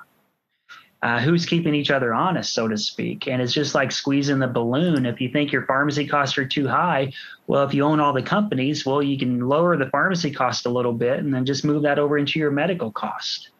Uh, 1.00 1.20
who's 1.20 1.46
keeping 1.46 1.76
each 1.76 1.92
other 1.92 2.12
honest, 2.12 2.52
so 2.52 2.66
to 2.66 2.76
speak? 2.76 3.28
And 3.28 3.40
it's 3.40 3.52
just 3.52 3.72
like 3.72 3.92
squeezing 3.92 4.40
the 4.40 4.48
balloon. 4.48 5.06
If 5.06 5.20
you 5.20 5.28
think 5.28 5.52
your 5.52 5.64
pharmacy 5.64 6.08
costs 6.08 6.36
are 6.38 6.46
too 6.46 6.66
high, 6.66 7.12
well, 7.46 7.62
if 7.62 7.72
you 7.72 7.84
own 7.84 8.00
all 8.00 8.12
the 8.12 8.20
companies, 8.20 8.84
well, 8.84 9.00
you 9.00 9.16
can 9.16 9.48
lower 9.48 9.76
the 9.76 9.90
pharmacy 9.90 10.32
cost 10.32 10.66
a 10.66 10.70
little 10.70 10.92
bit 10.92 11.20
and 11.20 11.32
then 11.32 11.46
just 11.46 11.64
move 11.64 11.84
that 11.84 12.00
over 12.00 12.18
into 12.18 12.40
your 12.40 12.50
medical 12.50 12.90
cost. 12.90 13.50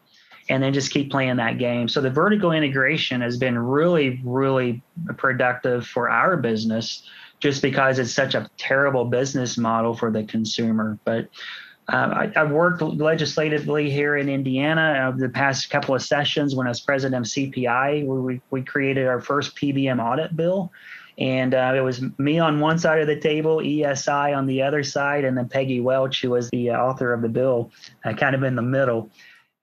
And 0.49 0.61
then 0.61 0.73
just 0.73 0.91
keep 0.91 1.11
playing 1.11 1.37
that 1.37 1.59
game. 1.59 1.87
So 1.87 2.01
the 2.01 2.09
vertical 2.09 2.51
integration 2.51 3.21
has 3.21 3.37
been 3.37 3.57
really, 3.57 4.19
really 4.23 4.81
productive 5.17 5.85
for 5.85 6.09
our 6.09 6.37
business 6.37 7.07
just 7.39 7.61
because 7.61 7.99
it's 7.99 8.11
such 8.11 8.35
a 8.35 8.49
terrible 8.57 9.05
business 9.05 9.57
model 9.57 9.95
for 9.95 10.11
the 10.11 10.23
consumer. 10.23 10.97
But 11.05 11.29
uh, 11.87 12.29
I, 12.35 12.39
have 12.39 12.51
worked 12.51 12.81
legislatively 12.81 13.89
here 13.89 14.17
in 14.17 14.29
Indiana 14.29 15.09
uh, 15.09 15.17
the 15.17 15.29
past 15.29 15.69
couple 15.69 15.95
of 15.95 16.01
sessions 16.01 16.55
when 16.55 16.67
I 16.67 16.69
was 16.69 16.81
president 16.81 17.25
of 17.25 17.31
CPI, 17.31 18.05
we, 18.05 18.41
we 18.51 18.61
created 18.61 19.07
our 19.07 19.21
first 19.21 19.55
PBM 19.55 20.03
audit 20.03 20.35
bill. 20.35 20.71
And 21.17 21.53
uh, 21.53 21.73
it 21.75 21.81
was 21.81 22.01
me 22.17 22.39
on 22.39 22.59
one 22.59 22.79
side 22.79 23.01
of 23.01 23.07
the 23.07 23.19
table, 23.19 23.57
ESI 23.57 24.35
on 24.37 24.45
the 24.45 24.61
other 24.61 24.83
side, 24.83 25.25
and 25.25 25.37
then 25.37 25.49
Peggy 25.49 25.81
Welch, 25.81 26.21
who 26.21 26.29
was 26.29 26.49
the 26.51 26.69
uh, 26.69 26.77
author 26.77 27.11
of 27.11 27.21
the 27.21 27.27
bill, 27.27 27.71
uh, 28.05 28.13
kind 28.13 28.35
of 28.35 28.43
in 28.43 28.55
the 28.55 28.61
middle. 28.61 29.11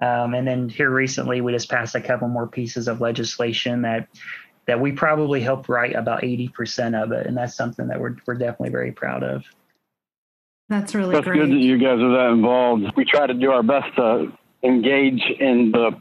Um, 0.01 0.35
and 0.35 0.47
then 0.47 0.69
here 0.69 0.91
recently, 0.91 1.41
we 1.41 1.53
just 1.53 1.71
passed 1.71 1.95
a 1.95 2.01
couple 2.01 2.29
more 2.29 2.47
pieces 2.47 2.89
of 2.89 3.01
legislation 3.01 3.83
that 3.83 4.09
that 4.67 4.81
we 4.81 4.93
probably 4.93 5.41
helped 5.41 5.69
write 5.69 5.95
about 5.95 6.23
80% 6.23 7.01
of 7.01 7.13
it. 7.13 7.27
And 7.27 7.37
that's 7.37 7.55
something 7.55 7.87
that 7.89 8.01
we're, 8.01 8.17
we're 8.27 8.35
definitely 8.35 8.71
very 8.71 8.91
proud 8.91 9.23
of. 9.23 9.45
That's 10.69 10.95
really 10.95 11.15
That's 11.15 11.25
great. 11.25 11.39
good 11.39 11.51
that 11.51 11.63
you 11.63 11.79
guys 11.79 12.01
are 12.01 12.11
that 12.11 12.33
involved. 12.33 12.85
We 12.97 13.05
try 13.05 13.29
to 13.29 13.35
do 13.35 13.53
our 13.53 13.63
best 13.63 13.95
to 13.95 14.33
engage 14.65 15.23
in 15.39 15.71
the 15.71 15.93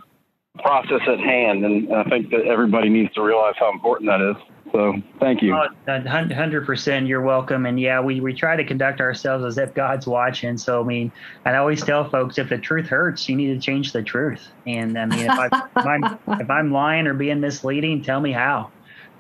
process 0.57 1.01
at 1.07 1.19
hand. 1.19 1.63
And 1.63 1.93
I 1.93 2.03
think 2.05 2.31
that 2.31 2.47
everybody 2.47 2.89
needs 2.89 3.13
to 3.13 3.21
realize 3.21 3.53
how 3.59 3.71
important 3.71 4.09
that 4.09 4.21
is. 4.21 4.54
So 4.75 5.01
thank 5.21 5.41
you. 5.41 5.55
Hundred 5.87 6.65
percent, 6.65 7.07
you're 7.07 7.21
welcome. 7.21 7.65
And 7.65 7.79
yeah, 7.79 8.01
we 8.01 8.19
we 8.19 8.33
try 8.33 8.57
to 8.57 8.65
conduct 8.65 8.99
ourselves 8.99 9.45
as 9.45 9.57
if 9.57 9.73
God's 9.73 10.05
watching. 10.05 10.57
So 10.57 10.81
I 10.81 10.83
mean, 10.83 11.13
I 11.45 11.55
always 11.55 11.81
tell 11.81 12.09
folks 12.09 12.37
if 12.37 12.49
the 12.49 12.57
truth 12.57 12.87
hurts, 12.87 13.29
you 13.29 13.37
need 13.37 13.53
to 13.53 13.59
change 13.59 13.93
the 13.93 14.03
truth. 14.03 14.49
And 14.67 14.97
I 14.97 15.05
mean, 15.05 15.21
if, 15.21 15.31
I, 15.31 15.45
if 15.45 15.85
I'm 15.85 16.03
if 16.41 16.49
I'm 16.49 16.71
lying 16.73 17.07
or 17.07 17.13
being 17.13 17.39
misleading, 17.39 18.03
tell 18.03 18.19
me 18.19 18.33
how. 18.33 18.69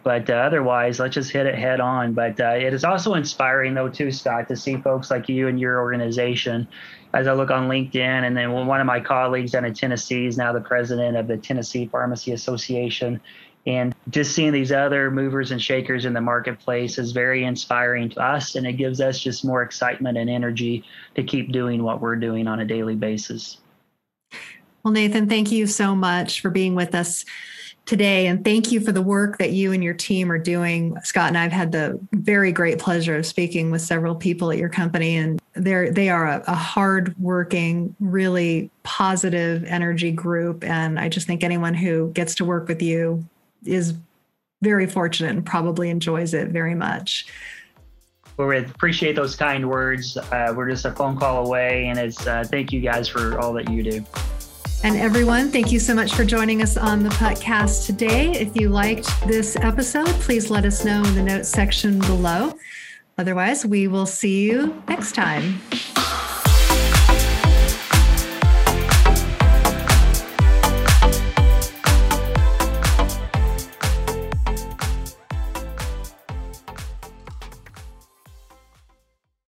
But 0.03 0.29
uh, 0.29 0.33
otherwise, 0.33 0.99
let's 0.99 1.15
just 1.15 1.31
hit 1.31 1.45
it 1.45 1.55
head 1.55 1.79
on. 1.79 2.13
But 2.13 2.37
uh, 2.39 2.49
it 2.49 2.73
is 2.73 2.83
also 2.83 3.13
inspiring, 3.13 3.73
though, 3.73 3.89
too, 3.89 4.11
Scott, 4.11 4.49
to 4.49 4.57
see 4.57 4.75
folks 4.77 5.09
like 5.09 5.29
you 5.29 5.47
and 5.47 5.59
your 5.59 5.79
organization. 5.79 6.67
As 7.13 7.27
I 7.27 7.33
look 7.33 7.49
on 7.49 7.69
LinkedIn, 7.69 7.95
and 8.27 8.35
then 8.35 8.51
one 8.51 8.81
of 8.81 8.85
my 8.85 8.99
colleagues 8.99 9.51
down 9.51 9.63
in 9.63 9.73
Tennessee 9.73 10.27
is 10.27 10.37
now 10.37 10.51
the 10.51 10.59
president 10.59 11.15
of 11.15 11.27
the 11.27 11.37
Tennessee 11.37 11.87
Pharmacy 11.87 12.33
Association 12.33 13.21
and 13.65 13.95
just 14.09 14.35
seeing 14.35 14.51
these 14.51 14.71
other 14.71 15.09
movers 15.09 15.51
and 15.51 15.61
shakers 15.61 16.05
in 16.05 16.13
the 16.13 16.21
marketplace 16.21 16.97
is 16.97 17.11
very 17.11 17.45
inspiring 17.45 18.09
to 18.09 18.19
us. 18.21 18.55
And 18.55 18.67
it 18.67 18.73
gives 18.73 19.01
us 19.01 19.19
just 19.19 19.43
more 19.43 19.63
excitement 19.63 20.17
and 20.17 20.29
energy 20.29 20.83
to 21.15 21.23
keep 21.23 21.51
doing 21.51 21.83
what 21.83 21.99
we're 21.99 22.15
doing 22.15 22.47
on 22.47 22.59
a 22.59 22.65
daily 22.65 22.95
basis. 22.95 23.57
Well, 24.83 24.91
Nathan, 24.91 25.27
thank 25.27 25.51
you 25.51 25.65
so 25.65 25.95
much 25.95 26.41
for 26.41 26.51
being 26.51 26.75
with 26.75 26.93
us 26.93 27.25
today. 27.87 28.27
And 28.27 28.43
thank 28.43 28.71
you 28.71 28.79
for 28.79 28.91
the 28.91 29.01
work 29.01 29.37
that 29.37 29.51
you 29.51 29.71
and 29.71 29.83
your 29.83 29.93
team 29.93 30.31
are 30.31 30.39
doing. 30.39 30.95
Scott 31.03 31.29
and 31.29 31.37
I've 31.37 31.51
had 31.51 31.71
the 31.71 31.99
very 32.13 32.51
great 32.51 32.79
pleasure 32.79 33.15
of 33.15 33.25
speaking 33.25 33.71
with 33.71 33.81
several 33.81 34.15
people 34.15 34.51
at 34.51 34.57
your 34.57 34.69
company, 34.69 35.15
and 35.15 35.39
they're 35.53 35.91
they 35.91 36.09
are 36.09 36.25
a, 36.25 36.43
a 36.47 36.55
hard-working, 36.55 37.95
really 37.99 38.71
positive 38.81 39.63
energy 39.65 40.11
group. 40.11 40.63
And 40.63 40.99
I 40.99 41.09
just 41.09 41.27
think 41.27 41.43
anyone 41.43 41.75
who 41.75 42.11
gets 42.13 42.33
to 42.35 42.45
work 42.45 42.67
with 42.67 42.81
you 42.81 43.23
is 43.65 43.93
very 44.61 44.87
fortunate 44.87 45.31
and 45.31 45.45
probably 45.45 45.89
enjoys 45.89 46.33
it 46.33 46.49
very 46.49 46.75
much. 46.75 47.27
Well, 48.37 48.47
we 48.47 48.57
appreciate 48.57 49.15
those 49.15 49.35
kind 49.35 49.69
words. 49.69 50.17
Uh, 50.17 50.53
we're 50.55 50.69
just 50.69 50.85
a 50.85 50.91
phone 50.91 51.17
call 51.17 51.45
away, 51.45 51.87
and 51.87 51.97
it's 51.97 52.25
uh, 52.27 52.43
thank 52.45 52.73
you 52.73 52.81
guys 52.81 53.07
for 53.07 53.39
all 53.39 53.53
that 53.53 53.69
you 53.69 53.81
do. 53.83 54.05
And 54.83 54.97
everyone, 54.97 55.51
thank 55.51 55.71
you 55.71 55.79
so 55.79 55.95
much 55.95 56.13
for 56.13 56.25
joining 56.25 56.61
us 56.61 56.75
on 56.77 57.01
the 57.01 57.09
podcast 57.09 57.85
today. 57.85 58.31
If 58.31 58.55
you 58.55 58.69
liked 58.69 59.09
this 59.25 59.55
episode, 59.55 60.07
please 60.21 60.51
let 60.51 60.65
us 60.65 60.83
know 60.83 61.01
in 61.03 61.15
the 61.15 61.23
notes 61.23 61.49
section 61.49 61.99
below. 61.99 62.53
Otherwise, 63.17 63.65
we 63.65 63.87
will 63.87 64.05
see 64.05 64.43
you 64.43 64.83
next 64.87 65.15
time. 65.15 65.61